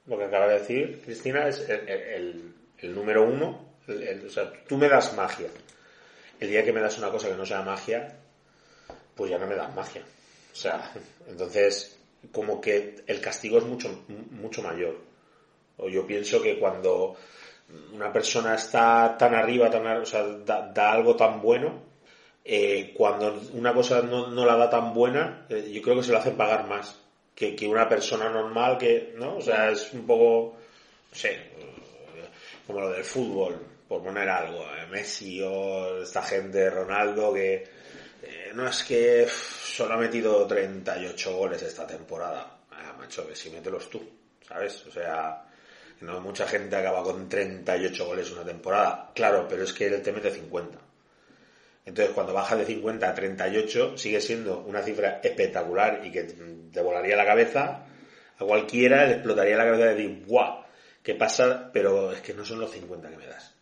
lo 0.06 0.16
que 0.16 0.24
acaba 0.24 0.46
de 0.46 0.60
decir 0.60 1.02
Cristina, 1.04 1.48
es 1.48 1.68
el, 1.68 2.54
número 2.82 3.24
uno. 3.24 3.74
o 3.88 4.30
sea, 4.30 4.52
tú 4.68 4.76
me 4.76 4.88
das 4.88 5.14
magia. 5.16 5.48
El 6.38 6.50
día 6.50 6.64
que 6.64 6.72
me 6.72 6.80
das 6.80 6.98
una 6.98 7.10
cosa 7.10 7.28
que 7.28 7.34
no 7.34 7.44
sea 7.44 7.62
magia, 7.62 8.16
pues 9.14 9.30
ya 9.30 9.38
no 9.38 9.46
me 9.46 9.56
das 9.56 9.74
magia. 9.74 10.02
O 10.52 10.56
sea, 10.56 10.92
entonces, 11.28 11.98
como 12.30 12.60
que 12.60 13.02
el 13.06 13.20
castigo 13.20 13.58
es 13.58 13.64
mucho, 13.64 14.04
mucho 14.30 14.62
mayor. 14.62 14.98
O 15.78 15.88
yo 15.88 16.06
pienso 16.06 16.40
que 16.40 16.58
cuando 16.58 17.16
una 17.92 18.12
persona 18.12 18.54
está 18.54 19.16
tan 19.18 19.34
arriba, 19.34 19.70
tan, 19.70 19.86
o 19.86 20.06
sea, 20.06 20.22
da, 20.24 20.92
algo 20.92 21.16
tan 21.16 21.40
bueno, 21.40 21.82
eh, 22.44 22.92
cuando 22.94 23.40
una 23.52 23.72
cosa 23.72 24.02
no, 24.02 24.44
la 24.44 24.56
da 24.56 24.70
tan 24.70 24.92
buena, 24.92 25.46
eh, 25.48 25.70
yo 25.72 25.82
creo 25.82 25.96
que 25.96 26.02
se 26.02 26.12
lo 26.12 26.18
hacen 26.18 26.36
pagar 26.36 26.66
más 26.66 26.98
que, 27.34 27.54
que, 27.54 27.68
una 27.68 27.88
persona 27.88 28.28
normal 28.28 28.78
que, 28.78 29.14
¿no? 29.16 29.36
O 29.36 29.40
sea, 29.40 29.70
es 29.70 29.92
un 29.92 30.06
poco, 30.06 30.56
no 31.10 31.16
sé, 31.16 31.38
como 32.66 32.80
lo 32.80 32.90
del 32.90 33.04
fútbol, 33.04 33.56
por 33.88 34.02
poner 34.02 34.28
algo, 34.28 34.62
eh, 34.62 34.86
Messi 34.90 35.40
o 35.42 36.02
esta 36.02 36.22
gente, 36.22 36.70
Ronaldo, 36.70 37.32
que 37.32 37.82
no 38.54 38.66
es 38.68 38.84
que 38.84 39.26
solo 39.28 39.94
ha 39.94 39.96
metido 39.96 40.46
38 40.46 41.36
goles 41.36 41.62
esta 41.62 41.86
temporada. 41.86 42.58
Ah, 42.70 42.94
macho, 42.98 43.26
que 43.26 43.34
si 43.34 43.50
mételos 43.50 43.88
tú, 43.88 44.02
¿sabes? 44.46 44.86
O 44.86 44.90
sea, 44.90 45.44
No 46.02 46.20
mucha 46.20 46.46
gente 46.48 46.74
acaba 46.74 47.02
con 47.04 47.28
38 47.28 48.04
goles 48.04 48.30
una 48.32 48.44
temporada. 48.44 49.12
Claro, 49.14 49.46
pero 49.48 49.62
es 49.62 49.72
que 49.72 49.86
él 49.86 50.02
te 50.02 50.12
mete 50.12 50.30
50. 50.30 50.78
Entonces, 51.84 52.14
cuando 52.14 52.32
baja 52.32 52.56
de 52.56 52.64
50 52.64 53.08
a 53.08 53.14
38, 53.14 53.96
sigue 53.96 54.20
siendo 54.20 54.60
una 54.60 54.82
cifra 54.82 55.20
espectacular 55.22 56.00
y 56.04 56.10
que 56.10 56.24
te 56.24 56.80
volaría 56.80 57.16
la 57.16 57.24
cabeza. 57.24 57.86
A 58.38 58.44
cualquiera 58.44 59.06
le 59.06 59.14
explotaría 59.14 59.56
la 59.56 59.64
cabeza 59.64 59.84
de 59.86 59.94
decir, 59.94 60.24
¡guau! 60.26 60.64
¿Qué 61.02 61.14
pasa? 61.14 61.70
Pero 61.72 62.12
es 62.12 62.20
que 62.20 62.34
no 62.34 62.44
son 62.44 62.60
los 62.60 62.72
50 62.72 63.08
que 63.08 63.16
me 63.16 63.26
das. 63.26 63.54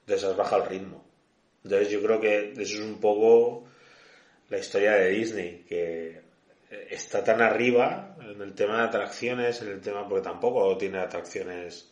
Entonces 0.00 0.28
has 0.28 0.36
bajado 0.36 0.62
el 0.62 0.68
ritmo. 0.68 1.04
Entonces 1.64 1.90
yo 1.90 2.00
creo 2.02 2.20
que 2.20 2.52
eso 2.52 2.74
es 2.74 2.80
un 2.80 3.00
poco 3.00 3.64
la 4.48 4.58
historia 4.58 4.92
de 4.92 5.10
Disney, 5.10 5.64
que 5.68 6.22
está 6.90 7.22
tan 7.22 7.40
arriba 7.40 8.16
en 8.20 8.40
el 8.40 8.54
tema 8.54 8.78
de 8.78 8.84
atracciones, 8.84 9.62
en 9.62 9.68
el 9.68 9.80
tema, 9.80 10.08
porque 10.08 10.24
tampoco 10.24 10.76
tiene 10.76 10.98
atracciones 10.98 11.90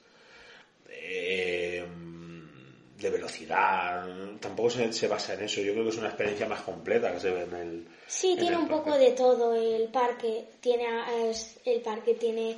eh, 0.89 1.85
de 2.99 3.11
velocidad, 3.11 4.07
tampoco 4.41 4.71
se, 4.71 5.09
basa 5.09 5.35
en 5.35 5.43
eso. 5.43 5.61
Yo 5.61 5.73
creo 5.73 5.85
que 5.85 5.91
es 5.91 5.99
una 5.99 6.09
experiencia 6.09 6.47
más 6.47 6.63
completa 6.63 7.13
que 7.13 7.21
se 7.21 7.31
ve 7.31 7.43
en 7.43 7.55
el. 7.55 7.89
Sí, 8.07 8.37
tiene 8.39 8.57
un 8.57 8.69
poco 8.69 8.97
de 8.97 9.13
todo 9.13 9.55
el 9.55 9.89
parque. 9.89 10.47
Tiene 10.61 10.87
el 11.65 11.81
parque 11.81 12.15
tiene 12.15 12.57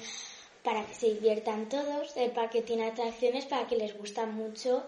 para 0.62 0.84
que 0.84 0.94
se 0.94 1.06
diviertan 1.14 1.68
todos. 1.68 2.16
El 2.16 2.30
parque 2.30 2.62
tiene 2.62 2.86
atracciones 2.86 3.46
para 3.46 3.66
que 3.66 3.76
les 3.76 3.96
gustan 3.96 4.34
mucho 4.34 4.84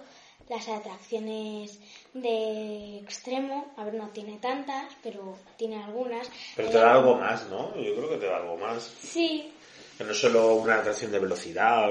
las 0.48 0.68
atracciones 0.68 1.78
de 2.14 2.98
extremo. 2.98 3.72
A 3.76 3.84
ver, 3.84 3.94
no 3.94 4.08
tiene 4.10 4.38
tantas, 4.38 4.94
pero 5.02 5.36
tiene 5.56 5.82
algunas. 5.82 6.30
Pero 6.56 6.70
te 6.70 6.78
da 6.78 6.94
algo 6.94 7.16
más, 7.16 7.48
¿no? 7.48 7.74
Yo 7.76 7.94
creo 7.94 8.08
que 8.10 8.16
te 8.16 8.26
da 8.26 8.36
algo 8.36 8.56
más. 8.56 8.82
Sí. 8.82 9.52
Que 9.96 10.04
no 10.04 10.12
es 10.12 10.20
solo 10.20 10.54
una 10.54 10.76
atracción 10.76 11.10
de 11.10 11.18
velocidad, 11.18 11.88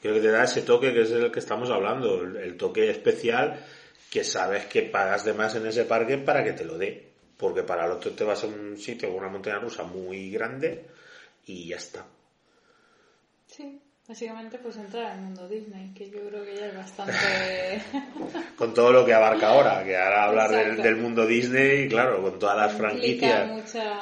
creo 0.00 0.14
que 0.14 0.20
te 0.20 0.30
da 0.30 0.44
ese 0.44 0.62
toque 0.62 0.94
que 0.94 1.02
es 1.02 1.10
el 1.10 1.30
que 1.30 1.40
estamos 1.40 1.68
hablando, 1.70 2.22
el, 2.22 2.56
toque 2.56 2.88
especial 2.90 3.62
que 4.10 4.24
sabes 4.24 4.64
que 4.64 4.82
pagas 4.82 5.24
de 5.24 5.34
más 5.34 5.54
en 5.56 5.66
ese 5.66 5.84
parque 5.84 6.16
para 6.16 6.42
que 6.42 6.52
te 6.52 6.64
lo 6.64 6.78
dé. 6.78 7.10
Porque 7.36 7.62
para 7.62 7.86
el 7.86 7.92
otro 7.92 8.12
te 8.12 8.24
vas 8.24 8.44
a 8.44 8.46
un 8.46 8.76
sitio 8.76 9.12
una 9.12 9.28
montaña 9.28 9.58
rusa 9.58 9.82
muy 9.82 10.30
grande 10.30 10.86
y 11.46 11.68
ya 11.68 11.76
está. 11.76 12.06
Sí. 13.46 13.80
Básicamente 14.10 14.58
pues 14.58 14.76
entrar 14.76 15.12
al 15.12 15.20
mundo 15.20 15.46
Disney, 15.46 15.94
que 15.94 16.10
yo 16.10 16.18
creo 16.28 16.44
que 16.44 16.56
ya 16.56 16.66
es 16.66 16.74
bastante... 16.74 17.80
con 18.56 18.74
todo 18.74 18.90
lo 18.92 19.06
que 19.06 19.14
abarca 19.14 19.50
ahora, 19.50 19.84
que 19.84 19.96
ahora 19.96 20.24
hablar 20.24 20.76
del, 20.82 20.96
mundo 20.96 21.24
Disney, 21.24 21.88
claro, 21.88 22.20
con 22.20 22.36
todas 22.36 22.56
las 22.56 22.72
franquicias, 22.72 23.48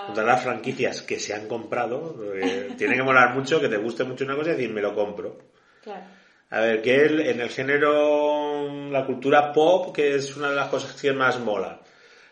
con 0.07 0.15
todas 0.15 0.27
las 0.27 0.43
franquicias 0.43 1.03
que 1.03 1.21
se 1.21 1.35
han 1.35 1.47
comprado, 1.47 2.17
tiene 2.79 2.97
que 2.97 3.03
molar 3.03 3.35
mucho, 3.35 3.61
que 3.61 3.69
te 3.69 3.77
guste 3.77 4.05
mucho 4.05 4.25
una 4.25 4.35
cosa 4.35 4.49
y 4.49 4.53
decir, 4.55 4.71
me 4.71 4.81
lo 4.81 4.95
compro. 4.95 5.37
Claro. 5.83 6.07
A 6.49 6.61
ver, 6.61 6.81
que 6.81 7.03
él, 7.03 7.21
en 7.21 7.43
el 7.43 7.51
género, 7.51 8.89
la 8.91 9.05
cultura 9.05 9.53
pop, 9.53 9.95
que 9.95 10.15
es 10.15 10.35
una 10.39 10.49
de 10.49 10.57
las 10.57 10.69
cosas 10.69 10.99
que 10.99 11.13
más 11.13 11.39
mola. 11.39 11.83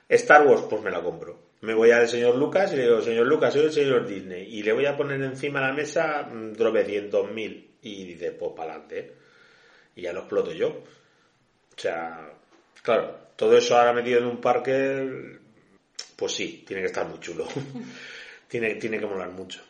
Star 0.08 0.46
Wars, 0.46 0.62
pues 0.62 0.80
me 0.80 0.90
la 0.90 1.02
compro 1.02 1.45
me 1.62 1.74
voy 1.74 1.90
al 1.90 2.08
señor 2.08 2.36
Lucas 2.36 2.72
y 2.72 2.76
le 2.76 2.82
digo, 2.82 3.00
señor 3.00 3.26
Lucas, 3.26 3.52
soy 3.52 3.64
el 3.64 3.72
señor 3.72 4.06
Disney, 4.06 4.54
y 4.54 4.62
le 4.62 4.72
voy 4.72 4.86
a 4.86 4.96
poner 4.96 5.20
encima 5.22 5.60
de 5.60 5.66
la 5.66 5.72
mesa 5.72 6.28
tropecientos 6.56 7.30
mil. 7.30 7.70
Y 7.82 8.04
dice, 8.04 8.32
pues 8.32 8.52
para 8.56 8.72
adelante. 8.74 9.12
Y 9.94 10.02
ya 10.02 10.12
lo 10.12 10.20
exploto 10.20 10.52
yo. 10.52 10.68
O 10.68 11.80
sea, 11.80 12.32
claro, 12.82 13.16
todo 13.36 13.56
eso 13.56 13.76
ahora 13.76 13.92
metido 13.92 14.18
en 14.18 14.26
un 14.26 14.40
parque, 14.40 15.38
pues 16.16 16.32
sí, 16.32 16.64
tiene 16.66 16.82
que 16.82 16.88
estar 16.88 17.06
muy 17.06 17.20
chulo. 17.20 17.46
tiene, 18.48 18.74
tiene 18.74 18.98
que 18.98 19.06
molar 19.06 19.30
mucho. 19.30 19.60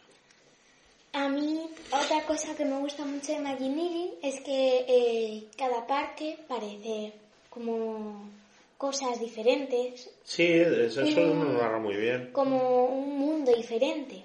A 1.12 1.28
mí, 1.28 1.66
otra 1.90 2.24
cosa 2.26 2.54
que 2.56 2.64
me 2.64 2.78
gusta 2.78 3.04
mucho 3.04 3.32
de 3.32 3.38
Imagineering 3.38 4.10
es 4.22 4.40
que 4.40 4.84
eh, 4.88 5.44
cada 5.56 5.86
parque 5.86 6.38
parece 6.46 7.12
como 7.48 8.28
cosas 8.76 9.20
diferentes. 9.20 10.10
Sí, 10.24 10.46
eso, 10.46 11.02
eso 11.02 11.20
lo 11.20 11.58
agarra 11.58 11.78
muy 11.78 11.96
bien. 11.96 12.30
Como 12.32 12.84
un 12.86 13.18
mundo 13.18 13.52
diferente. 13.54 14.22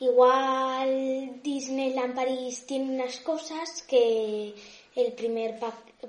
Igual 0.00 1.40
Disneyland 1.42 2.14
París 2.14 2.66
tiene 2.66 2.92
unas 2.92 3.20
cosas 3.20 3.84
que 3.88 4.52
el 4.96 5.12
primer 5.12 5.54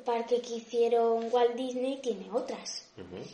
parque 0.03 0.41
que 0.41 0.55
hicieron 0.55 1.27
Walt 1.31 1.55
Disney 1.55 1.99
tiene 2.01 2.27
otras. 2.31 2.89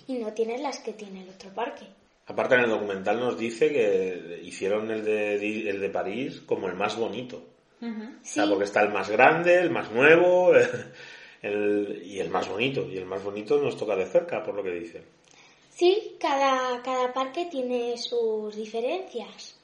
Y 0.07 0.15
no 0.15 0.33
tiene 0.33 0.57
las 0.57 0.79
que 0.79 0.93
tiene 0.93 1.23
el 1.23 1.29
otro 1.29 1.49
parque. 1.51 1.85
Aparte 2.27 2.55
en 2.55 2.61
el 2.61 2.69
documental 2.69 3.19
nos 3.19 3.37
dice 3.39 3.71
que 3.71 4.41
hicieron 4.43 4.91
el 4.91 5.03
de, 5.03 5.69
el 5.69 5.79
de 5.79 5.89
París 5.89 6.41
como 6.45 6.67
el 6.67 6.75
más 6.75 6.97
bonito. 6.97 7.41
porque 7.79 8.65
está 8.65 8.81
el 8.81 8.91
más 8.91 9.09
grande, 9.09 9.59
el 9.59 9.71
más 9.71 9.91
nuevo, 9.91 10.51
el, 11.41 12.01
y 12.05 12.19
el 12.19 12.29
más 12.29 12.47
bonito. 12.47 12.87
Y 12.89 12.97
el 12.97 13.05
más 13.05 13.23
bonito 13.23 13.57
nos 13.57 13.77
toca 13.77 13.95
de 13.95 14.05
cerca, 14.05 14.43
por 14.43 14.55
lo 14.55 14.63
que 14.63 14.71
dicen. 14.71 15.03
Sí, 15.69 16.17
cada, 16.19 16.81
cada 16.81 17.13
parque 17.13 17.47
tiene 17.49 17.97
sus 17.97 18.55
diferencias. 18.55 19.55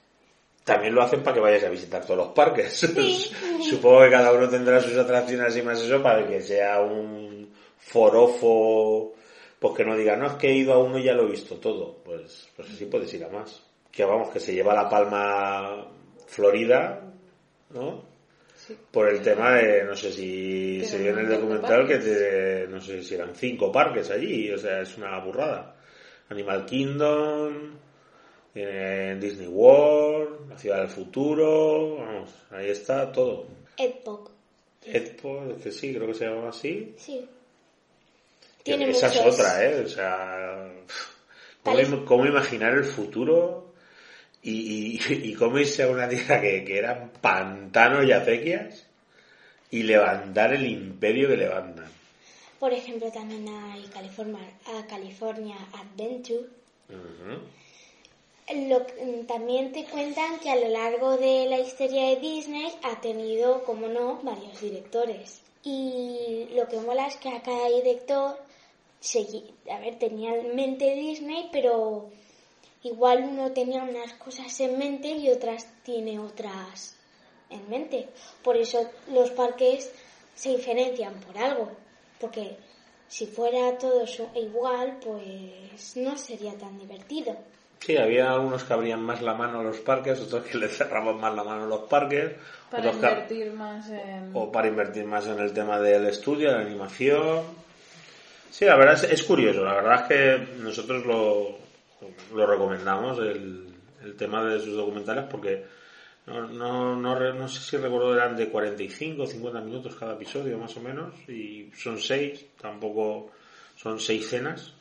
También 0.63 0.95
lo 0.95 1.03
hacen 1.03 1.21
para 1.21 1.36
que 1.36 1.41
vayas 1.41 1.63
a 1.63 1.69
visitar 1.69 2.03
todos 2.03 2.17
los 2.17 2.28
parques. 2.30 2.73
Supongo 3.69 4.01
que 4.01 4.09
cada 4.09 4.32
uno 4.32 4.49
tendrá 4.49 4.80
sus 4.80 4.97
atracciones 4.97 5.55
y 5.57 5.61
más 5.61 5.82
eso 5.82 6.01
para 6.01 6.28
que 6.28 6.41
sea 6.41 6.82
un 6.82 7.53
forofo, 7.78 9.13
pues 9.59 9.73
que 9.76 9.86
no 9.86 9.95
diga, 9.95 10.15
no, 10.15 10.28
es 10.28 10.34
que 10.34 10.49
he 10.49 10.55
ido 10.55 10.73
a 10.73 10.80
uno 10.80 10.97
y 10.97 11.03
ya 11.03 11.13
lo 11.13 11.28
he 11.28 11.32
visto 11.32 11.57
todo. 11.57 11.97
Pues, 12.03 12.49
pues 12.55 12.69
así 12.69 12.86
puedes 12.86 13.13
ir 13.13 13.23
a 13.26 13.30
más. 13.30 13.61
Que 13.91 14.05
vamos, 14.05 14.30
que 14.30 14.39
se 14.39 14.53
lleva 14.53 14.73
la 14.73 14.89
palma 14.89 15.88
Florida, 16.26 17.13
¿no? 17.69 18.14
Por 18.91 19.09
el 19.09 19.22
tema 19.22 19.55
de, 19.55 19.84
no 19.84 19.95
sé 19.95 20.11
si 20.11 20.84
se 20.86 20.97
vio 20.97 21.11
en 21.11 21.20
el 21.20 21.30
documental 21.30 21.88
que 21.88 21.97
te, 21.97 22.68
no 22.68 22.82
sé 22.82 23.03
si 23.03 23.16
eran 23.16 23.36
cinco 23.36 23.72
parques 23.72 24.09
allí, 24.09 24.51
o 24.51 24.57
sea, 24.57 24.82
es 24.82 24.97
una 24.97 25.20
burrada. 25.20 25.76
Animal 26.30 26.66
Kingdom, 26.66 27.72
en 28.55 29.20
Disney 29.20 29.47
World, 29.47 30.49
la 30.49 30.57
ciudad 30.57 30.80
del 30.80 30.89
futuro, 30.89 31.97
vamos, 31.97 32.30
ahí 32.51 32.70
está 32.70 33.11
todo. 33.11 33.45
Edpok. 33.78 34.32
Edpok, 34.84 35.61
que 35.61 35.72
sí, 35.72 35.93
creo 35.93 36.07
que 36.07 36.13
se 36.13 36.26
llama 36.26 36.49
así. 36.49 36.95
Sí. 36.97 37.28
Tiene 38.63 38.89
esa 38.89 39.07
es 39.07 39.20
otra, 39.20 39.63
¿eh? 39.63 39.84
O 39.84 39.88
sea, 39.88 40.72
¿cómo, 42.05 42.26
imaginar 42.26 42.74
el 42.74 42.86
futuro 42.86 43.64
y, 44.51 44.99
y, 45.09 45.33
cómo 45.33 45.57
irse 45.57 45.83
a 45.83 45.87
una 45.87 46.07
tierra 46.07 46.39
que, 46.39 46.63
que 46.63 46.77
eran 46.77 47.11
pantanos 47.19 48.05
y 48.05 48.11
acequias 48.11 48.85
y 49.71 49.83
levantar 49.83 50.53
el 50.53 50.67
imperio 50.67 51.29
que 51.29 51.37
levantan? 51.37 51.87
Por 52.59 52.71
ejemplo, 52.71 53.11
también 53.11 53.47
hay 53.49 53.83
California, 53.87 54.39
California 54.87 55.57
Adventure. 55.73 56.45
Lo, 58.53 58.85
también 59.25 59.71
te 59.71 59.85
cuentan 59.85 60.39
que 60.39 60.51
a 60.51 60.55
lo 60.55 60.69
largo 60.69 61.17
de 61.17 61.47
la 61.49 61.59
historia 61.59 62.09
de 62.09 62.17
Disney 62.17 62.71
ha 62.83 63.01
tenido, 63.01 63.63
como 63.63 63.87
no, 63.87 64.19
varios 64.21 64.61
directores. 64.61 65.41
Y 65.63 66.47
lo 66.53 66.67
que 66.67 66.79
mola 66.79 67.07
es 67.07 67.17
que 67.17 67.29
a 67.29 67.41
cada 67.41 67.67
director, 67.69 68.37
a 69.71 69.79
ver, 69.79 69.97
tenía 69.97 70.35
en 70.35 70.55
mente 70.55 70.93
Disney, 70.93 71.49
pero 71.51 72.11
igual 72.86 73.23
uno 73.23 73.51
tenía 73.51 73.83
unas 73.83 74.13
cosas 74.13 74.59
en 74.59 74.77
mente 74.77 75.07
y 75.07 75.29
otras 75.29 75.67
tiene 75.83 76.19
otras 76.19 76.95
en 77.49 77.67
mente. 77.69 78.07
Por 78.43 78.55
eso 78.57 78.89
los 79.11 79.31
parques 79.31 79.91
se 80.36 80.49
diferencian 80.49 81.15
por 81.15 81.38
algo, 81.38 81.71
porque 82.19 82.57
si 83.07 83.25
fuera 83.25 83.77
todo 83.77 84.03
igual, 84.36 84.99
pues 85.03 85.97
no 85.97 86.15
sería 86.15 86.53
tan 86.57 86.77
divertido. 86.77 87.36
Sí, 87.79 87.97
había 87.97 88.39
unos 88.39 88.63
que 88.63 88.73
abrían 88.73 89.01
más 89.01 89.21
la 89.21 89.33
mano 89.33 89.59
a 89.59 89.63
los 89.63 89.79
parques, 89.79 90.19
otros 90.19 90.45
que 90.45 90.57
le 90.57 90.67
cerraban 90.67 91.19
más 91.19 91.36
la 91.36 91.43
mano 91.43 91.63
a 91.63 91.67
los 91.67 91.81
parques. 91.81 92.33
Para 92.69 92.91
invertir 92.91 93.51
más 93.53 93.89
en... 93.89 94.31
O 94.33 94.51
para 94.51 94.67
invertir 94.67 95.05
más 95.05 95.27
en 95.27 95.39
el 95.39 95.53
tema 95.53 95.79
del 95.79 96.05
estudio, 96.05 96.49
de 96.49 96.55
la 96.55 96.61
animación. 96.61 97.43
Sí, 98.49 98.65
la 98.65 98.75
verdad 98.75 99.03
es, 99.03 99.23
curioso. 99.23 99.63
La 99.63 99.75
verdad 99.75 100.01
es 100.01 100.07
que 100.07 100.53
nosotros 100.57 101.05
lo, 101.05 101.64
lo 102.33 102.45
recomendamos, 102.45 103.19
el, 103.19 103.73
tema 104.17 104.43
de 104.43 104.59
sus 104.59 104.75
documentales, 104.75 105.25
porque 105.31 105.65
no, 106.27 106.47
no, 106.47 106.95
no, 106.95 107.33
no 107.33 107.47
sé 107.47 107.59
si 107.59 107.77
recuerdo 107.77 108.13
eran 108.13 108.35
de 108.35 108.49
45 108.49 109.23
o 109.23 109.25
50 109.25 109.61
minutos 109.61 109.95
cada 109.95 110.13
episodio, 110.13 110.59
más 110.59 110.77
o 110.77 110.81
menos, 110.81 111.13
y 111.27 111.71
son 111.75 111.97
seis, 111.97 112.45
tampoco 112.59 113.31
son 113.75 113.99
seis 113.99 114.29
cenas 114.29 114.75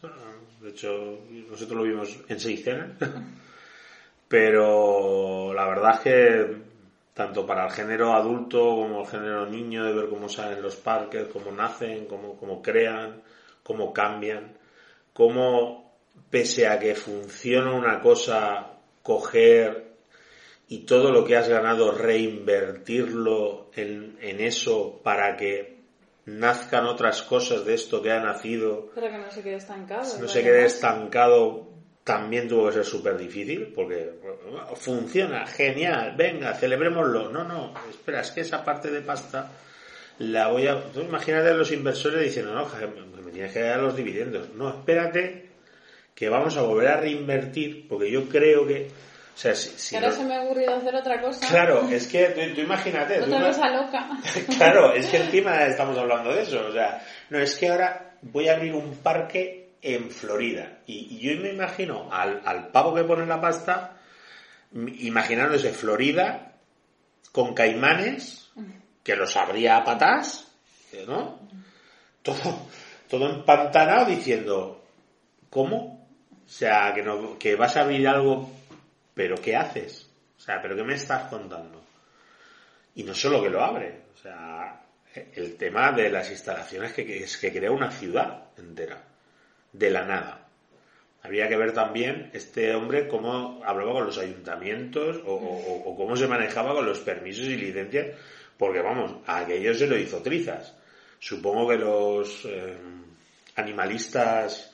de 0.65 0.71
hecho, 0.71 1.19
nosotros 1.51 1.77
lo 1.77 1.83
vimos 1.83 2.19
en 2.27 2.41
seis 2.41 2.65
cenas. 2.65 2.91
Pero 4.29 5.53
la 5.53 5.67
verdad 5.69 5.95
es 5.97 6.01
que 6.01 6.57
tanto 7.13 7.47
para 7.47 7.67
el 7.67 7.71
género 7.71 8.15
adulto 8.15 8.59
como 8.59 9.03
el 9.03 9.07
género 9.07 9.47
niño, 9.47 9.85
de 9.85 9.93
ver 9.93 10.09
cómo 10.09 10.29
salen 10.29 10.63
los 10.63 10.77
parques, 10.77 11.29
cómo 11.31 11.53
nacen, 11.53 12.07
cómo, 12.07 12.37
cómo 12.39 12.63
crean, 12.63 13.23
cómo 13.63 13.93
cambian, 13.93 14.57
cómo 15.13 15.84
pese 16.31 16.67
a 16.67 16.79
que 16.79 16.95
funciona 16.95 17.73
una 17.73 18.01
cosa, 18.01 18.79
coger 19.03 19.95
y 20.69 20.79
todo 20.81 21.13
lo 21.13 21.25
que 21.25 21.37
has 21.37 21.49
ganado 21.49 21.93
reinvertirlo 21.93 23.71
en, 23.75 24.19
en 24.21 24.41
eso 24.41 25.01
para 25.03 25.37
que 25.37 25.75
nazcan 26.27 26.87
otras 26.87 27.23
cosas 27.23 27.65
de 27.65 27.75
esto 27.75 28.03
que 28.03 28.11
ha 28.11 28.21
nacido. 28.21 28.87
Para 28.95 29.11
que 29.11 29.19
no 29.19 29.31
se 29.31 29.43
quede 29.43 29.57
estancado. 29.57 30.19
No 30.21 30.29
se 30.29 30.43
quede 30.43 30.65
estancado 30.65 31.75
también 32.03 32.49
tuvo 32.49 32.67
que 32.67 32.75
ser 32.75 32.85
súper 32.85 33.17
difícil 33.17 33.73
porque 33.75 34.13
funciona, 34.77 35.47
genial, 35.47 36.15
venga, 36.17 36.55
celebrémoslo. 36.55 37.31
No, 37.31 37.45
no, 37.45 37.73
espera, 37.89 38.21
es 38.21 38.31
que 38.31 38.43
esa 38.43 38.63
parte 38.63 38.91
de 38.91 39.01
pasta 39.01 39.51
la 40.19 40.49
voy 40.49 40.67
a... 40.67 40.93
Tú 40.93 41.01
imagínate 41.01 41.49
a 41.49 41.55
los 41.55 41.73
inversores 41.73 42.23
diciendo, 42.23 42.55
no, 42.55 42.69
me 43.23 43.33
tienes 43.33 43.53
que 43.53 43.61
dar 43.61 43.81
los 43.81 43.97
dividendos. 43.97 44.51
No, 44.51 44.69
espérate 44.69 45.54
que 46.15 46.29
vamos 46.29 46.57
a 46.57 46.63
volver 46.63 46.89
a 46.89 46.97
reinvertir 46.97 47.89
porque 47.89 48.11
yo 48.11 48.29
creo 48.29 48.67
que... 48.67 48.91
O 49.35 49.37
sea, 49.37 49.55
si, 49.57 49.97
ahora 49.97 50.13
se 50.13 50.25
me 50.25 50.37
ha 50.37 50.43
ocurrido 50.43 50.77
hacer 50.77 50.95
otra 50.95 51.21
cosa. 51.21 51.49
Claro, 51.49 51.89
es 51.89 52.07
que 52.07 52.53
tú, 52.55 52.61
imagínate. 52.61 53.21
Otra 53.21 53.49
cosa 53.49 53.69
loca. 53.69 54.09
claro, 54.57 54.93
es 54.95 55.07
que 55.07 55.17
encima 55.17 55.67
estamos 55.67 55.99
hablando 55.99 56.33
de 56.33 56.43
eso. 56.43 56.65
O 56.69 56.73
sea, 56.73 57.05
no, 57.31 57.41
es 57.41 57.57
que 57.57 57.69
ahora 57.69 58.15
voy 58.23 58.47
a 58.47 58.55
abrir 58.55 58.73
un 58.73 58.95
parque 58.99 59.71
en 59.83 60.09
Florida. 60.11 60.79
Y, 60.87 61.19
yo 61.19 61.41
me 61.41 61.51
imagino 61.51 62.09
al, 62.13 62.43
al, 62.45 62.69
pavo 62.69 62.95
que 62.95 63.03
pone 63.03 63.27
la 63.27 63.41
pasta, 63.41 63.97
imaginándose 64.73 65.73
Florida 65.73 66.53
con 67.33 67.55
caimanes, 67.55 68.51
que 69.03 69.17
los 69.17 69.37
abría 69.37 69.77
a 69.77 69.85
patás, 69.85 70.47
¿no? 71.07 71.41
Todo, 72.23 72.69
todo 73.11 73.29
empantanado 73.29 74.07
diciendo, 74.07 74.83
¿cómo? 75.51 75.94
O 76.45 76.49
sea, 76.49 76.93
que, 76.95 77.03
no, 77.03 77.39
que 77.39 77.57
vas 77.57 77.77
a 77.77 77.83
abrir 77.83 78.07
algo, 78.07 78.51
pero 79.15 79.37
¿qué 79.37 79.57
haces? 79.57 80.09
O 80.37 80.41
sea, 80.41 80.61
¿pero 80.61 80.77
qué 80.77 80.85
me 80.85 80.95
estás 80.95 81.29
contando? 81.29 81.83
Y 82.97 83.03
no 83.03 83.15
solo 83.15 83.43
que 83.43 83.51
lo 83.51 83.63
abre, 83.63 84.03
o 84.15 84.19
sea, 84.19 84.83
el 85.15 85.57
tema 85.57 85.93
de 85.93 86.11
las 86.11 86.31
instalaciones 86.31 86.93
que, 86.93 87.07
que, 87.07 87.27
que 87.41 87.53
crea 87.53 87.71
una 87.71 87.91
ciudad 87.91 88.45
entera 88.57 89.03
de 89.73 89.91
la 89.91 90.05
nada. 90.05 90.45
Habría 91.25 91.49
que 91.49 91.57
ver 91.57 91.73
también 91.73 92.31
este 92.35 92.75
hombre 92.75 93.09
cómo 93.09 93.63
hablaba 93.65 93.93
con 93.93 94.05
los 94.05 94.19
ayuntamientos 94.19 95.23
o, 95.25 95.95
cómo 95.97 96.17
se 96.17 96.27
manejaba 96.27 96.75
con 96.75 96.85
los 96.85 97.01
permisos 97.01 97.47
y 97.47 97.57
licencias, 97.57 98.15
porque 98.59 98.83
vamos, 98.83 99.23
a 99.27 99.39
aquello 99.39 99.75
se 99.75 99.87
lo 99.87 99.97
hizo 99.97 100.21
trizas. 100.21 100.75
Supongo 101.19 101.67
que 101.67 101.77
los 101.77 102.45
eh, 102.45 102.77
animalistas 103.57 104.74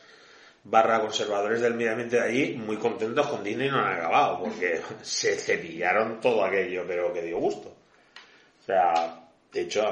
barra 0.64 1.00
conservadores 1.00 1.60
del 1.60 1.74
medio 1.74 1.92
ambiente 1.92 2.16
de 2.16 2.22
allí, 2.22 2.54
muy 2.54 2.76
contentos 2.76 3.26
con 3.26 3.42
Disney 3.42 3.68
no 3.68 3.78
han 3.78 3.98
acabado, 3.98 4.40
porque 4.40 4.80
se 5.02 5.36
cepillaron 5.36 6.20
todo 6.20 6.44
aquello, 6.44 6.84
pero 6.86 7.12
que 7.12 7.22
dio 7.22 7.38
gusto. 7.38 7.68
O 8.60 8.64
sea, 8.64 9.28
de 9.52 9.60
hecho, 9.62 9.82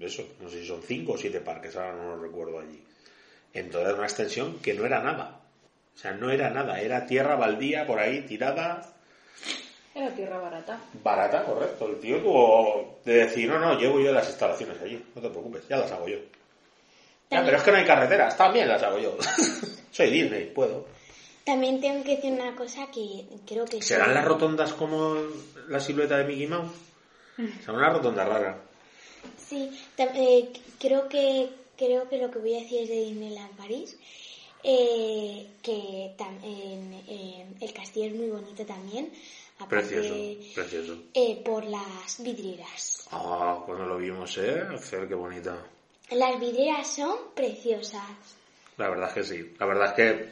eso, 0.00 0.24
no 0.40 0.48
sé 0.48 0.60
si 0.60 0.66
son 0.66 0.82
cinco 0.82 1.12
o 1.12 1.18
siete 1.18 1.40
parques, 1.40 1.76
ahora 1.76 1.92
no 1.92 2.16
lo 2.16 2.22
recuerdo 2.22 2.60
allí 2.60 2.82
en 3.52 3.70
toda 3.70 3.94
una 3.94 4.04
extensión 4.04 4.58
que 4.60 4.74
no 4.74 4.84
era 4.84 5.02
nada. 5.02 5.40
O 5.94 5.98
sea, 5.98 6.12
no 6.12 6.30
era 6.30 6.50
nada, 6.50 6.80
era 6.80 7.06
tierra 7.06 7.34
baldía 7.36 7.86
por 7.86 7.98
ahí 7.98 8.22
tirada. 8.22 8.82
Era 9.94 10.14
tierra 10.14 10.38
barata. 10.38 10.78
Barata, 11.02 11.44
correcto. 11.44 11.88
El 11.88 11.98
tío 11.98 12.18
tuvo 12.18 13.00
de 13.04 13.14
decir, 13.14 13.48
no, 13.48 13.58
no, 13.58 13.78
llevo 13.78 13.98
yo 13.98 14.12
las 14.12 14.28
instalaciones 14.28 14.80
allí, 14.80 15.04
no 15.14 15.20
te 15.20 15.28
preocupes, 15.28 15.66
ya 15.68 15.78
las 15.78 15.90
hago 15.90 16.06
yo. 16.06 16.18
Ya, 17.30 17.44
pero 17.44 17.58
es 17.58 17.62
que 17.62 17.70
no 17.70 17.76
hay 17.76 17.84
carreteras, 17.84 18.36
también 18.36 18.68
las 18.68 18.82
hago 18.82 18.98
yo. 18.98 19.16
Soy 19.90 20.10
Disney, 20.10 20.46
puedo. 20.46 20.86
También 21.44 21.80
tengo 21.80 22.04
que 22.04 22.16
decir 22.16 22.32
una 22.32 22.54
cosa 22.54 22.90
que 22.90 23.24
creo 23.46 23.64
que... 23.64 23.82
¿Serán 23.82 24.14
las 24.14 24.24
rotondas 24.24 24.72
como 24.72 25.16
la 25.68 25.80
silueta 25.80 26.18
de 26.18 26.24
Mickey 26.24 26.46
Mouse? 26.46 26.72
Será 27.60 27.78
una 27.78 27.90
rotonda 27.90 28.24
rara. 28.24 28.60
Sí, 29.36 29.70
eh, 29.96 30.52
creo 30.78 31.08
que 31.08 31.48
creo 31.76 32.08
que 32.08 32.18
lo 32.18 32.30
que 32.30 32.38
voy 32.38 32.56
a 32.56 32.62
decir 32.62 32.82
es 32.82 32.88
de 32.88 33.04
Disneyland 33.04 33.56
París. 33.56 33.96
Eh, 34.62 35.46
que 35.62 36.14
el 37.60 37.72
castillo 37.72 38.06
es 38.06 38.14
muy 38.14 38.28
bonito 38.28 38.66
también. 38.66 39.12
precioso, 39.68 40.14
precioso. 40.54 40.98
Eh, 41.14 41.40
por 41.44 41.64
las 41.64 42.22
vidrieras. 42.22 43.08
Ah, 43.12 43.62
cuando 43.64 43.86
lo 43.86 43.96
vimos, 43.96 44.36
¿eh? 44.38 44.64
qué 44.90 45.14
bonita. 45.14 45.64
Las 46.10 46.40
vidrieras 46.40 46.94
son 46.94 47.16
preciosas. 47.34 48.02
La 48.76 48.88
verdad 48.88 49.08
es 49.08 49.14
que 49.14 49.24
sí. 49.24 49.54
La 49.58 49.66
verdad 49.66 49.86
es 49.88 49.92
que 49.92 50.28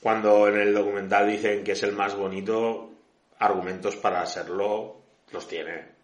cuando 0.00 0.48
en 0.48 0.56
el 0.56 0.74
documental 0.74 1.28
dicen 1.28 1.64
que 1.64 1.72
es 1.72 1.82
el 1.82 1.92
más 1.92 2.14
bonito, 2.14 2.90
argumentos 3.38 3.96
para 3.96 4.24
serlo 4.26 4.96
los 5.32 5.48
tiene. 5.48 5.96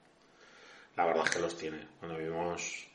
La 0.96 1.06
verdad 1.06 1.24
es 1.24 1.30
que 1.30 1.38
los 1.38 1.56
tiene. 1.56 1.86
Cuando 2.00 2.18
vimos 2.18 2.88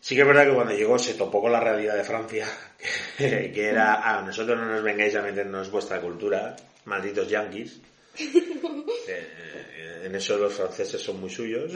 Sí 0.00 0.14
que 0.14 0.22
es 0.22 0.26
verdad 0.26 0.46
que 0.46 0.54
cuando 0.54 0.72
llegó 0.72 0.98
se 0.98 1.12
topó 1.14 1.42
con 1.42 1.52
la 1.52 1.60
realidad 1.60 1.94
de 1.94 2.02
Francia, 2.02 2.48
que 3.18 3.68
era, 3.68 3.94
a 3.94 4.18
ah, 4.18 4.22
nosotros 4.22 4.58
no 4.58 4.64
nos 4.64 4.82
vengáis 4.82 5.14
a 5.16 5.20
meternos 5.22 5.70
vuestra 5.70 6.00
cultura, 6.00 6.56
malditos 6.86 7.28
yanquis. 7.28 7.80
Eh, 9.10 10.02
en 10.04 10.14
eso 10.14 10.36
los 10.36 10.52
franceses 10.52 11.00
son 11.00 11.20
muy 11.20 11.30
suyos. 11.30 11.72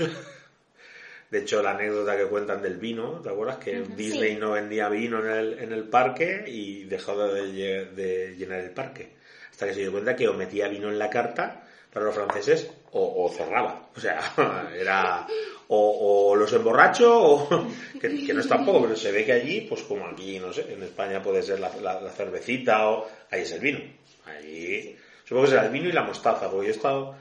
De 1.33 1.39
hecho, 1.39 1.63
la 1.63 1.71
anécdota 1.71 2.15
que 2.15 2.27
cuentan 2.27 2.61
del 2.61 2.77
vino, 2.77 3.23
¿te 3.23 3.31
acuerdas? 3.31 3.57
Que 3.57 3.81
Disney 3.97 4.37
no 4.37 4.51
vendía 4.51 4.91
vino 4.91 5.19
en 5.25 5.31
el, 5.31 5.59
en 5.61 5.73
el 5.73 5.85
parque 5.85 6.45
y 6.47 6.85
dejó 6.85 7.17
de, 7.17 7.87
de, 7.87 8.37
llenar 8.37 8.61
el 8.61 8.73
parque. 8.73 9.15
Hasta 9.51 9.67
que 9.67 9.73
se 9.73 9.81
dio 9.81 9.93
cuenta 9.93 10.15
que 10.15 10.29
o 10.29 10.35
metía 10.35 10.69
vino 10.69 10.91
en 10.91 10.99
la 10.99 11.09
carta 11.09 11.63
para 11.91 12.05
los 12.05 12.15
franceses 12.15 12.71
o, 12.91 13.33
cerraba. 13.35 13.89
O 13.97 13.99
sea, 13.99 14.21
era 14.79 15.27
o, 15.69 16.37
los 16.37 16.53
emborracho 16.53 17.19
o 17.19 17.49
que, 17.99 18.35
no 18.35 18.41
es 18.41 18.49
tampoco, 18.49 18.83
pero 18.83 18.95
se 18.95 19.11
ve 19.11 19.25
que 19.25 19.33
allí, 19.33 19.63
pues 19.63 19.81
como 19.85 20.07
aquí, 20.09 20.39
no 20.39 20.53
sé, 20.53 20.71
en 20.71 20.83
España 20.83 21.23
puede 21.23 21.43
ser 21.43 21.61
la, 21.61 22.11
cervecita 22.15 22.91
o 22.91 23.09
ahí 23.31 23.41
es 23.41 23.53
el 23.53 23.61
vino. 23.61 23.81
Allí 24.27 24.99
supongo 25.25 25.45
que 25.45 25.53
será 25.53 25.65
el 25.65 25.73
vino 25.73 25.89
y 25.89 25.93
la 25.93 26.03
mostaza, 26.03 26.51
porque 26.51 26.67
yo 26.67 26.73
he 26.75 26.77
estado 26.77 27.15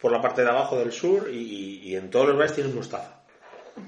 por 0.00 0.10
la 0.10 0.22
parte 0.22 0.40
de 0.40 0.48
abajo 0.48 0.78
del 0.78 0.90
sur 0.90 1.28
y, 1.30 1.94
en 1.94 2.08
todos 2.08 2.28
los 2.28 2.38
bares 2.38 2.54
tienen 2.54 2.74
mostaza. 2.74 3.17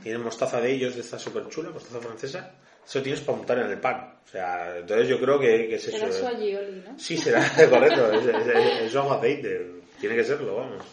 Tienen 0.02 0.22
mostaza 0.22 0.60
de 0.60 0.72
ellos, 0.72 0.94
de 0.94 1.00
esta 1.00 1.18
súper 1.18 1.48
chula, 1.48 1.70
mostaza 1.70 2.00
francesa. 2.00 2.52
Eso 2.86 3.02
tienes 3.02 3.20
para 3.20 3.38
montar 3.38 3.58
en 3.58 3.70
el 3.70 3.78
pan. 3.78 4.14
O 4.24 4.28
sea, 4.28 4.78
entonces 4.78 5.08
yo 5.08 5.20
creo 5.20 5.38
que, 5.38 5.68
que 5.68 5.74
es 5.76 5.88
eso. 5.88 5.98
Será 5.98 6.12
su 6.12 6.26
alioli, 6.26 6.82
¿no? 6.86 6.98
Sí, 6.98 7.16
será 7.16 7.40
correcto. 7.70 8.12
es, 8.12 8.26
es, 8.26 8.82
es, 8.82 8.96
aceite. 8.96 9.66
Tiene 10.00 10.16
que 10.16 10.24
serlo, 10.24 10.56
vamos. 10.56 10.84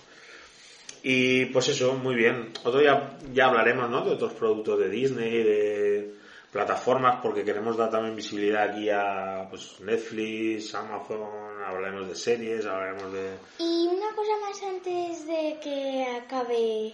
Y 1.04 1.46
pues 1.46 1.70
eso, 1.70 1.94
muy 1.94 2.16
bien. 2.16 2.52
Otro 2.64 2.80
día 2.80 3.18
ya 3.34 3.46
hablaremos, 3.46 3.90
¿no? 3.90 4.04
De 4.04 4.12
otros 4.12 4.34
productos 4.34 4.80
de 4.80 4.90
Disney, 4.90 5.44
de 5.44 6.18
plataformas, 6.52 7.20
porque 7.22 7.44
queremos 7.44 7.78
dar 7.78 7.90
también 7.90 8.16
visibilidad 8.16 8.70
aquí 8.70 8.90
a 8.90 9.48
pues, 9.50 9.80
Netflix, 9.82 10.74
Amazon, 10.74 11.62
hablaremos 11.66 12.08
de 12.08 12.16
series, 12.16 12.66
hablaremos 12.66 13.14
de... 13.14 13.36
Y 13.60 13.88
una 13.88 14.16
cosa 14.16 14.32
más 14.42 14.62
antes 14.64 15.28
de 15.28 15.60
que 15.62 16.06
acabe... 16.24 16.94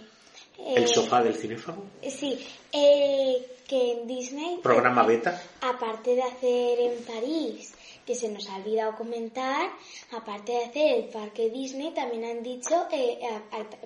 ¿El 0.58 0.88
sofá 0.88 1.22
del 1.22 1.34
cinéfago? 1.34 1.84
Sí, 2.08 2.38
eh, 2.72 3.46
que 3.66 3.92
en 3.92 4.06
Disney... 4.06 4.58
¿Programa 4.62 5.04
beta? 5.04 5.42
Aparte 5.60 6.14
de 6.14 6.22
hacer 6.22 6.80
en 6.80 7.04
París 7.04 7.74
que 8.06 8.14
se 8.14 8.28
nos 8.28 8.48
ha 8.50 8.56
olvidado 8.56 8.96
comentar, 8.96 9.70
aparte 10.12 10.52
de 10.52 10.64
hacer 10.64 10.96
el 10.98 11.04
parque 11.04 11.50
Disney, 11.50 11.92
también 11.92 12.24
han 12.24 12.42
dicho, 12.42 12.86
eh, 12.92 13.18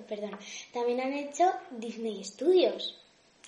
perdón, 0.07 0.37
también 0.73 0.99
han 0.99 1.13
hecho 1.13 1.45
Disney 1.71 2.23
Studios. 2.23 2.97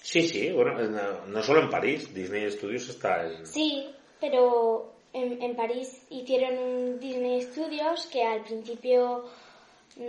Sí, 0.01 0.27
sí, 0.27 0.51
bueno, 0.51 0.81
no, 1.27 1.43
solo 1.43 1.61
en 1.61 1.69
París, 1.69 2.13
Disney 2.13 2.49
Studios 2.51 2.89
está 2.89 3.25
en... 3.25 3.45
Sí, 3.45 3.85
pero 4.19 4.93
en, 5.13 5.41
en 5.41 5.55
París 5.55 6.01
hicieron 6.09 6.57
un 6.57 6.99
Disney 6.99 7.41
Studios 7.41 8.07
que 8.07 8.23
al 8.23 8.43
principio 8.43 9.25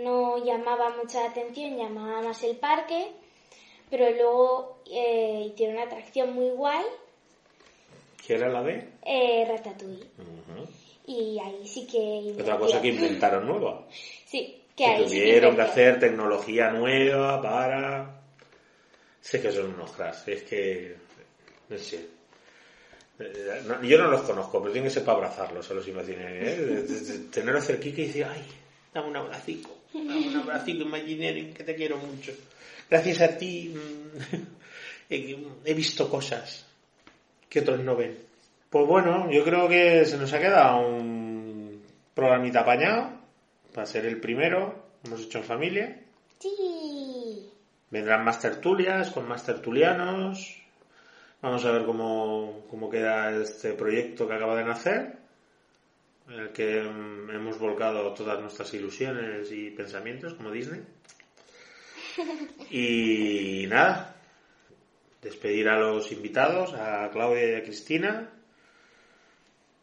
no 0.01 0.43
llamaba 0.43 0.95
mucha 1.01 1.25
atención, 1.25 1.77
llamaba 1.77 2.21
más 2.21 2.43
el 2.43 2.57
parque, 2.57 3.11
pero 3.89 4.09
luego 4.09 4.79
eh, 4.91 5.51
hicieron 5.51 5.75
una 5.75 5.85
atracción 5.85 6.33
muy 6.33 6.49
guay 6.51 6.83
¿Qué 8.25 8.35
era 8.35 8.49
la 8.49 8.63
de? 8.63 8.87
Eh, 9.05 9.45
Ratatouille. 9.47 10.07
Y 11.05 11.37
ahí 11.39 11.67
sí 11.67 11.85
que... 11.85 12.41
Otra 12.41 12.57
cosa 12.57 12.81
que 12.81 12.87
inventaron 12.87 13.45
nueva. 13.45 13.85
Sí, 14.25 14.61
que, 14.75 14.85
ahí 14.85 15.03
tuvieron 15.03 15.55
que, 15.55 15.61
hacer 15.61 15.99
tecnología 15.99 16.71
nueva 16.71 17.41
para... 17.41 18.21
Sé 19.19 19.41
que 19.41 19.51
son 19.51 19.73
unos 19.73 19.91
cracks, 19.91 20.27
es 20.29 20.43
que... 20.43 20.95
No 21.67 21.77
sé. 21.77 22.07
yo 23.83 23.97
no 23.97 24.07
los 24.09 24.21
conozco, 24.21 24.61
pero 24.61 24.71
tienen 24.71 24.89
que 24.89 24.93
ser 24.93 25.03
para 25.03 25.17
abrazarlos 25.17 25.69
a 25.69 25.73
los 25.73 25.87
imaginarios. 25.87 26.47
¿eh? 26.47 27.25
Tenerlos 27.29 27.65
cerquita 27.65 28.01
y 28.01 28.07
decir, 28.07 28.25
ay, 28.25 28.45
dame 28.93 29.09
un 29.09 29.17
abracico, 29.17 29.72
un 29.93 30.35
abracico, 30.35 30.83
Imagineering, 30.83 31.53
que 31.53 31.63
te 31.63 31.75
quiero 31.75 31.97
mucho. 31.97 32.33
Gracias 32.89 33.21
a 33.21 33.37
ti 33.37 33.73
mm, 33.73 34.35
he 35.65 35.73
visto 35.73 36.09
cosas 36.09 36.65
que 37.49 37.59
otros 37.59 37.79
no 37.79 37.95
ven. 37.95 38.17
Pues 38.69 38.87
bueno, 38.87 39.29
yo 39.31 39.43
creo 39.43 39.69
que 39.69 40.05
se 40.05 40.17
nos 40.17 40.33
ha 40.33 40.39
quedado 40.39 40.87
un 40.87 41.83
programita 42.13 42.61
apañado 42.61 43.11
para 43.73 43.85
ser 43.85 44.05
el 44.05 44.19
primero. 44.19 44.83
hemos 45.03 45.21
hecho 45.21 45.39
en 45.39 45.43
familia. 45.43 46.01
Sí. 46.39 47.49
Vendrán 47.91 48.23
más 48.23 48.39
tertulias, 48.39 49.11
con 49.11 49.27
más 49.27 49.45
tertulianos. 49.45 50.59
Vamos 51.41 51.63
a 51.65 51.71
ver 51.71 51.85
cómo, 51.85 52.65
cómo 52.69 52.89
queda 52.89 53.31
este 53.39 53.73
proyecto 53.73 54.27
que 54.27 54.33
acaba 54.33 54.55
de 54.55 54.63
nacer, 54.63 55.17
en 56.27 56.39
el 56.39 56.51
que 56.51 56.81
mm, 56.81 57.29
hemos 57.31 57.59
volcado 57.59 58.13
todas 58.13 58.39
nuestras 58.39 58.73
ilusiones 58.73 59.51
y 59.51 59.69
pensamientos, 59.71 60.33
como 60.33 60.51
Disney. 60.51 60.81
Y 62.69 63.65
nada, 63.67 64.15
despedir 65.21 65.67
a 65.67 65.79
los 65.79 66.11
invitados, 66.11 66.73
a 66.73 67.09
Claudia 67.11 67.51
y 67.51 67.55
a 67.55 67.63
Cristina, 67.63 68.29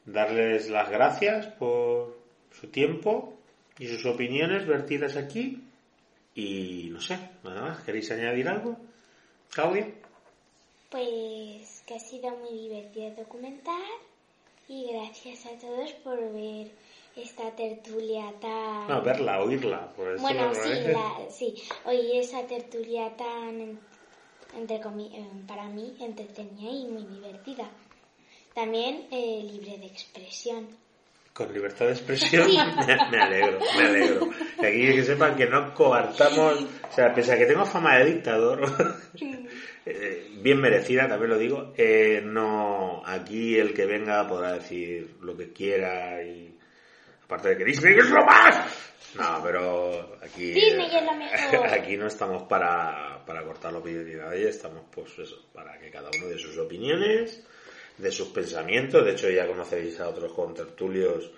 darles 0.07 0.70
las 0.70 0.91
gracias 0.91 1.47
por 1.47 2.18
su 2.53 2.68
tiempo 2.68 3.36
y 3.78 3.88
sus 3.88 4.05
opiniones 4.07 4.66
vertidas 4.66 5.16
aquí. 5.16 5.64
Y 6.34 6.88
no 6.91 7.01
sé, 7.01 7.18
nada 7.43 7.62
más, 7.62 7.82
¿queréis 7.82 8.11
añadir 8.11 8.49
algo? 8.49 8.76
Claudia. 9.51 9.88
Pues 10.91 11.82
que 11.86 11.95
ha 11.95 12.01
sido 12.01 12.30
muy 12.36 12.68
divertido 12.68 13.11
documentar 13.16 14.09
y 14.70 14.92
gracias 14.92 15.46
a 15.46 15.58
todos 15.58 15.92
por 16.04 16.16
ver 16.32 16.68
esta 17.16 17.50
tertulia 17.56 18.32
tan... 18.40 18.86
No, 18.86 19.02
verla, 19.02 19.40
oírla. 19.40 19.92
Por 19.96 20.12
eso 20.12 20.22
Bueno, 20.22 20.54
sí, 20.54 20.60
parece. 20.60 20.92
la, 20.92 21.12
sí, 21.28 21.54
oí 21.84 22.16
esa 22.16 22.46
tertulia 22.46 23.10
tan, 23.16 23.60
en- 23.60 23.80
entre 24.56 24.76
eh, 24.76 25.42
para 25.46 25.64
mí, 25.66 25.96
entretenida 25.98 26.70
y 26.70 26.84
muy 26.84 27.02
divertida. 27.04 27.68
También 28.54 29.06
eh, 29.10 29.42
libre 29.42 29.76
de 29.78 29.86
expresión. 29.86 30.68
Con 31.32 31.52
libertad 31.52 31.86
de 31.86 31.92
expresión 31.92 32.48
me, 32.78 33.10
me 33.10 33.18
alegro, 33.18 33.58
me 33.76 33.82
alegro. 33.82 34.28
Y 34.62 34.66
aquí 34.66 34.94
que 34.94 35.04
sepan 35.04 35.34
que 35.36 35.46
no 35.46 35.74
coartamos, 35.74 36.60
o 36.60 36.94
sea, 36.94 37.12
pese 37.12 37.32
a 37.32 37.38
que 37.38 37.46
tengo 37.46 37.64
fama 37.66 37.96
de 37.98 38.04
dictador, 38.04 38.72
eh, 39.20 39.20
bien 40.43 40.61
merecida, 40.61 41.09
también 41.09 41.30
lo 41.30 41.38
digo, 41.38 41.72
eh, 41.76 42.22
no, 42.24 43.03
aquí 43.05 43.59
el 43.59 43.74
que 43.74 43.86
venga 43.86 44.26
podrá 44.26 44.55
decir 44.55 45.16
lo 45.20 45.36
que 45.36 45.53
quiera 45.53 46.22
y 46.22 46.57
aparte 47.24 47.51
de 47.51 47.59
que 47.59 47.64
Disney 47.64 47.99
es 47.99 48.11
lo 48.11 48.24
más. 48.24 48.88
No, 49.14 49.41
pero 49.43 50.18
aquí, 50.22 50.53
Disney 50.53 50.86
es 50.86 51.05
lo 51.05 51.14
mejor. 51.14 51.68
aquí 51.68 51.97
no 51.97 52.07
estamos 52.07 52.45
para, 52.45 53.24
para 53.26 53.43
cortar 53.45 53.72
la 53.72 53.78
opinión 53.78 54.05
de 54.05 54.16
nadie, 54.16 54.49
estamos 54.49 54.84
pues 54.91 55.18
eso, 55.18 55.49
para 55.53 55.78
que 55.78 55.91
cada 55.91 56.11
uno 56.16 56.28
de 56.28 56.38
sus 56.38 56.57
opiniones, 56.59 57.45
de 57.99 58.11
sus 58.11 58.28
pensamientos, 58.28 59.05
de 59.05 59.12
hecho 59.12 59.28
ya 59.30 59.47
conocéis 59.47 60.01
a 60.01 60.09
otros 60.09 60.32
contertulios 60.32 61.30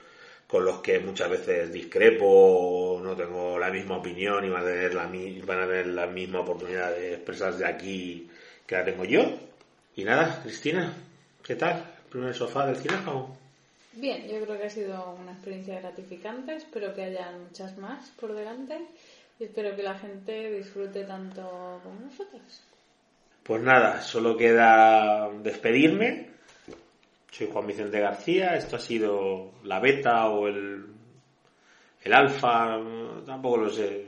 con 0.46 0.66
los 0.66 0.80
que 0.80 1.00
muchas 1.00 1.30
veces 1.30 1.72
discrepo, 1.72 3.00
no 3.02 3.16
tengo 3.16 3.58
la 3.58 3.70
misma 3.70 3.96
opinión 3.96 4.44
y 4.44 4.50
van 4.50 4.62
a 4.62 4.66
tener 4.66 4.92
la, 4.92 5.04
van 5.04 5.60
a 5.60 5.66
tener 5.66 5.86
la 5.86 6.06
misma 6.06 6.40
oportunidad 6.40 6.90
de 6.94 7.14
expresarse 7.14 7.64
aquí 7.64 8.28
que 8.72 8.78
la 8.78 8.84
tengo 8.84 9.04
yo. 9.04 9.22
Y 9.96 10.04
nada, 10.04 10.40
Cristina, 10.42 10.94
¿qué 11.44 11.56
tal? 11.56 11.76
¿El 12.04 12.10
primer 12.10 12.34
sofá 12.34 12.66
del 12.66 12.76
cinéfago? 12.76 13.36
Bien, 13.92 14.26
yo 14.26 14.42
creo 14.42 14.58
que 14.58 14.66
ha 14.66 14.70
sido 14.70 15.14
una 15.20 15.32
experiencia 15.32 15.78
gratificante. 15.80 16.56
Espero 16.56 16.94
que 16.94 17.02
haya 17.02 17.30
muchas 17.32 17.76
más 17.76 18.10
por 18.18 18.34
delante. 18.34 18.78
Y 19.38 19.44
espero 19.44 19.76
que 19.76 19.82
la 19.82 19.98
gente 19.98 20.50
disfrute 20.52 21.04
tanto 21.04 21.80
como 21.82 22.00
nosotros. 22.00 22.62
Pues 23.42 23.60
nada, 23.60 24.00
solo 24.00 24.38
queda 24.38 25.28
despedirme. 25.42 26.30
Soy 27.30 27.48
Juan 27.52 27.66
Vicente 27.66 28.00
García, 28.00 28.56
esto 28.56 28.76
ha 28.76 28.80
sido 28.80 29.52
la 29.64 29.80
beta 29.80 30.28
o 30.28 30.48
el, 30.48 30.86
el 32.02 32.12
alfa, 32.12 32.78
tampoco 33.26 33.56
lo 33.56 33.70
sé, 33.70 34.04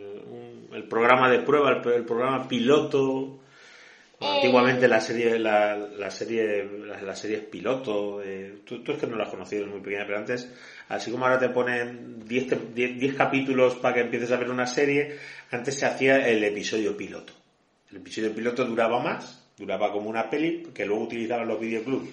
el 0.72 0.84
programa 0.88 1.30
de 1.30 1.40
prueba, 1.40 1.70
el, 1.70 1.92
el 1.92 2.04
programa 2.04 2.46
piloto. 2.46 3.40
Eh. 4.24 4.36
Antiguamente 4.36 4.88
la 4.88 5.00
serie, 5.00 5.38
la, 5.38 5.76
la 5.76 6.10
serie, 6.10 6.64
las, 6.64 7.02
las 7.02 7.18
series 7.18 7.40
piloto, 7.42 8.22
eh, 8.22 8.60
tú, 8.64 8.82
tú 8.82 8.92
es 8.92 8.98
que 8.98 9.06
no 9.06 9.16
las 9.16 9.28
has 9.28 9.34
conocido, 9.34 9.64
es 9.64 9.70
muy 9.70 9.80
pequeña, 9.80 10.04
pero 10.06 10.18
antes, 10.18 10.50
así 10.88 11.10
como 11.10 11.24
ahora 11.24 11.38
te 11.38 11.48
ponen 11.50 12.26
10 12.26 12.48
te- 12.48 12.58
10 12.74 12.98
10 12.98 13.14
capítulos 13.14 13.74
para 13.76 13.94
que 13.94 14.00
empieces 14.02 14.30
a 14.32 14.36
ver 14.36 14.50
una 14.50 14.66
serie, 14.66 15.16
antes 15.50 15.78
se 15.78 15.86
hacía 15.86 16.26
el 16.28 16.42
episodio 16.44 16.96
piloto. 16.96 17.32
El 17.90 17.98
episodio 17.98 18.34
piloto 18.34 18.64
duraba 18.64 19.00
más, 19.02 19.42
duraba 19.56 19.92
como 19.92 20.08
una 20.10 20.28
peli, 20.30 20.64
que 20.74 20.84
luego 20.84 21.04
utilizaban 21.04 21.46
los 21.48 21.60
videoclubs 21.60 22.08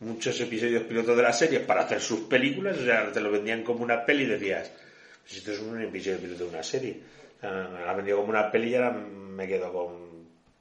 muchos 0.00 0.40
episodios 0.40 0.84
pilotos 0.84 1.14
de 1.14 1.22
las 1.22 1.38
series 1.38 1.60
para 1.60 1.82
hacer 1.82 2.00
sus 2.00 2.20
películas, 2.20 2.78
o 2.78 2.84
sea, 2.84 3.12
te 3.12 3.20
lo 3.20 3.30
vendían 3.30 3.62
como 3.62 3.84
una 3.84 4.04
peli 4.04 4.24
y 4.24 4.28
decías, 4.28 4.72
pues 5.22 5.36
esto 5.36 5.52
es 5.52 5.60
un 5.60 5.80
episodio 5.82 6.18
piloto 6.18 6.44
de 6.44 6.50
una 6.50 6.62
serie. 6.62 7.00
O 7.36 7.40
sea, 7.40 7.68
me 7.70 7.80
lo 7.80 7.90
han 7.90 7.96
vendido 7.96 8.16
como 8.18 8.30
una 8.30 8.50
peli 8.50 8.70
y 8.70 8.74
ahora 8.76 8.92
me 8.92 9.46
quedo 9.46 9.70
con 9.72 10.09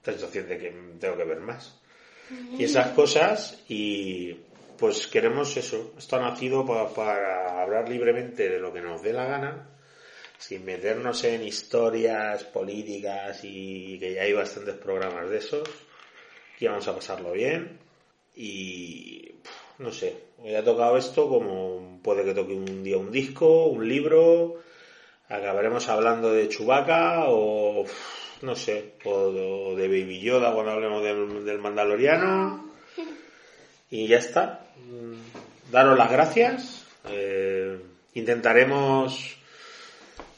sensación 0.03 0.47
de 0.47 0.57
que 0.57 0.73
tengo 0.99 1.17
que 1.17 1.23
ver 1.23 1.39
más. 1.39 1.79
Y 2.57 2.63
esas 2.63 2.89
cosas, 2.89 3.63
y 3.67 4.33
pues 4.77 5.07
queremos 5.07 5.55
eso. 5.57 5.93
Esto 5.97 6.15
ha 6.17 6.19
nacido 6.21 6.65
pa- 6.65 6.93
para 6.93 7.61
hablar 7.61 7.89
libremente 7.89 8.49
de 8.49 8.59
lo 8.59 8.71
que 8.71 8.81
nos 8.81 9.01
dé 9.01 9.13
la 9.13 9.25
gana, 9.25 9.69
sin 10.37 10.63
meternos 10.63 11.23
en 11.23 11.43
historias 11.43 12.43
políticas 12.45 13.41
y 13.43 13.97
que 13.99 14.13
ya 14.13 14.21
hay 14.23 14.33
bastantes 14.33 14.75
programas 14.75 15.29
de 15.29 15.37
esos. 15.39 15.67
Aquí 16.55 16.67
vamos 16.67 16.87
a 16.87 16.95
pasarlo 16.95 17.31
bien. 17.31 17.79
Y 18.35 19.31
no 19.79 19.91
sé, 19.91 20.15
hoy 20.37 20.55
ha 20.55 20.63
tocado 20.63 20.97
esto 20.97 21.27
como 21.27 21.99
puede 22.03 22.23
que 22.23 22.33
toque 22.33 22.53
un 22.53 22.83
día 22.83 22.97
un 22.97 23.11
disco, 23.11 23.65
un 23.65 23.87
libro, 23.87 24.61
acabaremos 25.29 25.87
hablando 25.87 26.33
de 26.33 26.49
Chubaca 26.49 27.25
o 27.27 27.85
no 28.41 28.55
sé, 28.55 28.95
o, 29.05 29.75
de 29.75 29.87
Baby 29.87 30.19
Yoda 30.21 30.53
cuando 30.53 30.71
hablemos 30.71 31.03
del, 31.03 31.45
del 31.45 31.59
Mandaloriano. 31.59 32.69
Y 33.91 34.07
ya 34.07 34.17
está. 34.19 34.67
Daros 35.71 35.97
las 35.97 36.11
gracias. 36.11 36.85
Eh, 37.09 37.81
intentaremos, 38.13 39.35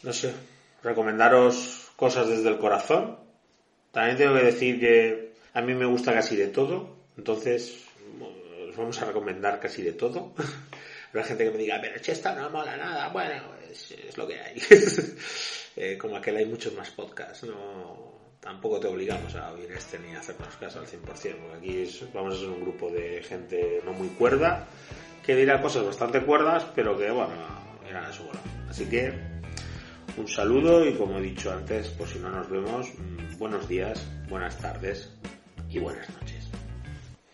no 0.03 0.13
sé, 0.13 0.33
recomendaros 0.81 1.91
cosas 1.97 2.29
desde 2.29 2.47
el 2.47 2.59
corazón. 2.59 3.17
También 3.91 4.17
tengo 4.17 4.35
que 4.35 4.45
decir 4.45 4.79
que 4.79 5.33
a 5.53 5.61
mí 5.61 5.73
me 5.73 5.85
gusta 5.85 6.13
casi 6.13 6.37
de 6.37 6.47
todo, 6.47 6.95
entonces 7.17 7.83
os 8.69 8.77
vamos 8.77 9.01
a 9.01 9.05
recomendar 9.05 9.59
casi 9.59 9.81
de 9.81 9.91
todo. 9.91 10.33
Habrá 11.09 11.25
gente 11.25 11.43
que 11.43 11.51
me 11.51 11.57
diga, 11.57 11.79
pero 11.81 11.99
Chesta 11.99 12.33
no 12.33 12.49
mola 12.49 12.77
nada. 12.77 13.09
Bueno, 13.09 13.43
es, 13.71 14.17
lo 14.17 14.27
que 14.27 14.39
hay. 14.39 14.61
Eh, 15.77 15.97
como 15.97 16.17
aquel 16.17 16.35
hay 16.35 16.45
muchos 16.45 16.73
más 16.73 16.89
podcasts, 16.89 17.43
no 17.45 18.11
tampoco 18.41 18.77
te 18.77 18.87
obligamos 18.87 19.33
a 19.35 19.53
oír 19.53 19.71
este 19.71 19.99
ni 19.99 20.13
a 20.13 20.19
hacernos 20.19 20.53
caso 20.57 20.79
al 20.79 20.85
100%, 20.85 21.01
porque 21.05 21.57
aquí 21.57 21.99
vamos 22.13 22.35
a 22.35 22.39
ser 22.39 22.49
un 22.49 22.59
grupo 22.59 22.89
de 22.89 23.23
gente 23.23 23.81
no 23.85 23.93
muy 23.93 24.09
cuerda, 24.09 24.67
que 25.25 25.33
dirá 25.33 25.61
cosas 25.61 25.85
bastante 25.85 26.21
cuerdas, 26.23 26.65
pero 26.75 26.97
que, 26.97 27.09
bueno, 27.09 27.33
eran 27.87 28.03
a 28.03 28.11
su. 28.11 28.23
Así 28.69 28.85
que, 28.85 29.13
un 30.17 30.27
saludo 30.27 30.85
y 30.85 30.93
como 30.95 31.19
he 31.19 31.21
dicho 31.21 31.53
antes, 31.53 31.87
por 31.89 32.07
si 32.07 32.19
no 32.19 32.29
nos 32.29 32.49
vemos, 32.49 32.87
mm, 32.97 33.37
buenos 33.37 33.67
días, 33.69 34.05
buenas 34.27 34.57
tardes 34.57 35.09
y 35.69 35.79
buenas 35.79 36.09
noches. 36.09 36.30